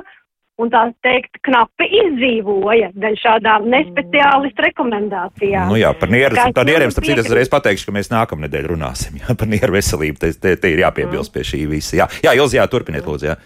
un 0.59 0.71
tā 0.71 0.81
teikt, 1.05 1.39
knapi 1.47 1.87
izdzīvoja 2.01 2.89
dēļ 2.99 3.15
šādām 3.21 3.69
nespeciālistu 3.71 4.65
rekomendācijām. 4.65 5.71
Nu 5.71 5.79
jā, 5.79 5.93
par 5.95 6.11
nieru, 6.11 6.35
par 6.55 6.67
nieriem, 6.67 6.91
starp 6.91 7.07
citu, 7.07 7.23
es 7.23 7.31
reiz 7.37 7.51
pateikšu, 7.51 7.87
ka 7.87 7.95
mēs 7.95 8.11
nākamnedēļ 8.11 8.67
runāsim 8.73 9.21
jā, 9.21 9.35
par 9.39 9.49
nieru 9.51 9.77
veselību. 9.77 10.19
Te, 10.19 10.33
te, 10.35 10.57
te 10.59 10.73
ir 10.73 10.83
jāpiebilst 10.83 11.33
pie 11.35 11.45
šī 11.47 11.63
visa. 11.71 12.01
Jā, 12.01 12.09
jā 12.27 12.35
Ilze, 12.41 12.59
jā, 12.59 12.67
turpiniet, 12.71 13.07
lūdzu. 13.07 13.31
Jā. 13.31 13.39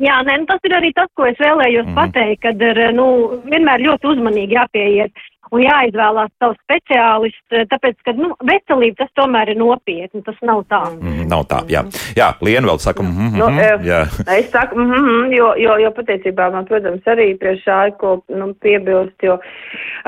Jā, 0.00 0.20
nē, 0.24 0.38
nu, 0.40 0.46
tas 0.48 0.62
ir 0.64 0.72
arī 0.72 0.94
tas, 0.96 1.10
ko 1.16 1.26
es 1.28 1.36
vēlējos 1.40 1.90
mm. 1.90 1.96
pateikt, 1.98 2.40
kad 2.46 2.62
ir 2.64 2.78
nu, 2.96 3.06
vienmēr 3.44 3.82
ļoti 3.84 4.08
uzmanīgi 4.14 4.56
jāpieiet 4.56 5.26
un 5.54 5.62
jāizvēlās 5.64 6.32
savu 6.40 6.56
speciālistu, 6.64 7.64
tāpēc, 7.72 7.98
ka 8.06 8.14
nu, 8.18 8.32
veselība 8.46 9.02
tas 9.02 9.12
tomēr 9.18 9.52
ir 9.52 9.60
nopietni, 9.60 10.22
tas 10.26 10.38
nav 10.46 10.64
tā. 10.70 10.82
Mm, 10.96 11.26
nav 11.30 11.46
tā, 11.50 11.62
jā. 11.70 11.84
Jā, 12.18 12.32
Liena 12.44 12.70
vēl 12.70 12.82
saka, 12.82 13.04
mm, 13.04 13.16
mm, 13.16 13.40
Nu, 13.40 13.48
mm, 13.48 13.58
eh, 13.64 13.88
jā. 13.88 14.02
Es 14.36 14.50
saku, 14.52 14.78
mm, 14.78 15.00
mm, 15.00 15.32
jo, 15.36 15.52
jo, 15.60 15.78
jo 15.84 15.94
patiesībā 15.96 16.50
man, 16.54 16.68
protams, 16.68 17.06
arī 17.10 17.32
priekš 17.40 17.64
šā 17.66 17.80
ko 18.00 18.18
nu, 18.28 18.52
piebilst, 18.62 19.16
jo 19.26 19.38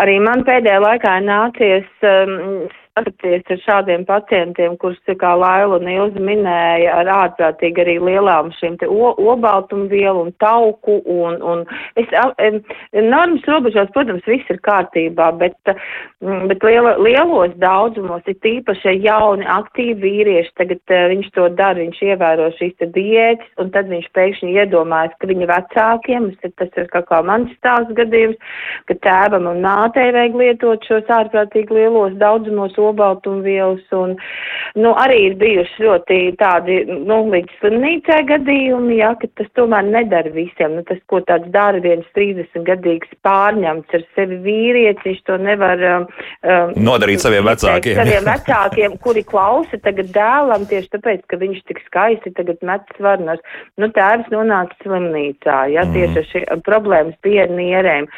arī 0.03 0.19
man 0.23 0.47
pēdējā 0.49 0.79
laikā 0.83 1.19
ir 1.21 1.29
nācies 1.29 2.07
um, 2.07 2.69
saskaties 2.93 3.49
ar 3.51 3.61
šādiem 3.65 4.05
pacientiem, 4.05 4.77
kurus, 4.77 4.99
kā 5.07 5.33
Laila 5.39 5.79
un 5.79 5.89
Ilza 5.89 6.21
minēja, 6.21 6.99
ar 7.01 7.09
ārprātīgi 7.09 7.81
arī 7.81 7.97
lielām 8.03 8.51
šīm 8.59 8.77
te 8.81 8.89
obaltumvielu 8.89 10.27
un 10.27 10.33
tauku 10.43 11.01
un, 11.09 11.39
un 11.41 11.65
es, 11.97 12.09
normas 12.93 13.47
robežās, 13.49 13.89
protams, 13.95 14.25
viss 14.29 14.51
ir 14.53 14.61
kārtībā, 14.67 15.31
bet, 15.41 15.57
mm, 16.21 16.49
bet 16.51 16.65
liela, 16.67 16.97
lielos 17.01 17.55
daudzumos 17.63 18.29
ir 18.29 18.37
tīpaši 18.45 18.99
jauni, 19.07 19.47
aktīvi 19.49 19.97
vīrieši, 20.03 20.53
tagad 20.61 20.97
viņš 21.15 21.33
to 21.37 21.49
dara, 21.57 21.81
viņš 21.81 22.03
ievēro 22.11 22.51
šīs 22.59 22.77
te 22.79 22.91
diētas, 22.93 23.49
un 23.63 23.73
tad 23.73 23.89
viņš 23.93 24.11
pēkšņi 24.17 24.53
iedomājas, 24.59 25.17
ka 25.19 25.31
viņa 25.33 25.51
vecākiem, 25.55 26.29
tas 26.61 26.77
ir 26.77 26.93
kā 26.93 27.05
kā 27.09 27.23
mans 27.25 27.53
stāsts 27.57 27.97
gadījums, 27.97 28.37
ka 28.91 28.99
tēvam 29.01 29.49
un 29.49 29.65
mātei 29.65 30.11
vajag 30.13 30.37
lietot 30.37 30.85
šos 30.89 31.09
ārprātīgi 31.13 31.81
lielos 31.81 32.17
daudzumos 32.21 32.77
obaltumvielas, 32.91 33.85
un, 33.97 34.15
nu, 34.79 34.93
arī 34.99 35.19
ir 35.29 35.37
bijuši 35.41 35.87
ļoti 35.87 36.19
tādi, 36.41 36.79
nu, 36.91 37.23
līdz 37.33 37.59
slimnīcai 37.61 38.21
gadījumi, 38.31 38.99
jā, 39.01 39.13
ka 39.21 39.31
tas 39.41 39.51
tomēr 39.59 39.87
nedara 39.89 40.33
visiem, 40.35 40.79
nu, 40.79 40.85
tas, 40.89 41.01
ko 41.11 41.23
tāds 41.29 41.49
dara 41.55 41.81
viens 41.85 42.07
30 42.19 42.67
gadīgs 42.69 43.13
pārņemts 43.27 43.99
ar 43.99 44.07
sevi 44.17 44.41
vīrietis, 44.47 45.05
viņš 45.07 45.23
to 45.29 45.39
nevar 45.43 45.87
um, 45.93 46.09
um 46.43 46.77
nodarīt 46.89 47.23
saviem 47.25 47.47
vecākiem. 47.49 47.99
Saviem 47.99 48.29
vecākiem, 48.29 48.99
kuri 49.05 49.25
klausa 49.29 49.81
tagad 49.85 50.13
dēlam 50.15 50.67
tieši 50.71 50.93
tāpēc, 50.97 51.27
ka 51.31 51.41
viņš 51.43 51.65
tik 51.71 51.83
skaisti 51.87 52.35
tagad 52.37 52.63
met 52.67 52.87
svarnas. 52.97 53.43
Nu, 53.81 53.91
tēvs 53.95 54.31
nonāca 54.35 54.77
slimnīcā, 54.85 55.59
jā, 55.75 55.87
tieši 55.95 56.23
ar 56.23 56.31
šī 56.31 56.47
problēmas 56.67 57.19
pie 57.25 57.41
nierēm. 57.51 58.09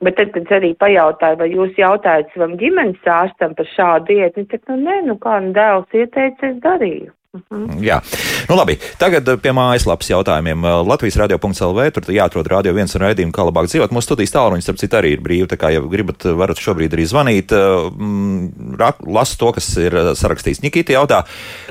Bet 0.00 0.16
tad, 0.16 0.30
kad 0.32 0.52
arī 0.56 0.70
pajautāju, 0.80 1.36
vai 1.42 1.48
jūs 1.52 1.76
jautājat 1.76 2.30
savam 2.32 2.54
ģimenes 2.60 3.08
ārstam 3.12 3.52
par 3.56 3.66
šādu 3.74 4.14
dietu, 4.14 4.40
viņš 4.40 4.52
teica, 4.54 4.72
nu 4.72 4.86
nē, 4.86 4.94
nu 5.10 5.16
kā 5.20 5.34
nu 5.44 5.52
dēls 5.56 5.98
ieteica, 6.00 6.48
es 6.48 6.62
darīju. 6.64 7.10
Mhm. 7.30 7.78
Jā, 7.86 8.00
nu 8.50 8.56
labi. 8.58 8.74
Tagad 8.98 9.28
eh, 9.30 9.36
pie 9.38 9.52
mājaslapas 9.54 10.08
jautājumiem. 10.10 10.64
Eh, 10.66 10.78
Latvijas 10.82 11.14
radio.CLV 11.20 11.84
tur 11.94 12.08
jāatrod 12.10 12.50
radio 12.50 12.72
viens 12.74 12.90
un 12.98 13.04
raidījumu, 13.04 13.30
kā 13.36 13.44
labāk 13.46 13.68
dzīvot. 13.70 13.94
Mūsu 13.94 14.08
studijas 14.08 14.34
tālruņa, 14.34 14.64
starp 14.66 14.80
citu, 14.82 14.98
arī 14.98 15.12
ir 15.14 15.22
brīva. 15.22 15.46
Tā 15.52 15.60
kā, 15.60 15.70
ja 15.70 15.84
gribat, 15.92 16.26
varat 16.26 16.58
šobrīd 16.58 16.98
arī 16.98 17.06
zvanīt. 17.06 17.54
Eh, 17.54 17.86
mm, 17.94 18.74
lasu 19.06 19.38
to, 19.38 19.54
kas 19.54 19.70
ir 19.78 19.94
sarakstīts. 20.18 20.64
Nikita 20.66 20.98
jautā, 20.98 21.22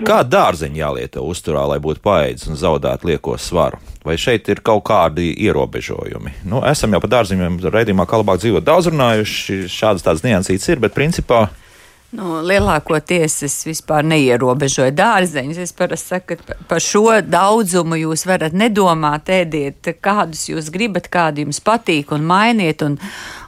kā 0.07 0.22
dārzeņi 0.24 0.80
jālieto 0.80 1.28
uzturā, 1.28 1.68
lai 1.74 1.82
būtu 1.84 2.05
paēdis 2.07 2.47
un 2.47 2.55
zaudētu 2.55 3.12
lieko 3.12 3.36
svaru? 3.36 3.84
Vai 4.07 4.16
šeit 4.16 4.47
ir 4.47 4.64
kaut 4.64 4.86
kādi 4.88 5.34
ierobežojumi? 5.43 6.39
Nu, 6.47 6.64
esam 6.64 6.95
jau 6.95 7.03
par 7.03 7.18
dārziņiem 7.20 7.60
raidījumā, 7.68 8.07
kā 8.07 8.24
labāk 8.24 8.39
dzīvot, 8.39 8.64
daudz 8.64 8.93
runājuši. 8.93 9.66
Šādas 9.68 10.07
tādas 10.07 10.24
niansītas 10.24 10.72
ir, 10.72 10.80
bet 10.80 10.95
principā. 10.95 11.49
Nu, 12.10 12.39
lielākoties 12.41 13.36
es 13.45 13.55
vispār 13.68 14.05
neierobežoju 14.10 14.95
dārzeņus. 14.97 15.60
Es 15.62 15.74
parasti 15.78 16.16
saku, 16.16 16.38
ka 16.39 16.55
par 16.72 16.82
šo 16.82 17.20
daudzumu 17.22 17.99
jūs 17.99 18.26
varat 18.26 18.55
nedomāt, 18.57 19.30
ēdiet, 19.30 19.91
kādus 20.01 20.47
jūs 20.49 20.72
gribat, 20.74 21.12
kādi 21.14 21.45
jums 21.45 21.62
patīk, 21.62 22.10
un 22.16 22.26
mainiet, 22.26 22.82
un, 22.82 22.97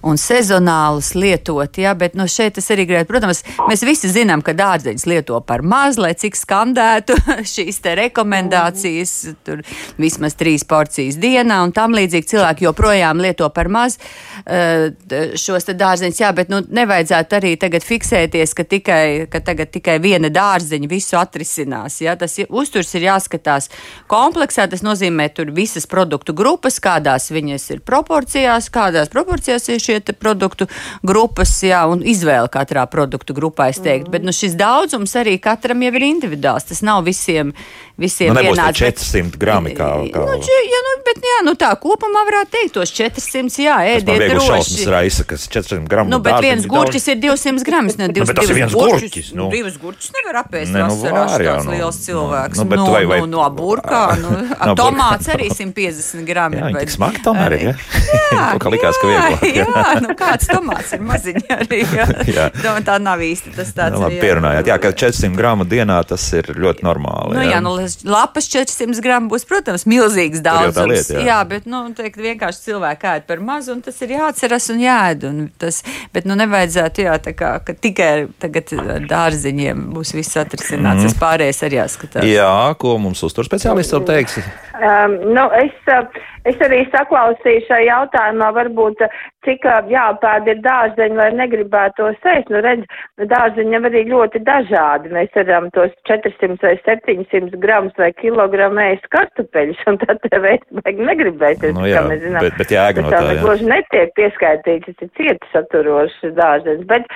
un 0.08 0.18
sezonālus 0.18 1.14
lietot. 1.16 1.78
Ja? 1.78 1.94
Bet 1.98 2.16
nu, 2.18 2.28
šeit 2.30 2.58
es 2.62 2.70
arī 2.74 2.88
gribētu, 2.90 3.10
protams, 3.12 3.44
mēs 3.70 3.86
visi 3.86 4.12
zinām, 4.12 4.44
ka 4.46 4.56
dārzeņus 4.58 5.08
lieto 5.10 5.40
par 5.46 5.64
maz, 5.66 6.00
lai 6.02 6.14
cik 6.18 6.38
skandētu 6.40 7.18
šīs 7.54 7.82
rekomendācijas, 8.02 9.16
tur 9.46 9.64
vismaz 10.02 10.36
trīs 10.40 10.66
porcijas 10.68 11.20
dienā, 11.22 11.62
un 11.66 11.74
tam 11.76 11.96
līdzīgi 11.98 12.32
cilvēki 12.34 12.68
joprojām 12.68 13.22
lieto 13.24 13.50
par 13.54 13.70
maz 13.72 13.98
uh, 13.98 14.90
šos 15.38 15.70
dārzeņus. 15.70 16.22
Jā, 16.22 16.32
bet 16.38 16.52
nu, 16.52 16.62
nevajadzētu 16.66 17.38
arī 17.38 17.56
tagad 17.62 17.86
fiksēties 17.86 18.56
ka, 18.58 18.66
tikai, 18.68 19.04
ka 19.32 19.42
tikai 19.66 19.98
viena 20.04 20.32
dārziņa 20.34 20.90
visu 20.92 21.18
atrisinās. 21.20 22.02
Ja? 22.04 22.18
Tas 22.20 22.38
uzturs 22.50 22.94
ir 22.98 23.08
jāskatās 23.10 23.70
kompleksā. 24.12 24.68
Tas 24.72 24.84
nozīmē, 24.86 25.30
tur 25.36 25.52
visas 25.56 25.88
produktu 25.90 26.36
grupas, 26.38 26.80
kādās 26.84 27.30
viņas 27.34 27.70
ir 27.76 27.84
proporcijās, 27.86 28.70
kādās 28.74 29.12
proporcijās 29.12 29.68
ir 29.70 29.82
šie 29.92 30.16
produktu 30.18 30.68
grupas, 31.06 31.54
jā, 31.66 31.82
un 31.92 32.04
izvēle 32.08 32.50
katrā 32.52 32.86
produktu 32.92 33.36
grupā, 33.38 33.70
es 33.72 33.82
teiktu. 33.84 34.10
Mm. 34.10 34.16
Bet 34.16 34.28
nu, 34.28 34.36
šis 34.36 34.56
daudzums 34.60 35.16
arī 35.20 35.38
katram 35.42 35.84
jau 35.86 35.94
ir 36.00 36.08
individuāls. 36.08 36.68
Tas 36.70 36.84
nav 36.86 37.04
visiem, 37.08 37.54
visiem 38.02 38.34
nu, 38.36 38.44
vienāds. 38.44 38.82
400 38.82 39.40
grami 39.42 39.76
kā. 39.78 39.90
kā... 40.14 40.26
Nu, 40.28 40.38
ja, 40.42 40.82
nu, 40.88 40.94
bet, 41.06 41.22
jā, 41.26 41.40
nu, 41.48 41.56
tā 41.60 41.72
kopumā 41.82 42.26
varētu 42.28 42.54
teikt, 42.56 42.74
tos 42.78 42.94
400, 42.98 43.62
jā, 43.66 43.78
ēdiet 43.96 44.36
droši. 44.36 44.88
Raisa, 44.92 45.26
kas 45.28 45.48
400 45.52 45.90
gramu. 45.92 46.12
Nu, 46.14 46.22
bet 46.24 46.40
viens 46.44 46.68
gurķis 46.70 47.08
ir 47.14 47.22
200 47.24 47.66
gramus, 47.68 47.98
ne 48.02 48.10
200 48.12 48.38
tas 48.38 48.50
ir 48.50 48.58
viens 48.58 48.76
gurķis. 48.76 49.06
gurķis 49.08 49.32
nu. 49.38 49.48
Divas 49.54 49.78
gurķis 49.82 50.12
nevar 50.18 50.42
apēst 50.44 50.74
ne, 50.74 50.84
nu, 50.84 50.98
vasarā, 50.98 51.26
var, 51.32 51.46
jā, 51.46 51.56
nu, 51.66 51.76
liels 51.76 52.00
cilvēks. 52.06 52.62
Nu, 52.62 52.68
nu, 52.72 52.88
vai, 52.92 53.04
vai, 53.10 53.20
nu, 53.24 53.30
no 53.36 53.48
burkā, 53.56 54.04
nu, 54.22 54.34
no 54.72 54.76
tomāts 54.80 55.30
arī 55.32 55.50
150 55.54 56.26
grami. 56.28 56.60
Jā, 56.62 56.72
bet, 56.72 56.86
tik 56.86 56.96
smagi 56.96 57.24
tomēr 57.26 57.58
ir? 57.60 57.86
Jā, 58.32 58.46
kā 58.62 58.72
likās, 58.72 58.98
ka 59.02 59.10
vieglāk. 59.10 59.44
Jā, 59.52 59.66
jā, 59.68 59.94
nu 60.04 60.14
kāds 60.20 60.48
tomāts 60.50 60.94
ir 60.96 61.02
maziņi 61.04 61.48
arī, 61.56 61.82
jā. 62.38 62.48
No, 62.64 62.76
tā 62.86 62.98
nav 63.04 63.24
īsti 63.26 63.54
tas 63.56 63.74
tāds. 63.76 64.00
Nu, 64.00 64.08
pierunājāt, 64.22 64.70
jā, 64.72 64.78
ka 64.82 64.94
400 65.04 65.38
gramu 65.38 65.68
dienā 65.68 66.00
tas 66.08 66.26
ir 66.38 66.52
ļoti 66.56 66.86
normāli. 66.88 67.36
Nu, 67.36 67.44
jā, 67.44 67.58
jā 67.58 67.62
nu, 68.04 68.12
lapas 68.14 68.48
400 68.52 69.04
gramu 69.04 69.32
būs, 69.32 69.46
protams, 69.50 69.86
milzīgs 69.90 70.44
daudzums. 70.46 70.92
Lieta, 70.92 71.18
jā. 71.20 71.26
jā, 71.28 71.40
bet, 71.50 71.68
nu, 71.70 71.84
teikt, 71.98 72.20
vienkārši 72.22 72.66
cilvēki 72.70 73.10
ēd 73.14 73.28
par 73.30 73.44
mazu, 73.44 73.76
un 73.76 73.84
tas 73.86 73.98
ir 74.06 74.16
jāatceras 74.18 74.70
un 74.74 74.82
jāēd. 74.84 75.28
Un 75.30 75.44
tas, 75.62 75.82
bet, 76.16 76.28
nu, 76.30 76.38
nevajadzētu, 76.40 77.06
jā, 77.08 77.18
tā 77.24 77.36
kā, 77.38 77.54
ka 77.66 77.76
tikai 77.76 78.12
tagad 78.42 78.74
dārziņiem 79.12 79.88
būs 79.96 80.16
viss 80.18 80.40
atrisināts. 80.42 81.04
Mm. 81.04 81.10
Tas 81.10 81.20
pārējais 81.22 81.64
arī 81.68 81.82
jāskatās. 81.82 82.28
Jā, 82.28 82.52
ko 82.82 82.98
mums 83.02 83.24
uztur 83.28 83.48
speciālists 83.48 83.96
vēl 83.98 84.08
teiks? 84.10 84.42
Um, 84.82 85.18
nu, 85.36 85.46
es, 85.62 85.76
uh, 85.92 86.22
es 86.50 86.64
arī 86.66 86.82
saklausīju 86.94 87.66
šajā 87.68 87.88
jautājumā, 87.88 88.50
varbūt 88.56 89.04
cik 89.46 89.66
jāpēd 89.90 90.50
ir 90.52 90.60
dārzeņi, 90.66 91.18
lai 91.18 91.30
negribētu 91.38 91.98
to 91.98 92.10
sēst. 92.22 92.50
Nu, 92.54 92.62
redz, 92.66 92.86
dārzeņi 93.32 93.76
jau 93.76 93.82
arī 93.90 94.04
ļoti 94.10 94.42
dažādi. 94.46 95.12
Mēs 95.16 95.34
varam 95.38 95.70
tos 95.76 95.94
400 96.10 96.60
vai 96.62 96.76
700 96.86 97.58
gramus 97.62 97.98
vai 97.98 98.12
kilogramu 98.18 98.84
ēst 98.86 99.08
kartupeļus, 99.14 99.82
un 99.90 99.98
tad 100.04 100.22
tev 100.28 100.46
ēst 100.52 100.68
vajag 100.82 101.02
negribēties. 101.10 101.76
Nu, 101.78 101.88
jā, 101.90 102.04
mēs 102.10 102.24
zinām, 102.26 102.46
bet, 102.46 102.58
bet 102.62 102.76
jāga 102.76 103.06
no 103.06 103.14
tā. 103.14 103.24
Tā 103.32 103.38
gluži 103.42 103.70
netiek 103.70 104.14
pieskaitīts, 104.20 104.92
tas 104.92 105.08
ir 105.08 105.12
cietu 105.18 105.52
saturošs 105.56 106.20
dārzeņs. 106.38 106.86
Bet, 106.90 107.10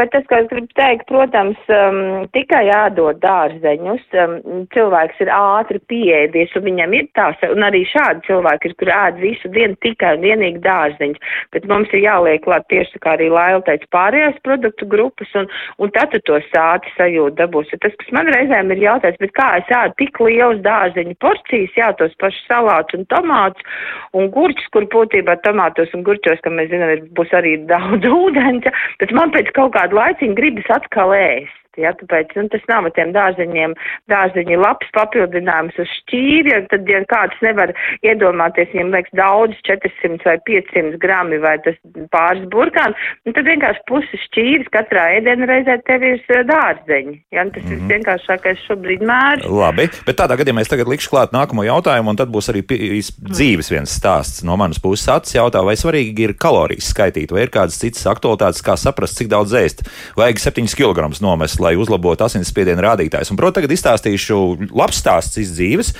bet 0.00 0.14
tas, 0.14 0.26
ko 0.30 0.40
es 0.42 0.50
gribu 0.50 0.70
teikt, 0.78 1.06
protams, 1.10 1.62
um, 1.70 2.26
tikai 2.34 2.64
jādod 2.70 3.22
dārzeņus. 3.22 4.06
Um, 4.18 4.66
cilvēks 4.74 5.22
ir 5.22 5.30
ātri 5.34 5.82
pieēdies, 5.90 6.54
un 6.58 6.66
viņam 6.66 6.98
ir 6.98 7.10
tās, 7.18 7.38
un 7.46 7.66
arī 7.66 7.84
šādi 7.86 8.26
cilvēki 8.26 8.35
ir, 8.42 8.76
kur 8.80 8.92
ēd 8.92 9.20
visu 9.22 9.52
dienu 9.52 9.78
tikai 9.84 10.16
un 10.16 10.26
vienīgi 10.26 10.64
dārzeņus 10.64 11.36
bet 11.56 11.66
mums 11.70 11.92
ir 11.94 12.02
jāliek 12.04 12.42
klāt 12.44 12.66
tieši 12.72 13.00
kā 13.02 13.14
arī 13.16 13.28
Laila 13.32 13.62
teica 13.66 13.88
pārējās 13.94 14.38
produktu 14.46 14.88
grupas, 14.92 15.30
un, 15.38 15.48
un 15.82 15.92
tad 15.94 16.12
tu 16.12 16.20
to 16.28 16.38
sāti 16.50 16.92
sajūtu 16.96 17.36
dabūsi. 17.40 17.78
Tas, 17.82 17.94
kas 18.00 18.12
man 18.16 18.30
reizēm 18.34 18.72
ir 18.74 18.82
jautājums, 18.84 19.20
bet 19.22 19.34
kā 19.38 19.48
es 19.60 19.74
ādu 19.78 19.96
tik 20.02 20.20
liels 20.22 20.62
dārzeņu 20.66 21.16
porcijas, 21.22 21.76
jā, 21.78 21.90
tos 22.00 22.16
pašus 22.22 22.48
salātus 22.50 23.00
un 23.00 23.06
tomātus 23.12 23.68
un 24.16 24.30
gurķus, 24.34 24.70
kur 24.74 24.88
būtībā 24.92 25.38
tomātos 25.46 25.92
un 25.96 26.06
gurķos, 26.06 26.42
kā 26.44 26.52
mēs 26.52 26.72
zinām, 26.72 26.96
ir, 26.96 27.06
būs 27.16 27.34
arī 27.36 27.56
daudz 27.72 28.08
ūdens, 28.10 28.68
bet 29.02 29.14
man 29.16 29.34
pēc 29.34 29.52
kaut 29.56 29.74
kāda 29.78 30.02
laiciņa 30.02 30.40
gribas 30.40 30.74
atkal 30.80 31.14
ēst. 31.16 31.65
Ja, 31.80 31.92
tāpēc 32.00 32.32
nu, 32.38 32.46
tas 32.52 32.64
nav 32.70 32.88
ar 32.88 32.94
tiem 32.96 33.12
dārzeņiem, 33.16 33.74
dārzeņi 34.12 34.58
labs 34.60 34.88
papildinājums 34.96 35.76
uz 35.82 35.90
šķīri, 36.00 36.52
ja 36.52 36.60
tad, 36.70 36.88
ja 36.90 37.02
kāds 37.10 37.42
nevar 37.44 37.72
iedomāties, 38.06 38.70
viņam 38.72 38.94
liekas 38.94 39.16
daudz, 39.18 39.58
400 39.68 40.24
vai 40.26 40.36
500 40.48 41.00
grami 41.02 41.40
vai 41.42 41.56
tas 41.64 41.76
pāris 42.14 42.46
burkāni, 42.52 42.96
nu, 43.26 43.34
tad 43.36 43.48
vienkārši 43.48 43.84
pusi 43.90 44.20
šķīris 44.24 44.70
katrā 44.74 45.08
ēdienu 45.18 45.48
reizē 45.50 45.78
tev 45.88 46.04
ir 46.06 46.20
eh, 46.20 46.42
dārzeņi. 46.48 47.16
Ja, 47.34 47.44
tas 47.44 47.62
mm 47.62 47.68
-hmm. 47.68 47.72
ir 47.72 47.78
mhm. 47.78 47.92
vienkāršākais 47.94 48.64
šobrīd 48.66 49.04
mērs. 49.06 49.46
Labi, 49.46 49.88
bet 50.06 50.20
tādā 50.20 50.38
gadījumā 50.40 50.64
es 50.64 50.72
tagad 50.72 50.88
likšu 50.90 51.12
klāt 51.12 51.34
nākamo 51.36 51.66
jautājumu, 51.66 52.14
un 52.14 52.20
tad 52.20 52.32
būs 52.32 52.50
arī 52.52 52.64
dzīves 52.64 53.70
viens 53.72 53.92
stāsts 53.92 54.44
no 54.44 54.56
manas 54.56 54.80
puses. 54.82 55.08
Acis 55.08 55.36
jautā, 55.38 55.62
vai 55.64 55.76
svarīgi 55.76 56.28
ir 56.28 56.34
kalorijas 56.34 56.90
skaitīt, 56.92 57.32
vai 57.32 57.46
ir 57.46 57.52
kādas 57.54 57.78
citas 57.80 58.06
aktualitātes, 58.10 58.64
kā 58.64 58.76
saprast, 58.76 59.18
cik 59.18 59.30
daudz 59.32 59.54
ēst. 59.56 59.84
Vajag 60.16 60.40
7 60.42 60.74
kg 60.76 61.08
nomest 61.22 61.60
lai 61.66 61.74
uzlabotu 61.80 62.26
asinsspiediena 62.26 62.84
rādītājus. 62.86 63.32
Un, 63.32 63.40
protams, 63.40 63.58
tagad 63.60 63.74
izstāstīšu 63.76 64.40
labs 64.76 65.02
stāsts 65.02 65.40
iz 65.42 65.52
dzīves. 65.56 65.92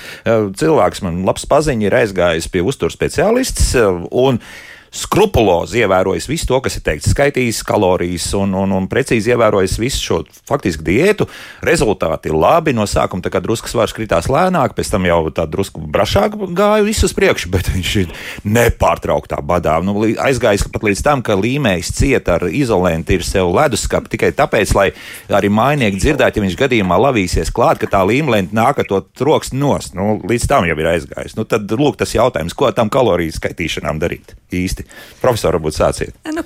Cilvēks 0.61 1.03
man 1.05 1.21
labs 1.27 1.47
paziņa 1.49 1.89
ir 1.89 1.99
aizgājis 2.01 2.49
pie 2.53 2.65
uzturu 2.65 2.93
speciālists. 2.93 3.73
Skrupulozi 4.97 5.83
ievērojis 5.83 6.25
visu 6.25 6.47
to, 6.49 6.57
kas 6.65 6.79
ir 6.79 6.83
teikts, 6.87 7.11
skaitījis 7.13 7.59
kalorijas 7.67 8.31
un, 8.37 8.55
un, 8.57 8.71
un 8.73 8.87
precīzi 8.89 9.29
ievērojis 9.29 9.75
visu 9.77 9.99
šo 10.01 10.17
faktiski 10.49 10.85
diētu. 10.87 11.27
Rezultāti 11.67 12.31
ir 12.31 12.37
labi. 12.37 12.73
No 12.73 12.87
sākuma 12.89 13.21
tā 13.21 13.29
kā 13.33 13.41
drusku 13.43 13.69
svars 13.69 13.93
kritās 13.93 14.29
lēnāk, 14.31 14.73
pēc 14.77 14.89
tam 14.95 15.05
jau 15.05 15.19
tā 15.29 15.45
drusku 15.49 15.83
brašāk 15.93 16.39
gāja 16.57 16.85
visu 16.87 17.05
uz 17.05 17.13
priekšu, 17.17 17.51
bet 17.53 17.69
viņš 17.75 17.91
ir 18.01 18.15
nepārtrauktā 18.47 19.37
badā. 19.45 19.75
Nu, 19.85 19.99
aizgājis 20.01 20.65
pat 20.73 20.87
līdz 20.87 21.05
tam, 21.05 21.21
ka 21.25 21.37
līmējs 21.37 21.93
ciet 21.99 22.33
ar 22.33 22.47
izolentu 22.49 23.19
ir 23.19 23.27
sev 23.27 23.51
leduskapi 23.53 24.15
tikai 24.15 24.31
tāpēc, 24.37 24.73
lai 24.77 24.87
arī 25.29 25.53
mainieki 25.53 26.01
dzirdētu, 26.01 26.41
ja 26.41 26.47
viņš 26.47 26.57
gadījumā 26.63 26.97
lavīsies 27.05 27.53
klāt, 27.53 27.83
ka 27.83 27.91
tā 27.93 28.01
līmlente 28.07 28.57
nāk 28.57 28.81
ar 28.81 28.89
to 28.89 29.03
troksni 29.19 29.61
nost. 29.61 29.93
Nu, 29.97 30.17
līdz 30.25 30.49
tam 30.49 30.65
jau 30.65 30.79
ir 30.81 30.91
aizgājis. 30.95 31.37
Nu, 31.37 31.45
tad 31.45 31.69
lūk 31.69 32.01
tas 32.01 32.17
jautājums, 32.17 32.57
ko 32.57 32.73
tam 32.73 32.89
kaloriju 32.93 33.37
skaitīšanām 33.37 34.01
darīt 34.01 34.33
īsti. 34.57 34.86
Profesor, 35.23 35.57
varbūt 35.57 35.77
sāciet. 35.77 36.17
Nu, 36.33 36.43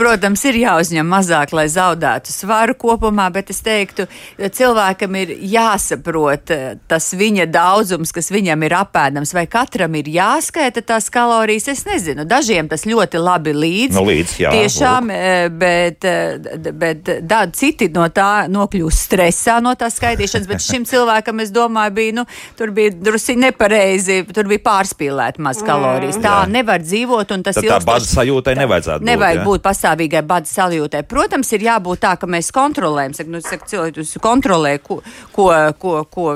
Protams, 0.00 0.40
ir 0.48 0.56
jāuzņem 0.62 1.04
mazāk, 1.12 1.50
lai 1.52 1.66
zaudētu 1.68 2.32
svaru 2.32 2.72
kopumā, 2.78 3.26
bet 3.34 3.50
es 3.52 3.58
teiktu, 3.60 4.06
cilvēkam 4.40 5.16
ir 5.20 5.32
jāsaprot 5.52 6.52
eh, 6.54 6.62
tas 6.88 7.10
viņa 7.12 7.44
daudzums, 7.52 8.08
kas 8.16 8.30
viņam 8.32 8.64
ir 8.64 8.74
apēdams, 8.78 9.34
vai 9.36 9.44
katram 9.50 9.98
ir 10.00 10.08
jāskaita 10.08 10.80
tās 10.88 11.10
kalorijas. 11.12 11.68
Es 11.74 11.84
nezinu, 11.84 12.24
dažiem 12.24 12.70
tas 12.70 12.86
ļoti 12.88 13.20
labi 13.20 13.52
līdz. 13.52 13.98
Nu, 13.98 14.06
līdz 14.08 14.32
jā, 14.40 14.54
tiešām, 14.56 15.10
lūk. 15.10 15.18
Eh, 15.20 15.50
bet, 15.60 16.08
eh, 16.08 16.72
bet 16.80 17.12
da, 17.28 17.42
citi 17.52 17.90
no 17.92 18.08
tā 18.08 18.46
nokļūst 18.48 19.04
stresā 19.10 19.58
no 19.60 19.74
tā 19.76 19.92
skaitīšanas, 19.92 20.48
bet 20.48 20.64
šim 20.64 20.88
cilvēkam, 20.88 21.44
es 21.44 21.52
domāju, 21.52 21.96
bija, 22.00 22.16
nu, 22.22 22.26
tur 22.56 22.72
bija 22.72 22.94
drusi 22.96 23.36
nepareizi, 23.36 24.22
tur 24.32 24.48
bija 24.48 24.64
pārspīlēt 24.64 25.42
maz 25.44 25.60
kalorijas. 25.60 26.22
Tā 26.24 26.40
jā. 26.46 26.50
nevar 26.56 26.80
dzīvot, 26.88 27.36
un 27.36 27.44
tas 27.44 27.60
ir. 27.60 27.68
Tā 27.68 27.82
bada 27.84 28.08
sajūtai 28.08 28.56
nevajadzētu 28.62 29.04
būt. 29.04 29.12
Nevajag 29.12 29.44
būt 29.44 29.68
pasākumam 29.68 29.89
pastāvīgai 29.90 30.22
bada 30.26 30.46
saljūtai. 30.46 31.02
Protams, 31.08 31.50
ir 31.52 31.64
jābūt 31.64 32.00
tā, 32.04 32.14
ka 32.18 32.26
mēs 32.26 32.50
kontrolējam, 32.54 33.14
saka, 33.14 33.30
nu, 33.30 33.40
saka, 33.40 33.66
cilvēks 33.66 34.18
kontrolē, 34.22 34.78
ko, 34.82 35.00
ko, 35.32 35.50
ko, 35.78 36.04
ko 36.10 36.34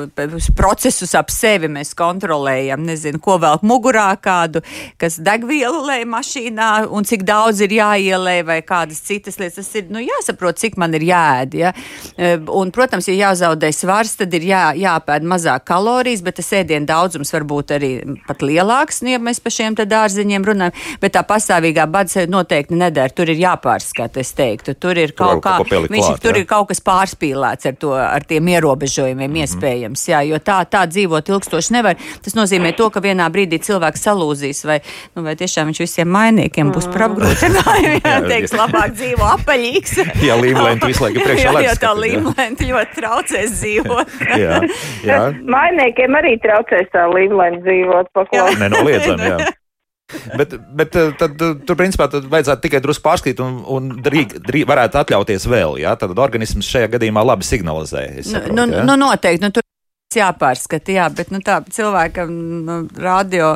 procesus 0.56 1.14
ap 1.14 1.30
sevi 1.30 1.68
mēs 1.68 1.94
kontrolējam. 1.94 2.84
Nezinu, 2.84 3.20
ko 3.22 3.38
vēl 3.38 3.62
mugurā 3.62 4.16
kādu, 4.20 4.62
kas 4.98 5.18
degvielu 5.18 5.84
lej 5.86 6.04
mašīnā 6.04 6.86
un 6.90 7.04
cik 7.04 7.24
daudz 7.24 7.62
ir 7.64 7.74
jāielē 7.78 8.44
vai 8.44 8.60
kādas 8.62 9.00
citas 9.04 9.38
lietas. 9.38 9.64
Tas 9.64 9.74
ir 9.78 9.90
nu, 9.92 10.02
jāsaprot, 10.02 10.58
cik 10.58 10.76
man 10.80 10.94
ir 10.94 11.06
jāēd. 11.06 11.54
Ja? 11.54 11.72
E, 12.16 12.34
un, 12.50 12.72
protams, 12.74 13.08
ja 13.08 13.30
jāzaudē 13.30 13.70
svars, 13.72 14.16
tad 14.18 14.34
ir 14.34 14.48
jā, 14.48 14.64
jāpēd 14.78 15.26
mazāk 15.28 15.66
kalorijas, 15.68 16.24
bet 16.24 16.40
tas 16.40 16.50
ēdienu 16.58 16.88
daudzums 16.88 17.32
var 17.34 17.46
būt 17.48 17.74
arī 17.76 17.92
pat 18.26 18.42
lielāks, 18.44 19.02
nu, 19.04 19.14
ja 19.14 19.22
mēs 19.22 19.40
par 19.44 19.54
šiem 19.54 19.78
dārziņiem 19.78 20.44
runājam. 20.46 20.82
Bet 21.00 21.14
tā 21.16 21.22
pastāvīgā 21.26 21.86
bada 21.90 22.26
noteikti 22.30 22.76
nedara. 22.78 23.12
Tur 23.14 23.30
ir 23.32 23.40
jāpārskata, 23.44 24.22
es 24.24 24.32
teiktu. 24.36 24.74
Tur 24.80 24.98
ir 25.00 25.14
kaut, 25.16 25.42
kā, 25.44 25.58
viņš, 25.64 25.88
klāt, 25.90 26.22
tur 26.24 26.34
jā. 26.34 26.42
ir 26.42 26.48
kaut 26.50 26.70
kas 26.72 26.82
pārspīlēts 26.84 27.70
ar, 27.70 27.78
to, 27.80 27.92
ar 27.96 28.26
tiem 28.28 28.48
ierobežojumiem, 28.54 29.30
mm 29.30 29.36
-hmm. 29.36 29.44
iespējams. 29.44 30.08
Jā, 30.08 30.22
jo 30.28 30.40
tā, 30.42 30.58
tā 30.68 30.84
dzīvot 30.90 31.28
ilgstoši 31.28 31.72
nevar. 31.78 31.96
Tas 32.24 32.34
nozīmē 32.34 32.74
to, 32.76 32.90
ka 32.90 33.00
vienā 33.04 33.28
brīdī 33.30 33.60
cilvēks 33.62 34.06
salūzīs, 34.08 34.64
vai, 34.66 34.80
nu, 35.16 35.22
vai 35.22 35.36
tiešām 35.36 35.70
viņš 35.70 35.80
visiem 35.84 36.08
mainīgiem 36.08 36.72
būs 36.72 36.90
par 36.92 37.08
apgrūtinājumu. 37.08 38.00
Jā, 38.14 38.20
teiks, 38.28 38.54
labāk 38.56 38.94
dzīvo 38.98 39.24
apaļīgs. 39.38 39.96
jā, 40.28 40.36
līmlēnti 40.40 40.92
visu 40.92 41.04
laiku 41.06 41.24
priekšā. 41.24 41.50
Jā, 41.50 41.64
jo 41.68 41.74
tā 41.82 41.92
līmlēnti 41.98 42.70
ļoti 42.70 43.00
traucēs 43.00 43.58
dzīvot. 43.60 44.14
jā, 44.44 44.60
jā. 45.06 45.20
Mainīgiem 45.56 46.20
arī 46.20 46.36
traucēs 46.44 46.90
tā 46.94 47.08
līmlēnti 47.10 47.64
dzīvot. 47.66 48.24
Nenoliedzami, 48.60 49.30
jā. 49.34 49.52
Bet, 50.38 50.52
bet 50.76 50.96
eh, 51.00 51.12
tad, 51.18 51.38
tur, 51.38 51.76
principā, 51.78 52.06
tad 52.12 52.26
vajadzētu 52.28 52.66
tikai 52.66 52.80
drusku 52.84 53.04
pārskatīt, 53.06 53.40
un, 53.40 53.62
un 53.72 53.86
drīk, 54.04 54.36
drīk, 54.44 54.66
varētu 54.68 55.00
atļauties 55.00 55.46
vēl. 55.48 55.78
Ja? 55.80 55.94
Tad 56.00 56.18
organisms 56.20 56.68
šajā 56.68 56.90
gadījumā 56.92 57.24
labi 57.24 57.46
signalizē. 57.48 58.02
Nu, 58.18 58.24
saprotu, 58.28 58.56
nu, 58.58 58.66
ja? 58.68 58.84
nu, 58.84 58.98
noteikti. 59.00 59.44
Nu, 59.46 59.50
tur 59.54 59.64
jāpārskata, 60.18 60.94
jā, 60.94 61.08
bet 61.14 61.32
nu, 61.34 61.40
tā 61.44 61.60
cilvēkam 61.74 62.32
nu, 62.64 62.78
radio 63.00 63.54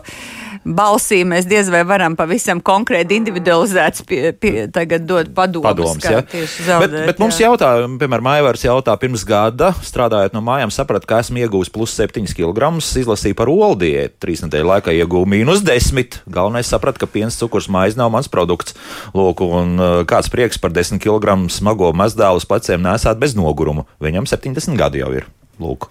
balsī 0.65 1.23
mēs 1.29 1.47
diez 1.49 1.69
vai 1.73 1.83
varam 1.89 2.17
pavisam 2.19 2.61
konkrēti 2.65 3.17
individualizēts 3.19 4.05
pie, 4.09 4.21
pie, 4.37 4.67
tagad 4.75 5.07
dot 5.09 5.31
padomus. 5.37 5.69
Padoms, 5.69 6.05
ja? 6.05 6.23
zaudēt, 6.67 6.93
bet, 6.93 7.07
bet 7.13 7.23
mums 7.23 7.39
jā. 7.39 7.49
jautā, 7.49 7.71
piemēram, 8.01 8.31
Aivars 8.35 8.65
jautā 8.67 8.95
pirms 9.01 9.25
gada, 9.29 9.71
strādājot 9.85 10.37
no 10.37 10.43
mājām, 10.45 10.73
saprat, 10.75 11.07
ka 11.09 11.21
esmu 11.23 11.43
iegūst 11.45 11.73
plus 11.75 11.95
7 11.99 12.27
kg, 12.37 12.71
izlasīju 12.79 13.39
par 13.39 13.53
olu 13.53 13.79
diētu, 13.81 14.19
trīs 14.23 14.45
nedēļu 14.45 14.73
laikā 14.73 14.95
iegūju 14.99 15.31
mīnus 15.31 15.65
10. 15.67 16.21
Galvenais 16.33 16.71
saprat, 16.71 17.01
ka 17.01 17.09
piens, 17.11 17.39
cukurs, 17.41 17.71
maize 17.73 17.99
nav 17.99 18.13
mans 18.15 18.31
produkts. 18.33 18.77
Lūk, 19.17 19.45
un 19.45 19.77
uh, 19.79 20.01
kāds 20.09 20.31
prieks 20.33 20.61
par 20.61 20.75
10 20.75 21.03
kg 21.03 21.39
smago 21.53 21.93
mazdēlu 21.97 22.43
uz 22.43 22.49
pleciem 22.49 22.83
nesāt 22.85 23.21
bez 23.23 23.37
noguruma. 23.39 23.87
Viņam 24.03 24.29
70 24.29 24.79
gadi 24.79 25.05
jau 25.05 25.13
ir. 25.17 25.31
Lūk. 25.63 25.91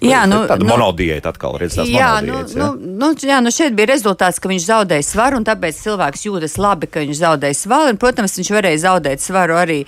Jā, 0.00 0.22
nu, 0.24 0.38
tāda 0.48 0.64
nu, 0.64 0.70
monodiēta 0.72 1.28
atkal 1.34 1.58
redz 1.60 1.74
tās 1.76 1.88
jā, 1.92 2.08
nu, 2.24 2.38
jā? 2.40 2.44
Nu, 2.56 2.68
nu, 2.80 3.10
jā, 3.20 3.36
nu 3.44 3.50
šeit 3.52 3.74
bija 3.76 3.90
rezultāts, 3.90 4.40
ka 4.40 4.48
viņš 4.48 4.64
zaudēja 4.64 5.04
svaru, 5.04 5.36
un 5.36 5.44
tāpēc 5.44 5.76
cilvēks 5.76 6.22
jūtas 6.24 6.56
labi, 6.60 6.88
ka 6.88 7.02
viņš 7.04 7.18
zaudēja 7.20 7.58
svaru. 7.58 7.92
Un, 7.92 7.98
protams, 8.00 8.38
viņš 8.40 8.50
varēja 8.54 8.80
zaudēt 8.86 9.20
svaru 9.20 9.58
arī 9.60 9.82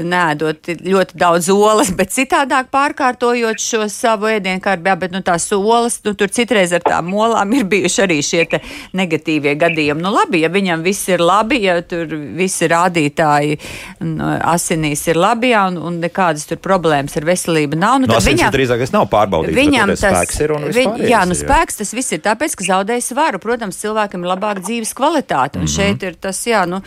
nēdot 0.00 0.70
ļoti 0.88 1.20
daudz 1.20 1.50
olas, 1.52 1.90
bet 1.98 2.14
citādāk 2.14 2.70
pārkārtojot 2.72 3.60
šo 3.60 3.82
savu 3.92 4.30
ēdienu 4.32 4.62
kārtu. 4.64 4.88
Jā, 4.88 4.96
bet 5.02 5.12
nu, 5.12 5.20
tās 5.26 5.50
olas, 5.52 5.98
nu, 6.06 6.14
tur 6.16 6.32
citreiz 6.32 6.72
ar 6.72 6.86
tām 6.86 7.12
olām 7.12 7.52
ir 7.58 7.68
bijuši 7.68 8.02
arī 8.06 8.18
šie 8.24 8.46
negatīvie 8.96 9.52
gadījumi. 9.60 10.00
Nu, 10.00 10.14
labi, 10.16 10.40
ja 10.46 10.52
viņam 10.52 10.86
viss 10.86 11.12
ir 11.12 11.20
labi, 11.20 11.60
ja 11.66 11.76
tur 11.84 12.16
visi 12.38 12.70
rādītāji 12.72 13.60
nu, 14.06 14.32
asinīs 14.48 15.04
ir 15.12 15.20
labi, 15.20 15.52
jā, 15.52 15.66
un, 15.68 15.76
un 15.90 16.00
nekādas 16.00 16.48
tur 16.48 16.62
problēmas 16.64 17.20
ar 17.20 17.28
veselību 17.28 17.76
nav. 17.76 18.00
Nu, 18.00 18.08
no, 18.08 18.24
viņam 18.24 18.54
drīzāk 18.54 18.88
nav 18.96 19.10
pārbaudīts 19.12 19.57
viņam 19.58 19.92
tas 19.92 20.02
spēks 20.02 20.40
ir 20.44 20.54
un 20.54 20.66
viņ, 20.74 20.94
jā, 21.08 21.22
nu, 21.28 21.36
spēks 21.38 21.80
tas 21.80 21.92
viss 21.96 22.14
ir 22.16 22.22
tāpēc, 22.24 22.54
ka 22.58 22.66
zaudēja 22.66 23.04
svaru. 23.04 23.40
Protams, 23.42 23.78
cilvēkam 23.82 24.24
ir 24.24 24.30
labāka 24.32 24.62
dzīves 24.64 24.94
kvalitāte. 24.96 25.58
Un 25.58 25.66
mm 25.66 25.68
-hmm. 25.68 25.76
šeit 25.76 26.02
ir 26.02 26.14
tas, 26.20 26.40
jā, 26.46 26.64
nu, 26.68 26.80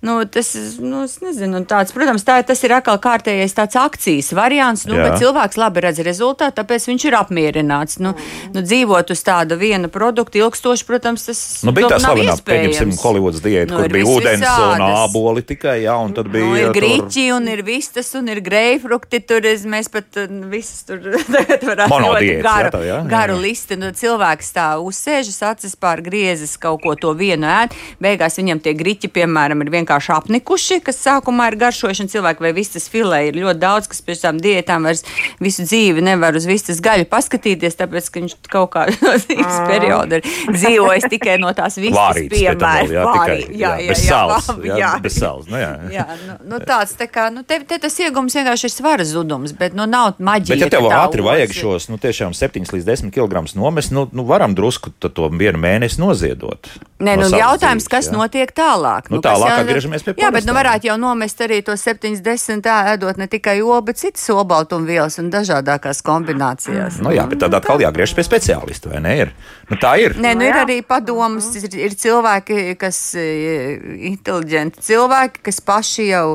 nu 0.00 0.18
tas, 0.24 0.52
nu, 0.78 1.04
es 1.04 1.18
nezinu, 1.24 1.64
tāds, 1.68 1.92
protams, 1.94 2.24
tā, 2.24 2.40
tas 2.46 2.62
ir 2.64 2.74
atkal 2.76 2.98
kārtējais 2.98 3.54
tāds 3.56 3.78
akcijas 3.78 4.32
variants, 4.32 4.86
nu, 4.86 4.96
jā. 4.96 5.08
bet 5.08 5.22
cilvēks 5.22 5.56
labi 5.58 5.84
redz 5.86 6.02
rezultātu, 6.06 6.56
tāpēc 6.60 6.88
viņš 6.90 7.04
ir 7.08 7.18
apmierināts. 7.18 7.98
Nu, 7.98 8.14
nu, 8.54 8.62
dzīvot 8.62 9.10
uz 9.10 9.22
tāda 9.24 9.58
viena 9.58 9.88
produkta 9.88 10.38
ilgstoši, 10.38 10.86
protams, 10.86 11.26
tas 11.28 11.62
nu, 11.64 11.72
bija 11.72 11.88
tā 11.94 12.00
slavenā, 12.02 12.36
pieņemsim, 12.44 12.94
Hollywoods 13.02 13.42
diēta, 13.42 13.74
nu, 13.74 13.82
kur 13.82 13.92
bija 13.92 14.04
ūdens 14.04 14.44
visādas. 14.44 14.78
un 14.78 14.96
āboli 15.04 15.42
tikai, 15.42 15.82
jā, 15.82 15.96
un 16.04 16.14
tad 16.16 16.30
bija. 16.32 16.44
Nu, 16.44 16.56
ir 16.56 16.72
griķi 16.76 17.28
un 17.36 17.48
ir 17.48 17.62
vistas 17.66 18.14
un 18.18 18.28
ir 18.28 18.40
greifrukti, 18.44 19.20
tur 19.20 19.46
es, 19.48 19.64
mēs 19.68 19.90
pat 19.92 20.20
visas 20.50 20.84
tur 20.88 21.02
tagad 21.34 21.64
varētu 21.68 21.90
diētas, 22.22 22.44
garu, 22.44 22.68
jā, 22.68 22.72
tā, 22.74 22.82
jā, 22.86 22.98
garu 23.10 23.36
jā. 23.36 23.42
listi. 23.44 23.78
Nu, 23.78 23.90
cilvēks 23.96 24.52
tā 24.56 24.66
uzsēžas, 24.82 25.40
acis 25.50 25.76
pār 25.78 26.02
griezes 26.04 26.56
kaut 26.60 26.82
ko 26.84 26.94
to 26.98 27.14
vienu 27.18 27.48
ēd. 27.48 27.76
Beigās 28.02 28.38
viņam 28.40 28.62
tie 28.64 28.74
griķi, 28.78 29.10
piemēram, 29.14 29.64
ir 29.64 29.72
vienkārši 29.78 30.14
apnikuši, 30.16 30.80
kas 30.86 31.00
sākumā 31.04 31.50
ir 31.52 31.58
garšošana. 31.60 32.12
Cilvēki 32.12 32.44
vai 32.46 32.52
vistas 32.56 32.88
filē 32.92 33.24
ir 33.28 33.38
ļoti 33.40 33.62
daudz, 33.62 33.90
kas 33.90 34.02
pēc 34.04 34.24
tam 34.24 34.40
diētām 34.42 34.88
vairs 34.88 35.04
visu 35.42 35.66
dzīvi 35.66 36.04
nevar 36.04 36.36
uz 36.38 36.46
vistas 36.48 36.82
gaļu 36.84 37.08
paskatīties, 37.10 37.78
tāpēc, 37.78 38.10
ka 38.12 38.22
viņš 38.22 38.36
kaut 38.50 38.72
kā 38.74 38.86
no 39.04 39.14
dzīves 39.18 39.60
perioda 39.68 40.20
ir 40.20 40.28
dzīvojis 40.54 41.08
tikai 41.12 41.38
no 41.42 41.52
tās 41.56 41.78
vistas 41.80 42.22
piemēra. 42.32 42.86
Jā, 42.88 43.04
tikai, 43.14 43.38
jā, 43.52 43.72
jā, 43.82 43.88
bez 43.92 44.04
sāls. 44.06 44.50
Jā, 44.64 44.78
jā, 44.80 44.92
bez 45.04 45.18
sāls. 45.20 45.48
Nu, 45.50 45.58
jā. 45.60 45.72
jā, 45.92 46.06
nu, 46.26 46.38
nu 46.52 46.60
tāds 46.64 46.94
tā 46.98 47.08
kā, 47.10 47.28
nu, 47.34 47.44
te, 47.46 47.60
te 47.68 47.78
tas 47.82 47.98
iegums 48.02 48.36
vienkārši 48.38 48.68
ir 48.68 48.74
svara 48.74 49.06
zudums, 49.08 49.54
bet, 49.56 49.76
nu, 49.78 49.86
nav 49.90 50.18
maģija. 50.18 50.56
Bet, 50.56 50.64
ja 50.66 50.70
tev 50.72 50.88
ātri 50.92 51.24
vajag 51.24 51.54
šos, 51.56 51.88
nu, 51.92 51.98
tiešām 52.08 52.34
7 52.36 52.72
līdz 52.74 52.88
10 52.88 53.14
kg 53.14 53.44
nomest, 53.54 53.94
nu, 53.94 54.08
nu 54.12 54.26
varam 54.28 54.56
drusku 54.58 54.90
to 54.98 55.28
vienu 55.30 55.60
mēnesi 55.62 56.00
noziedot. 56.02 56.72
Nē, 56.98 57.14
no 57.14 57.28
nu, 57.28 57.38
jautājums, 57.38 57.84
dzīves, 57.84 57.92
kas 57.92 58.08
jā. 58.08 58.14
notiek 58.16 58.50
tālāk? 58.50 59.06
Nu, 59.12 59.20
nu, 59.20 59.22
tālāk 59.22 59.52
jau, 59.52 59.58
atgriežamies 59.62 60.02
pie 60.02 60.14
Jā, 60.18 60.32
bet 60.34 60.48
nu 60.48 60.54
varētu 60.56 60.88
jau 60.88 60.96
nomest 60.98 61.38
arī 61.44 61.60
to 61.62 61.76
70, 61.78 62.64
tā 62.64 62.78
ēdot 62.94 63.20
ne 63.20 63.28
tikai 63.30 63.60
olu, 63.62 63.84
bet 63.86 64.00
citas 64.00 64.24
olbaltumvielas 64.34 65.20
un 65.22 65.30
dažādākās 65.30 66.02
kombinācijās. 66.06 66.98
Nu, 67.04 67.12
jā, 67.14 67.28
bet 67.30 67.38
tad 67.44 67.54
atkal 67.54 67.78
jāgriežas 67.84 68.16
pie 68.18 68.26
speciālista, 68.26 68.90
vai 68.90 69.02
ne? 69.04 69.14
Ir? 69.22 69.32
Nu, 69.70 69.78
tā 69.78 69.94
ir. 70.02 70.16
Nē, 70.18 70.34
nu, 70.38 70.48
ir 70.48 70.58
arī 70.58 70.80
padomas, 70.86 71.52
ir, 71.60 71.70
ir 71.78 71.94
cilvēki, 72.02 72.74
kas 72.80 72.98
inteliģenti 73.14 74.82
cilvēki, 74.88 75.44
kas 75.46 75.62
paši 75.62 76.08
jau, 76.10 76.26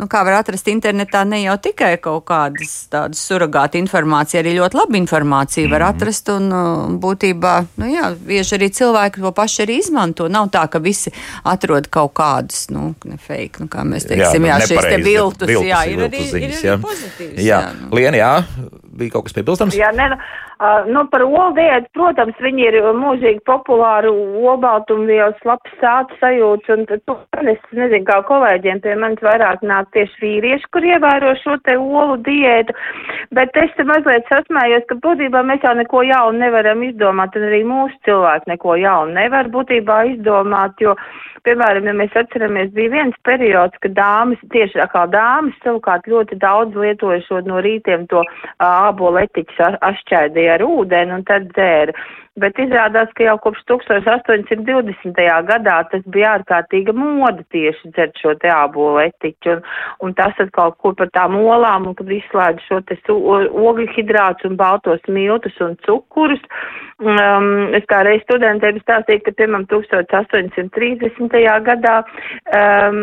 nu, 0.00 0.08
kā 0.10 0.22
var 0.26 0.40
atrast 0.40 0.68
internetā, 0.72 1.22
ne 1.28 1.42
jau 1.42 1.56
tikai 1.60 1.92
kaut 2.02 2.24
kādas 2.30 2.74
tādas 2.92 3.20
surrogāta 3.28 3.78
informācija, 3.80 4.40
arī 4.42 4.56
ļoti 4.56 4.78
laba 4.80 4.98
informāciju 5.00 5.70
var 5.70 5.84
mhm. 5.84 5.96
atrast. 5.96 6.30
Un, 6.30 6.48
būtībā, 7.00 7.54
nu, 7.80 7.88
jā, 7.90 8.10
bieži 8.26 8.56
arī 8.56 8.70
cilvēki 8.76 9.24
to 9.24 9.32
paši 9.36 9.64
arī 9.66 9.78
izmanto. 9.82 10.28
Nav 10.32 10.50
tā, 10.54 10.66
ka 10.72 10.80
visi 10.82 11.12
atrod 11.48 11.90
kaut 11.92 12.14
kādus, 12.18 12.68
nu, 12.74 12.92
ne 13.08 13.18
fake, 13.20 13.64
nu, 13.64 13.70
kā 13.72 13.84
mēs 13.86 14.08
teiksim, 14.10 14.46
jā, 14.48 14.60
jā 14.60 14.70
šīs 14.70 14.88
te 14.88 15.00
viltus, 15.04 15.48
viltus, 15.50 15.68
jā, 15.70 15.82
ir 15.90 16.04
arī, 16.06 16.22
ziņas, 16.30 16.40
ir 16.40 16.56
arī 16.56 16.70
jā. 16.70 16.76
pozitīvs. 16.84 17.40
Jā, 17.40 17.44
jā 17.50 17.60
nu. 17.76 17.90
Liena, 17.98 18.20
jā, 18.20 18.32
bija 19.00 19.16
kaut 19.16 19.28
kas 19.28 19.36
piebilstams? 19.36 19.76
Jā, 19.78 19.90
ne, 19.96 20.06
nu, 20.12 20.18
nu, 20.94 21.04
par 21.12 21.24
olu 21.24 21.54
diētu, 21.56 21.88
protams, 21.96 22.36
viņi 22.44 22.66
ir 22.68 22.78
mūžīgi 22.98 23.42
populāri 23.48 24.10
olbaltumvielas, 24.10 25.38
labs 25.48 25.72
sāta 25.80 26.16
sajūts, 26.20 26.70
un 26.74 26.86
tu, 26.90 27.16
es 27.40 27.62
nezinu, 27.76 28.04
kā 28.08 28.20
kolēģiem 28.28 28.82
pie 28.84 28.96
manis 29.00 29.24
vairāk 29.24 29.64
nāk 29.66 29.90
tieši 29.96 30.20
vīrieši, 30.24 30.70
kur 30.74 30.86
ievēro 30.86 31.34
šo 31.40 31.56
te 31.66 31.76
olu 31.80 32.18
diētu, 32.26 32.76
bet 33.36 33.56
es 33.62 33.72
te 33.78 33.86
mazliet 33.88 34.28
sasmējos, 34.32 34.86
ka 34.90 35.00
būtībā 35.04 35.44
mēs 35.48 35.64
jau 35.66 35.74
neko 35.78 36.04
jaunu 36.08 36.44
nevaram 36.44 36.84
izdomāt, 36.86 37.36
un 37.36 37.48
arī 37.48 37.62
mūsu 37.68 37.96
cilvēki 38.08 38.54
neko 38.54 38.76
jaunu 38.80 39.16
nevar 39.16 39.48
būtībā 39.52 40.02
izdomāt, 40.14 40.76
jo, 40.84 40.96
piemēram, 41.46 41.88
ja 41.90 41.94
mēs 41.96 42.16
atceramies, 42.18 42.72
bija 42.76 42.94
viens 42.94 43.18
periods, 43.26 43.76
kad 43.84 43.94
dāmas, 43.96 44.40
tieši 44.54 44.86
kā 44.92 45.04
dāmas, 45.12 45.56
savukārt 45.64 46.08
ļoti 46.10 46.38
daudz 46.42 46.76
lietojušot 46.76 47.48
no 47.50 47.60
rītiem 47.64 48.06
to 48.12 48.24
ābolu 48.64 49.22
etiķu 49.24 49.70
ašķēdīja 49.90 50.58
ar 50.58 50.66
ūdeni 50.66 51.16
un 51.18 51.26
tad 51.28 51.48
dzēra 51.54 51.96
bet 52.38 52.58
izrādās, 52.62 53.10
ka 53.16 53.24
jau 53.26 53.36
kopš 53.42 53.62
1820. 53.70 55.18
gadā 55.48 55.76
tas 55.90 56.04
bija 56.14 56.36
ārkārtīga 56.38 56.94
moda 56.94 57.42
tieši 57.50 57.90
dzert 57.94 58.20
šo 58.22 58.34
te 58.40 58.52
ābolu 58.54 59.00
etiķu, 59.02 59.56
un, 59.56 59.64
un 60.06 60.14
tas 60.18 60.38
atkal 60.42 60.74
ko 60.78 60.94
par 60.98 61.10
tām 61.16 61.36
olām, 61.40 61.88
un 61.90 61.96
kad 61.98 62.10
izslēdz 62.14 62.66
šo 62.68 62.80
te 62.86 62.98
ogļhidrātus 63.10 64.50
un 64.50 64.56
baltos 64.60 65.02
miltus 65.08 65.58
un 65.64 65.76
cukurus. 65.86 66.42
Um, 67.00 67.70
es 67.72 67.86
kā 67.88 68.02
reiz 68.04 68.20
studentiem 68.26 68.76
stāstīju, 68.82 69.22
ka, 69.24 69.32
piemēram, 69.38 69.64
1830. 69.70 71.36
gadā, 71.64 71.94
um, 72.58 72.98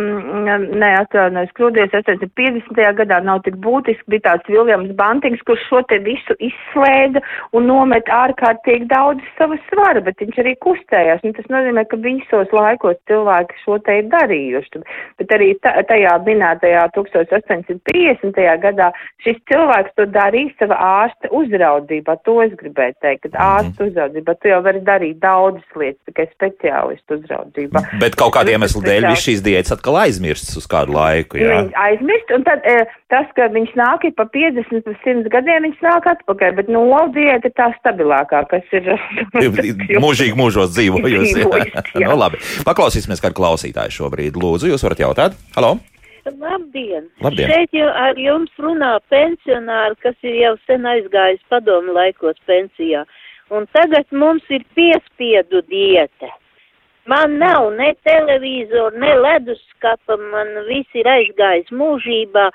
ne, 0.77 0.91
atvainojos, 0.99 1.49
kļūdies, 1.57 1.89
1850. 1.95 2.83
gadā 2.99 3.17
nav 3.25 3.41
tik 3.47 3.57
būtiski, 3.63 4.05
bija 4.13 4.27
tāds 4.29 4.51
Viljams 4.53 4.93
Bantings, 4.99 5.41
kurš 5.49 5.65
šo 5.71 5.81
te 5.89 5.97
visu 6.05 6.37
izslēdza 6.37 7.23
un 7.57 7.65
nomet 7.71 8.05
ārkārtīgi 8.13 8.85
daudz 8.93 9.16
savu 9.37 9.57
svaru, 9.69 10.03
bet 10.05 10.19
viņš 10.21 10.41
arī 10.43 10.55
kustējās. 10.63 11.23
Un 11.23 11.35
tas 11.37 11.47
nozīmē, 11.53 11.85
ka 11.87 11.99
visos 12.03 12.51
laikos 12.55 12.99
cilvēki 13.09 13.61
šo 13.63 13.79
te 13.87 13.99
ir 14.01 14.09
darījuši. 14.11 14.83
Bet 15.21 15.33
arī 15.37 15.53
tajā 15.63 16.13
minētajā 16.27 16.83
1850. 16.97 18.43
gadā 18.65 18.91
šis 19.23 19.39
cilvēks 19.51 19.95
to 19.95 20.07
darīja 20.11 20.53
sava 20.59 20.79
ārsta 20.89 21.31
uzraudzībā. 21.31 22.17
To 22.27 22.39
es 22.43 22.53
gribēju 22.59 22.97
teikt, 23.05 23.25
ka 23.27 23.33
mhm. 23.33 23.47
ārsta 23.47 23.89
uzraudzībā 23.89 24.37
tu 24.37 24.51
jau 24.51 24.61
vari 24.67 24.83
darīt 24.85 25.21
daudzas 25.23 25.79
lietas, 25.79 26.03
tikai 26.09 26.27
speciālistu 26.33 27.21
uzraudzībā. 27.21 27.85
Bet 28.03 28.19
kaut 28.19 28.35
kādiem 28.35 28.57
iemeslu 28.57 28.81
dēļ 28.83 29.07
viss 29.11 29.25
šīs 29.27 29.43
diētas 29.45 29.75
atkal 29.77 29.99
aizmirstas 30.01 30.57
uz 30.59 30.67
kādu 30.69 30.95
laiku. 30.95 31.39
Jā. 31.41 31.61
Aizmirst, 31.87 32.31
un 32.35 32.45
tad 32.47 32.65
e, 32.67 32.77
tas, 33.13 33.29
ka 33.37 33.49
viņš 33.53 33.73
nāk 33.77 34.05
pa 34.17 34.25
50, 34.33 34.83
pa 34.85 34.95
100 35.03 35.31
gadiem, 35.33 35.67
viņš 35.67 35.83
nāk 35.85 36.09
atpakaļ, 36.13 36.55
bet 36.59 36.71
nu, 36.73 36.83
diēta 37.15 37.49
ir 37.49 37.55
tā 37.57 37.69
stabilākā, 37.77 38.43
kas 38.51 38.75
ir 38.77 38.89
Mūžīgi 40.05 40.37
mūžos 40.37 40.73
dzīvojusi. 40.75 41.45
nu, 42.03 42.15
labi. 42.17 42.41
Paklausīsimies 42.67 43.23
kādu 43.23 43.37
klausītāju 43.39 43.95
šobrīd. 43.99 44.39
Lūdzu, 44.39 44.71
jūs 44.71 44.85
varat 44.87 45.03
jautāt? 45.05 45.37
Halo! 45.57 45.77
Labdien! 46.27 47.07
Labdien. 47.23 47.51
Šeit 47.51 47.75
jau 47.75 47.87
ar 47.87 48.17
jums 48.19 48.51
runā 48.59 48.97
pensionāri, 49.11 49.95
kas 50.03 50.17
ir 50.27 50.35
jau 50.41 50.55
sen 50.67 50.83
aizgājis 50.89 51.39
padomu 51.51 51.95
laikos 51.95 52.35
pensijā. 52.49 53.05
Un 53.53 53.63
tagad 53.71 54.11
mums 54.11 54.43
ir 54.51 54.65
piespiedu 54.75 55.61
dieta. 55.71 56.33
Man 57.07 57.37
nav 57.39 57.69
ne 57.77 57.93
televizoru, 58.03 58.99
ne 58.99 59.13
leduskapa, 59.23 60.17
man 60.33 60.49
viss 60.67 60.97
ir 60.99 61.07
aizgājis 61.07 61.71
mūžībā, 61.71 62.49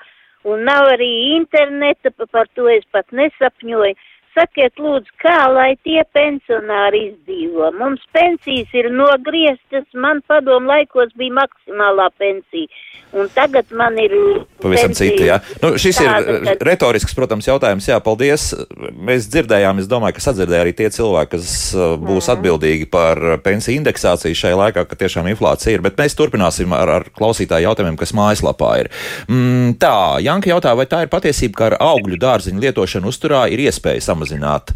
un 0.45 0.67
nav 0.67 0.91
arī 0.91 1.09
interneta, 1.39 2.13
par 2.29 2.45
to 2.53 2.67
es 2.69 2.85
pat 2.93 3.09
nesapņoju. 3.09 3.97
Sakiet, 4.33 4.73
lūdzu, 4.81 5.13
kā 5.21 5.45
lai 5.53 5.75
tie 5.85 6.01
pensionāri 6.15 7.03
izdzīvo? 7.11 7.69
Mums 7.77 8.01
pensijas 8.15 8.71
ir 8.73 8.89
nogrieztas, 8.89 9.85
man 9.93 10.23
padomu 10.25 10.71
laikos 10.71 11.13
bija 11.19 11.35
maksimālā 11.37 12.07
pensija, 12.17 12.65
un 13.13 13.29
tagad 13.35 13.69
man 13.77 13.99
ir. 14.01 14.15
Pavisam 14.63 14.95
cita, 14.97 15.21
jā. 15.27 15.37
Nu, 15.61 15.75
šis 15.77 15.99
tāda, 16.01 16.23
ir 16.23 16.47
kad... 16.47 16.65
retorisks, 16.65 17.13
protams, 17.13 17.45
jautājums. 17.45 17.85
Jā, 17.91 17.99
paldies. 18.01 18.47
Mēs 18.73 19.27
dzirdējām, 19.29 19.83
es 19.83 19.89
domāju, 19.91 20.17
ka 20.17 20.25
sadzirdēja 20.25 20.65
arī 20.65 20.73
tie 20.81 20.89
cilvēki, 20.95 21.31
kas 21.35 21.53
uh, 21.77 21.93
būs 22.01 22.25
mm. 22.25 22.33
atbildīgi 22.33 22.89
par 22.89 23.21
pensiju 23.45 23.83
indeksāciju 23.83 24.39
šajā 24.39 24.57
laikā, 24.63 24.87
ka 24.89 24.97
tiešām 25.03 25.29
inflācija 25.29 25.77
ir. 25.77 25.85
Bet 25.85 26.01
mēs 26.01 26.17
turpināsim 26.17 26.73
ar, 26.73 26.95
ar 26.97 27.07
klausītāju 27.13 27.67
jautājumiem, 27.69 28.01
kas 28.01 28.15
mājaslapā 28.17 28.73
ir. 28.81 28.89
Mm, 29.29 29.77
tā, 29.77 29.93
Janka 30.25 30.55
jautā, 30.55 30.73
vai 30.79 30.89
tā 30.89 31.05
ir 31.05 31.13
patiesība, 31.13 31.59
ka 31.59 31.69
ar 31.69 31.79
augļu 31.93 32.17
dārziņu 32.25 32.65
lietošanu 32.65 33.13
uzturā 33.13 33.45
ir 33.53 33.67
iespēja 33.67 34.01
samazināt? 34.09 34.22
Samazināt. 34.23 34.73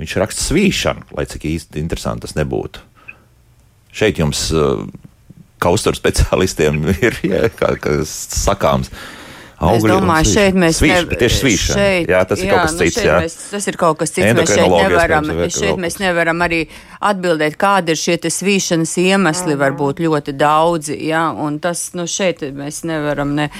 Viņš 0.00 0.16
raksta 0.16 0.46
svīšanu, 0.46 1.10
lai 1.16 1.26
cik 1.28 1.44
īsti 1.44 1.80
interesanti 1.80 2.24
tas 2.24 2.36
nebūtu. 2.38 2.80
Šeit 3.92 4.18
jums, 4.18 4.48
uh, 4.52 4.86
kā 5.62 5.72
uzturu 5.74 5.98
speciālistiem, 5.98 6.80
ir 7.00 7.18
jā, 7.24 7.48
kā, 7.52 7.74
sakāms. 8.08 8.90
Es 9.60 9.84
domāju, 9.84 10.24
šeit 10.24 10.56
mēs 10.56 10.78
svīš, 10.80 11.02
ne, 11.04 11.16
tieši 11.20 11.36
svīšana. 11.42 11.74
Šeit, 11.76 12.08
jā, 12.08 12.20
tas 12.24 12.40
ir 12.40 12.46
jā, 12.48 12.52
kaut 12.54 12.62
kas 12.64 12.72
nu 12.72 12.80
cits. 12.80 13.00
Jā. 13.04 13.16
Mēs, 13.20 13.34
tas 13.50 13.66
ir 13.68 13.76
kaut 13.76 13.98
kas 14.00 14.14
cits. 14.14 14.28
Mēs 14.38 14.52
šeit 14.56 14.72
nevaram, 14.72 15.26
šeit 15.52 15.82
mēs 15.82 15.98
nevaram 16.00 16.44
arī 16.46 16.60
atbildēt, 17.10 17.58
kādi 17.60 17.92
ir 17.92 18.00
šie 18.00 18.16
svīšanas 18.32 18.94
iemesli, 19.02 19.56
var 19.60 19.76
būt 19.76 20.00
ļoti 20.00 20.32
daudzi. 20.40 20.96
Jā, 21.10 21.26
un 21.36 21.58
tas, 21.60 21.82
nu, 21.92 22.06
šeit 22.08 22.40
mēs 22.56 22.78
nevaram 22.88 23.34
ne, 23.36 23.50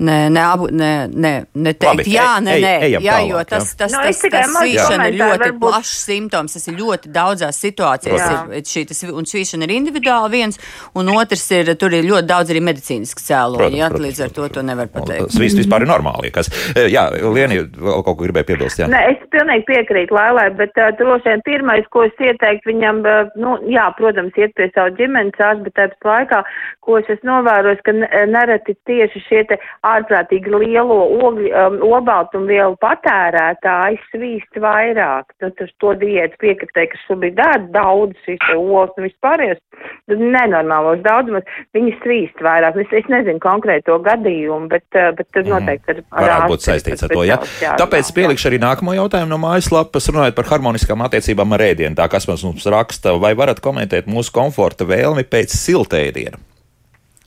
ne, 0.00 0.16
ne, 0.32 0.46
ne, 0.70 0.90
ne, 1.12 1.34
ne 1.52 1.74
teikt, 1.76 1.90
Labi, 1.90 2.08
jā, 2.08 2.30
ne, 2.40 2.56
nē, 2.64 2.72
jā, 2.94 3.02
tālāk, 3.04 3.28
jo 3.28 3.44
tas, 3.52 3.74
tas, 3.76 3.92
no, 3.92 4.06
tas, 4.08 4.24
tas 4.32 4.56
svīšana 4.56 5.10
ir 5.12 5.20
ļoti 5.20 5.52
plašs 5.60 5.94
simptoms, 6.08 6.56
tas 6.56 6.66
ir 6.72 6.80
ļoti 6.80 7.12
daudzās 7.12 7.60
situācijās. 7.66 8.24
Ir, 8.56 8.64
šī, 8.64 8.86
tas, 8.94 9.04
un 9.12 9.28
svīšana 9.28 9.68
ir 9.68 9.76
individuāli 9.76 10.32
viens, 10.38 10.60
un 10.96 11.12
otrs 11.18 11.44
ir, 11.58 11.74
tur 11.76 12.00
ir 12.00 12.08
ļoti 12.08 12.32
daudz 12.32 12.56
arī 12.56 12.64
medicīniski 12.70 13.28
cēloņi, 13.28 13.86
līdz 14.08 14.24
ar 14.24 14.36
to 14.40 14.48
to 14.56 14.64
nevar 14.64 14.88
pateikt 14.88 15.49
viss 15.50 15.64
vispār 15.64 15.84
ir 15.84 15.90
normāli. 15.90 16.32
Kas, 16.34 16.50
eh, 16.74 16.88
jā, 16.92 17.06
Lieni, 17.34 17.62
vēl 17.74 18.04
kaut 18.06 18.16
ko 18.16 18.24
gribēju 18.24 18.48
piebilst. 18.52 18.80
Jā. 18.80 18.88
Ne, 18.90 19.02
es 19.12 19.22
pilnīgi 19.34 19.66
piekrītu 19.68 20.14
Lailai, 20.14 20.48
bet 20.56 20.76
uh, 20.78 20.90
droši 20.98 21.28
vien 21.28 21.44
pirmais, 21.46 21.86
ko 21.90 22.04
es 22.06 22.22
ieteiktu 22.22 22.72
viņam, 22.72 23.02
uh, 23.04 23.30
nu, 23.40 23.56
jā, 23.70 23.86
protams, 23.98 24.36
iet 24.38 24.54
pie 24.58 24.70
savu 24.74 24.94
ģimenes 24.98 25.40
ārstu, 25.40 25.66
bet 25.68 25.76
tāpat 25.78 26.10
laikā, 26.10 26.42
ko 26.86 26.98
es 27.00 27.10
esmu 27.12 27.30
novērojis, 27.30 27.82
ka 27.86 27.94
nereti 28.30 28.76
tieši 28.88 29.24
šie 29.26 29.42
te 29.50 29.58
ārprātīgi 29.86 30.52
lielo 30.54 31.00
ogļu, 31.20 31.50
um, 31.50 31.78
obaltumvielu 32.00 32.76
patērētāji 32.82 34.00
svīst 34.10 34.60
vairāk. 34.62 35.34
Nu, 35.42 35.52
tas 35.58 35.72
to 35.82 35.94
diētu 36.00 36.40
piekritēja, 36.42 36.92
ka 36.92 37.02
šobrīd 37.06 37.38
dara 37.38 37.60
daudz 37.74 38.18
šīs 38.26 38.42
olas 38.56 38.94
un 38.98 39.08
vispārējais 39.08 39.62
nenormālos 40.10 41.02
daudzumus, 41.04 41.46
viņi 41.76 41.94
svīst 42.02 42.42
vairāk. 42.44 42.78
Es, 42.82 42.92
es 43.02 43.08
nezinu 43.12 43.40
konkrēto 43.42 43.98
gadījumu, 44.04 44.68
bet, 44.72 44.86
bet 45.18 45.39
tur 45.44 45.54
mhm. 45.54 45.66
noteikti 45.66 45.94
ir. 45.94 46.02
Varētu 46.12 46.48
būt 46.52 46.66
saistīts 46.66 47.06
ar 47.06 47.12
to, 47.14 47.24
jā. 47.28 47.38
jā 47.62 47.74
Tāpēc 47.80 48.12
pielikšu 48.16 48.50
arī 48.50 48.60
nākamo 48.62 48.94
jautājumu 48.96 49.32
no 49.32 49.40
mājaslapas, 49.42 50.08
runājot 50.12 50.38
par 50.38 50.48
harmoniskām 50.52 51.04
attiecībām 51.06 51.56
ar 51.56 51.66
ēdienu. 51.70 51.96
Tā 51.98 52.08
kas 52.12 52.28
mums 52.30 52.66
raksta, 52.70 53.16
vai 53.22 53.34
varat 53.38 53.62
komentēt 53.64 54.10
mūsu 54.10 54.34
komforta 54.36 54.88
vēlmi 54.88 55.26
pēc 55.28 55.54
siltēdiena? 55.56 56.40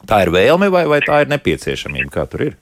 Tā 0.09 0.25
ir 0.25 0.33
vēlme 0.35 0.67
vai, 0.71 0.83
vai 0.89 0.99
tā 1.05 1.23
ir 1.23 1.31
nepieciešamība? 1.31 2.11
Kā 2.11 2.27
tur 2.27 2.49
ir? 2.49 2.57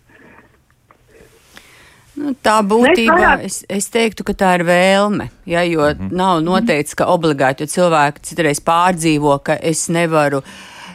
Nu, 2.22 2.36
tā 2.44 2.60
būtībā 2.68 3.38
es, 3.48 3.62
es 3.72 3.88
teiktu, 3.90 4.26
ka 4.28 4.36
tā 4.38 4.52
ir 4.60 4.66
vēlme. 4.68 5.32
Ja, 5.50 5.64
jo 5.66 5.88
mm 5.88 5.98
-hmm. 5.98 6.12
nav 6.12 6.44
noteikts, 6.46 6.94
ka 6.96 7.08
obligāti, 7.10 7.64
jo 7.64 7.68
cilvēki 7.68 8.22
citreiz 8.22 8.62
pārdzīvo, 8.62 9.40
ka 9.44 9.58
es 9.62 9.88
nevaru 9.90 10.44
uh, 10.44 10.52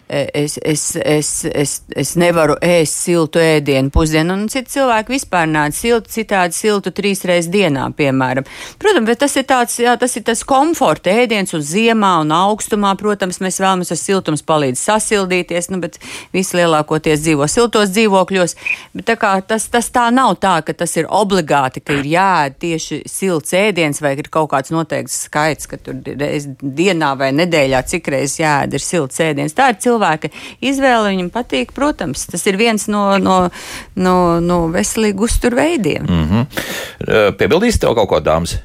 es, 0.08 0.58
es, 0.62 0.96
es, 0.96 1.44
es, 1.44 1.82
es 1.90 2.12
nevaru 2.18 2.54
ēst 2.62 3.00
siltu 3.06 3.40
ēdienu 3.42 3.90
pusdienu, 3.90 4.36
un 4.36 4.46
citi 4.50 4.70
cilvēki 4.76 5.10
vispār 5.16 5.48
nāc 5.50 5.74
siltu, 5.74 6.12
citādi 6.14 6.54
siltu 6.54 6.92
trīs 6.94 7.24
reizes 7.26 7.50
dienā, 7.50 7.88
piemēram. 7.96 8.46
Protams, 8.78 9.08
bet 9.08 9.20
tas 9.24 9.34
ir 9.34 9.46
tāds, 9.50 9.74
jā, 9.82 9.96
tas 9.98 10.14
ir 10.18 10.22
tas 10.28 10.44
komforta 10.46 11.10
ēdiens 11.10 11.50
uz 11.58 11.72
ziemā 11.72 12.12
un 12.22 12.30
augstumā, 12.36 12.92
protams, 13.00 13.40
mēs 13.42 13.58
vēlamies 13.62 13.90
ar 13.90 13.98
siltums 13.98 14.44
palīdz 14.46 14.84
sasildīties, 14.86 15.70
nu, 15.74 15.80
bet 15.82 15.98
visi 16.34 16.60
lielākoties 16.60 17.24
dzīvo 17.24 17.50
siltos 17.50 17.90
dzīvokļos, 17.96 18.56
bet 18.94 19.08
tā 19.10 19.18
kā 19.18 19.34
tas, 19.42 19.66
tas 19.72 19.90
tā 19.90 20.06
nav 20.14 20.36
tā, 20.42 20.60
ka 20.66 20.76
tas 20.84 20.94
ir 21.00 21.10
obligāti, 21.10 21.82
ka 21.82 21.98
ir 21.98 22.06
jāēd 22.12 22.60
tieši 22.62 23.00
silts 23.10 23.58
ēdiens 23.58 23.98
vai 24.04 24.14
ir 24.14 24.30
kaut 24.30 24.52
kāds 24.54 24.70
noteikts 24.74 25.24
skaits, 25.26 25.66
ka 25.66 25.82
tur 25.82 25.98
reiz 26.14 26.46
dienā 26.62 27.16
vai 27.18 27.32
nedēļā 27.34 27.82
cik 27.90 28.14
reizes 28.14 28.38
jāēd 28.44 28.78
ir 28.78 28.86
silts 28.86 29.18
ēdiens. 29.24 29.56
Tā 29.56 29.72
ir 29.72 29.82
cilvēka 29.82 29.95
cilvēka 29.96 30.30
izvēle 30.60 31.14
viņam 31.14 31.32
patīk. 31.32 31.74
Protams, 31.76 32.26
tas 32.30 32.46
ir 32.46 32.56
viens 32.56 32.88
no, 32.88 33.18
no, 33.18 33.48
no, 33.96 34.16
no 34.40 34.68
veselīgu 34.72 35.26
uzturveidiem. 35.26 36.04
Mm 36.06 36.24
-hmm. 36.30 37.36
Piebildīsiet 37.38 37.80
tev 37.80 37.94
kaut 37.94 38.08
ko, 38.08 38.20
dāmas? 38.20 38.58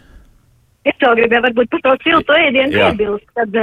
Es 0.83 0.97
vēl 0.97 1.15
gribēju 1.15 1.45
varbūt 1.45 1.69
par 1.69 1.81
to 1.81 1.95
siltu 2.03 2.33
ēdienu 2.33 2.73
piebilst. 2.73 3.27
Kad, 3.35 3.53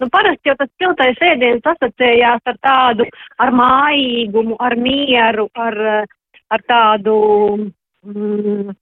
nu, 0.00 0.08
parasti 0.08 0.48
jau 0.48 0.56
tas 0.58 0.70
siltais 0.78 1.18
ēdiens 1.18 1.66
asociējās 1.74 2.42
ar 2.44 2.56
tādu, 2.62 3.06
ar 3.38 3.50
mājīgumu, 3.50 4.56
ar 4.60 4.76
mieru, 4.76 5.48
ar, 5.54 6.06
ar 6.48 6.60
tādu, 6.68 7.16
mm, 8.06 8.76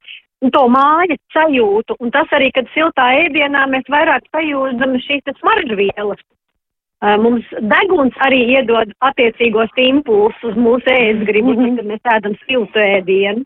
to 0.53 0.67
mājas 0.69 1.21
sajūtu, 1.33 1.97
un 2.01 2.11
tas 2.11 2.29
arī, 2.37 2.51
kad 2.53 2.69
siltā 2.75 3.09
ēdienā 3.25 3.67
mēs 3.73 3.89
vairāk 3.89 4.29
sajūtam 4.29 4.99
šīs 5.07 5.25
smaržvielas. 5.41 6.21
Uh, 7.01 7.17
mums 7.17 7.47
deguns 7.65 8.17
arī 8.27 8.43
iedod 8.59 8.91
attiecīgos 9.09 9.71
impulsus 9.81 10.59
mūsu 10.61 10.91
ēstgribu, 10.93 11.55
mm 11.55 11.63
-hmm. 11.63 11.77
kad 11.79 11.87
mēs 11.89 12.11
ēdam 12.17 12.35
siltu 12.45 12.83
ēdienu. 12.83 13.45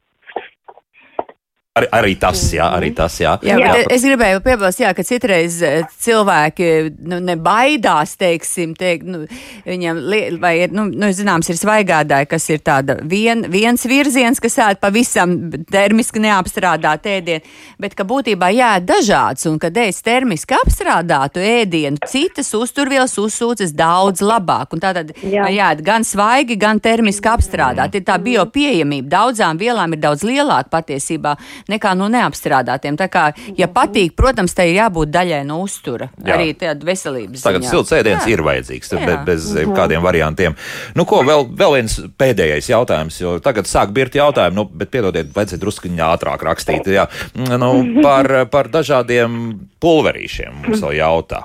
Ar, 1.74 1.88
arī 1.90 2.12
tas, 2.22 2.38
jā, 2.54 2.68
arī 2.70 2.92
tas, 2.94 3.16
jā. 3.18 3.32
jā, 3.42 3.56
jā. 3.58 3.70
Es 3.90 4.04
gribēju 4.06 4.38
piebilst, 4.44 4.78
jā, 4.78 4.92
ka 4.94 5.02
citreiz 5.02 5.56
eh, 5.66 5.80
cilvēki 6.04 6.66
nu, 7.10 7.16
nebaidās, 7.18 8.12
teiksim, 8.14 8.76
teikt, 8.78 9.08
nu, 9.10 9.24
viņam, 9.66 9.98
vai 10.38 10.52
ir, 10.60 10.70
nu, 10.70 10.84
nu, 10.86 11.08
zināms, 11.10 11.50
ir 11.50 11.58
svaigādāji, 11.58 12.28
kas 12.30 12.46
ir 12.54 12.62
tāda 12.62 12.94
vien, 13.02 13.42
viens 13.50 13.82
virziens, 13.90 14.38
kas 14.38 14.54
ēd 14.62 14.78
pavisam 14.84 15.32
termiski 15.66 16.22
neapstrādāt 16.22 17.08
ēdienu, 17.10 17.50
bet 17.82 17.98
ka 17.98 18.06
būtībā 18.06 18.52
jāēd 18.54 18.86
dažāds, 18.92 19.48
un 19.50 19.58
kad 19.58 19.74
ēst 19.74 20.06
termiski 20.06 20.54
apstrādātu 20.54 21.42
ēdienu, 21.42 21.98
citas 22.06 22.52
uzturvielas 22.54 23.18
uzsūcas 23.18 23.74
daudz 23.74 24.22
labāk, 24.22 24.78
un 24.78 24.84
tātad 24.86 25.10
jā. 25.26 25.50
jāēd 25.58 25.82
gan 25.90 26.06
svaigi, 26.06 26.54
gan 26.54 26.78
termiski 26.78 27.34
apstrādāt. 27.34 27.98
Ir 27.98 28.06
tā 28.06 28.22
biopieejamība, 28.30 29.10
daudzām 29.18 29.58
vielām 29.58 29.98
ir 29.98 30.04
daudz 30.06 30.22
lielāka 30.22 30.70
patiesībā 30.78 31.34
nekā 31.70 31.94
no 31.98 32.08
neapstrādātiem. 32.12 32.98
Tā 32.98 33.08
kā, 33.12 33.24
ja 33.58 33.68
patīk, 33.72 34.14
protams, 34.18 34.54
tai 34.56 34.70
ir 34.72 34.80
jābūt 34.82 35.12
daļai 35.14 35.42
no 35.48 35.60
uztura, 35.64 36.10
Jā. 36.18 36.36
arī 36.36 36.52
tāda 36.58 36.86
veselības. 36.86 37.44
Tagad 37.44 37.66
silts 37.68 37.94
ēdiens 37.96 38.26
ir 38.30 38.44
vajadzīgs, 38.44 38.94
be, 39.00 39.16
bez 39.26 39.48
-hmm. 39.54 39.74
kādiem 39.76 40.04
variantiem. 40.04 40.56
Nu, 40.94 41.04
ko 41.08 41.22
vēl, 41.26 41.46
vēl 41.56 41.78
viens 41.80 41.98
pēdējais 42.18 42.70
jautājums, 42.70 43.20
jo 43.20 43.38
tagad 43.38 43.66
sāk 43.70 43.92
birti 43.92 44.18
jautājumi, 44.18 44.54
nu, 44.56 44.64
bet 44.64 44.90
piedodiet, 44.90 45.34
vajadzēja 45.34 45.60
druskuņi 45.60 46.04
ātrāk 46.10 46.42
rakstīt. 46.42 46.86
Jā. 46.86 47.08
Nu, 47.34 48.02
par, 48.02 48.46
par 48.50 48.68
dažādiem 48.68 49.58
pulverīšiem 49.80 50.64
mums 50.64 50.82
vēl 50.84 50.98
jautā. 51.00 51.44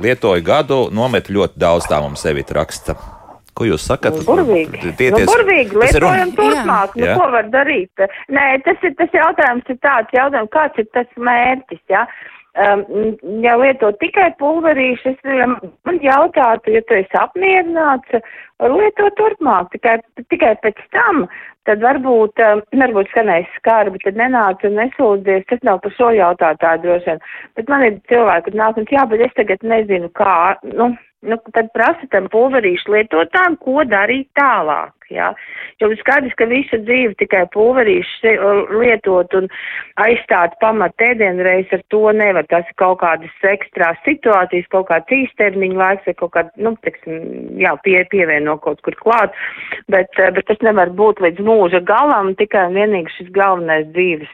Lietoju 0.00 0.42
gadu, 0.42 0.88
nomet 0.90 1.28
ļoti 1.28 1.60
daudz 1.60 1.86
tā 1.90 2.00
mums 2.00 2.22
sevi 2.24 2.44
raksta. 2.48 2.96
Ko 3.58 3.66
jūs 3.68 3.84
sakat? 3.84 4.16
Nu, 4.16 4.24
burvīgi. 4.28 4.94
Tieties, 4.96 5.26
nu, 5.26 5.28
burvīgi 5.28 5.80
lietojam 5.82 6.30
turpmāk. 6.38 6.94
Nu, 6.96 7.08
ko 7.18 7.26
var 7.34 7.48
darīt? 7.52 8.04
Nē, 8.32 8.46
tas 8.66 8.86
ir 8.86 8.94
tas 9.00 9.16
jautājums, 9.16 9.66
ir 9.68 9.80
tāds 9.84 10.14
jautājums, 10.16 10.52
kāds 10.54 10.80
ir 10.80 10.88
tas 10.96 11.10
mērķis, 11.30 11.82
jā? 11.92 12.06
Um, 12.52 12.82
ja 13.40 13.54
lieto 13.56 13.88
tikai 13.96 14.26
pulverīšus, 14.36 15.22
man 15.88 16.00
jautātu, 16.04 16.74
ja 16.74 16.82
tu 16.84 16.98
esi 16.98 17.16
apmierināts, 17.16 18.18
lieto 18.60 19.08
turpmāk, 19.16 19.70
tikai, 19.72 19.94
tikai 20.28 20.50
pēc 20.60 20.82
tam, 20.92 21.22
tad 21.64 21.80
varbūt, 21.80 22.42
um, 22.44 22.60
varbūt 22.76 23.08
skanēs 23.08 23.48
skarbi, 23.56 24.02
tad 24.04 24.20
nenāc 24.20 24.66
un 24.68 24.76
nesūdzies, 24.80 25.48
tas 25.48 25.64
nav 25.64 25.80
par 25.80 25.96
šo 25.96 26.10
jautātāju 26.12 26.84
droši 26.84 27.08
vien. 27.08 27.24
Bet 27.56 27.72
man 27.72 27.86
ir 27.88 27.96
cilvēki, 28.12 28.50
kad 28.50 28.60
nāk 28.60 28.82
un 28.82 28.92
jā, 28.98 29.06
bet 29.08 29.24
es 29.28 29.40
tagad 29.40 29.64
nezinu, 29.72 30.12
kā, 30.20 30.36
nu, 30.76 30.92
nu, 31.22 31.38
tad 31.54 31.70
prasa 31.74 32.08
tam 32.12 32.28
pulverīšu 32.32 32.94
lietotājiem, 32.94 33.58
ko 33.62 33.84
darīt 33.88 34.30
tālāk. 34.38 34.94
Ja? 35.12 35.32
Jo 35.80 35.90
ir 35.92 35.98
skaidrs, 36.00 36.34
ka 36.38 36.46
visu 36.50 36.78
dzīvi 36.82 37.16
tikai 37.20 37.44
pulverīšu 37.54 38.34
lietot 38.76 39.34
un 39.38 39.48
aizstāt 40.02 40.54
pamat 40.62 41.00
ēdienreiz 41.02 41.72
ar 41.74 41.82
to 41.92 42.04
nevar. 42.16 42.46
Tas 42.50 42.68
ir 42.68 42.76
kaut 42.80 43.00
kādas 43.02 43.46
ekstrā 43.52 43.92
situācijas, 44.06 44.68
kaut 44.72 44.88
kāds 44.90 45.16
īstermiņa 45.16 45.78
laiks 45.78 46.08
vai 46.08 46.16
kaut 46.18 46.34
kāda, 46.36 46.52
nu, 46.62 46.74
teiksim, 46.84 47.18
jā, 47.60 47.74
pie, 47.84 47.98
pievieno 48.12 48.58
kaut 48.62 48.82
kur 48.86 48.96
klāt, 49.00 49.36
bet, 49.92 50.12
bet 50.18 50.46
tas 50.48 50.62
nevar 50.64 50.92
būt 50.96 51.22
līdz 51.24 51.42
mūža 51.46 51.82
galam, 51.88 52.32
tikai 52.38 52.68
un 52.70 52.78
vienīgi 52.78 53.16
šis 53.16 53.32
galvenais 53.34 53.88
dzīves, 53.92 54.32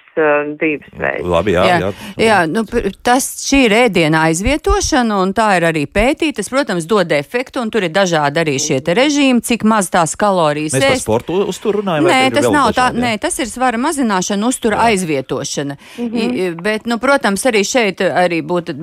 dzīves 0.58 0.94
veids. 0.98 1.28
Labi, 1.28 1.54
jā, 1.56 1.64
jā. 1.68 1.78
jā. 1.80 1.92
jā 2.26 2.38
nu, 2.50 2.64
tas 3.06 3.30
šī 3.44 3.64
ir 3.68 3.76
ēdiena 3.84 4.26
aizvietošana 4.28 5.20
un 5.22 5.34
tā 5.36 5.50
ir 5.58 5.68
arī 5.70 5.84
pētītas, 5.90 6.50
protams, 6.52 6.88
dod 6.90 7.12
efektu 7.14 7.62
un 7.62 7.72
tur 7.74 7.86
ir 7.86 7.94
dažādi 7.94 8.42
arī 8.42 8.58
šie 8.62 8.80
te 8.84 8.96
režīmi, 8.98 9.44
cik 9.44 9.66
maz 9.68 9.90
tās 9.92 10.16
kalorijas 10.18 10.76
Mēs 10.76 10.84
ēst. 10.84 10.94
par 10.94 11.04
sportu 11.04 11.27
uzturu 11.28 11.82
runājam. 11.82 12.08
Nē, 12.08 12.30
tas 12.34 12.48
nav 12.52 12.72
tā, 12.76 12.88
nē, 12.94 13.12
tas 13.22 13.38
ir 13.38 13.48
svara 13.50 13.78
mazināšana, 13.80 14.48
uztura 14.48 14.76
Jā. 14.76 14.92
aizvietošana. 14.92 15.76
Mm 15.98 16.08
-hmm. 16.08 16.62
Bet, 16.62 16.86
nu, 16.86 16.98
protams, 16.98 17.44
arī 17.46 17.64
šeit 17.64 18.00
arī 18.00 18.42
būtu 18.42 18.74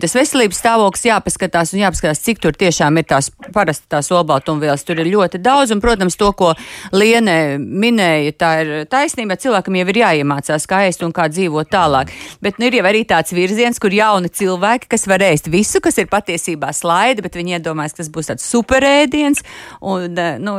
tas 0.00 0.14
veselības 0.14 0.60
stāvoklis 0.60 1.06
jāpaskatās 1.06 1.74
un 1.74 1.80
jāpaskatās, 1.80 2.22
cik 2.22 2.40
tur 2.40 2.52
tiešām 2.52 2.98
ir 2.98 3.04
tās 3.04 3.30
parasti 3.52 3.86
tās 3.88 4.10
olbaltumvielas. 4.10 4.84
Tur 4.84 5.00
ir 5.00 5.06
ļoti 5.06 5.38
daudz, 5.38 5.70
un, 5.72 5.80
protams, 5.80 6.16
to, 6.16 6.32
ko 6.32 6.54
Liene 6.92 7.58
minēja, 7.58 8.32
tā 8.32 8.50
ir 8.62 8.86
taisnība. 8.86 9.36
Cilvēkam 9.36 9.76
jau 9.76 9.88
ir 9.88 9.96
jāiemācās, 9.96 10.66
kā 10.66 10.88
ēst 10.88 11.02
un 11.02 11.12
kā 11.12 11.28
dzīvot 11.28 11.68
tālāk. 11.70 12.08
Bet 12.40 12.58
nu, 12.58 12.66
ir 12.66 12.74
jau 12.74 12.84
arī 12.84 13.04
tāds 13.04 13.32
virziens, 13.32 13.78
kur 13.78 13.90
jauni 13.90 14.28
cilvēki, 14.28 14.88
kas 14.88 15.06
var 15.06 15.20
ēst 15.20 15.50
visu, 15.50 15.80
kas 15.80 15.98
ir 15.98 16.06
patiesībā 16.06 16.72
slaida, 16.72 17.22
bet 17.22 17.34
viņi 17.34 17.58
iedomājas, 17.58 17.92
ka 17.92 18.02
tas 18.02 18.10
būs 18.10 18.26
tāds 18.26 18.50
superēdiens. 18.50 19.42
Un, 19.80 20.14
nu, 20.38 20.52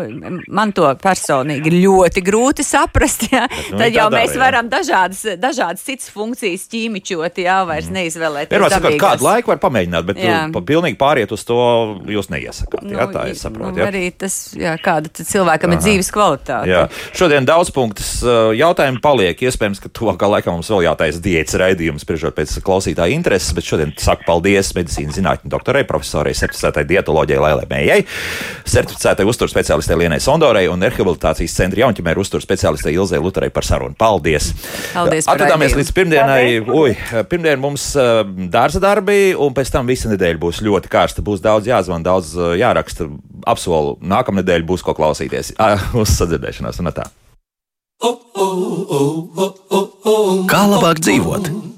man 0.48 0.72
to 0.72 0.96
personīgi 1.04 1.33
ļoti 1.42 2.24
grūti 2.26 2.66
saprast. 2.68 3.28
Ja? 3.34 3.48
Nu, 3.72 3.80
Tad 3.80 3.96
jau 3.96 4.08
tādā, 4.10 4.20
mēs 4.20 4.36
jā. 4.36 4.40
varam 4.42 4.70
dažādas, 4.70 5.22
dažādas 5.42 5.84
citas 5.86 6.10
funkcijas 6.14 6.68
ķīmiķot, 6.70 7.40
jā, 7.42 7.56
vairs 7.68 7.90
mm. 7.90 7.98
neizvēlēties. 7.98 8.52
Pirmā 8.52 8.70
sakot, 8.74 8.98
kādu 9.02 9.26
laiku 9.26 9.54
var 9.54 9.62
pamēģināt, 9.64 10.08
bet 10.10 10.20
jā. 10.22 10.40
pa, 10.54 10.62
pilnīgi 10.68 11.00
pāriet 11.00 11.34
uz 11.34 11.46
to 11.48 11.60
jūs 12.12 12.30
neiesakāt. 12.34 12.84
Nu, 12.86 12.98
jā, 12.98 13.08
tā 13.14 13.26
es 13.32 13.42
saprotu. 13.46 13.80
Nu, 13.80 13.86
arī 13.88 14.06
tas, 14.12 14.38
jā, 14.60 14.76
kāda 14.84 15.10
cilvēkam 15.18 15.74
Aha. 15.74 15.80
ir 15.80 15.84
dzīves 15.86 16.12
kvalitāte. 16.14 16.70
Jā. 16.70 16.84
Šodien 17.18 17.48
daudz 17.48 17.72
punktus 17.74 18.12
jautājumu 18.60 19.02
paliek. 19.04 19.44
Iespējams, 19.48 19.82
ka 19.84 19.92
tuvākā 19.94 20.30
laikā 20.36 20.54
mums 20.54 20.70
vēl 20.74 20.86
jātaisa 20.88 21.22
diētas 21.24 21.58
raidījums, 21.62 22.06
spriežot 22.06 22.38
pēc 22.38 22.56
klausītāja 22.66 23.16
intereses, 23.16 23.54
bet 23.56 23.68
šodien 23.68 23.94
saku 24.00 24.28
paldies 24.28 24.74
medicīnas 24.78 25.18
zinātņu 25.20 25.52
doktorai, 25.54 25.86
profesorai, 25.90 26.36
certificētai 26.38 26.86
dietoloģijai 26.90 27.42
Lailai 27.44 27.68
Mējai, 27.70 28.00
certificētai 28.70 29.28
uzturspeciālistei 29.30 30.00
Lienai 30.04 30.22
Sondorei 30.24 30.68
un 30.72 30.84
rehabilitācijas 31.24 31.56
centra 31.56 31.84
jaunķimēru 31.84 32.24
uzturu 32.24 32.44
speciālistei 32.44 32.94
Ilzai 32.96 33.20
Lutarei 33.22 33.52
par 33.54 33.66
sarunu. 33.66 33.96
Paldies! 33.98 34.52
Paldies 34.94 35.28
Atradāmies 35.32 35.76
līdz 35.78 35.92
pirmdienai. 35.96 36.60
Uj, 36.68 36.96
pirmdien 37.30 37.60
mums 37.62 37.94
dārza 38.52 38.82
darbi, 38.84 39.34
un 39.36 39.54
pēc 39.56 39.72
tam 39.74 39.88
visa 39.88 40.12
nedēļa 40.12 40.42
būs 40.42 40.62
ļoti 40.66 40.92
karsta. 40.92 41.24
Būs 41.26 41.44
daudz 41.44 41.70
jāzvan, 41.70 42.04
daudz 42.04 42.36
jāraksta. 42.60 43.10
Apsolu, 43.48 43.98
nākamnedēļ 44.04 44.64
būs 44.68 44.84
ko 44.86 44.96
klausīties. 44.98 45.56
Uz 46.00 46.16
sadzirdēšanās 46.18 46.80
un 46.84 46.94
tā. 46.96 47.10
Kā 50.52 50.66
labāk 50.68 51.00
dzīvot? 51.04 51.73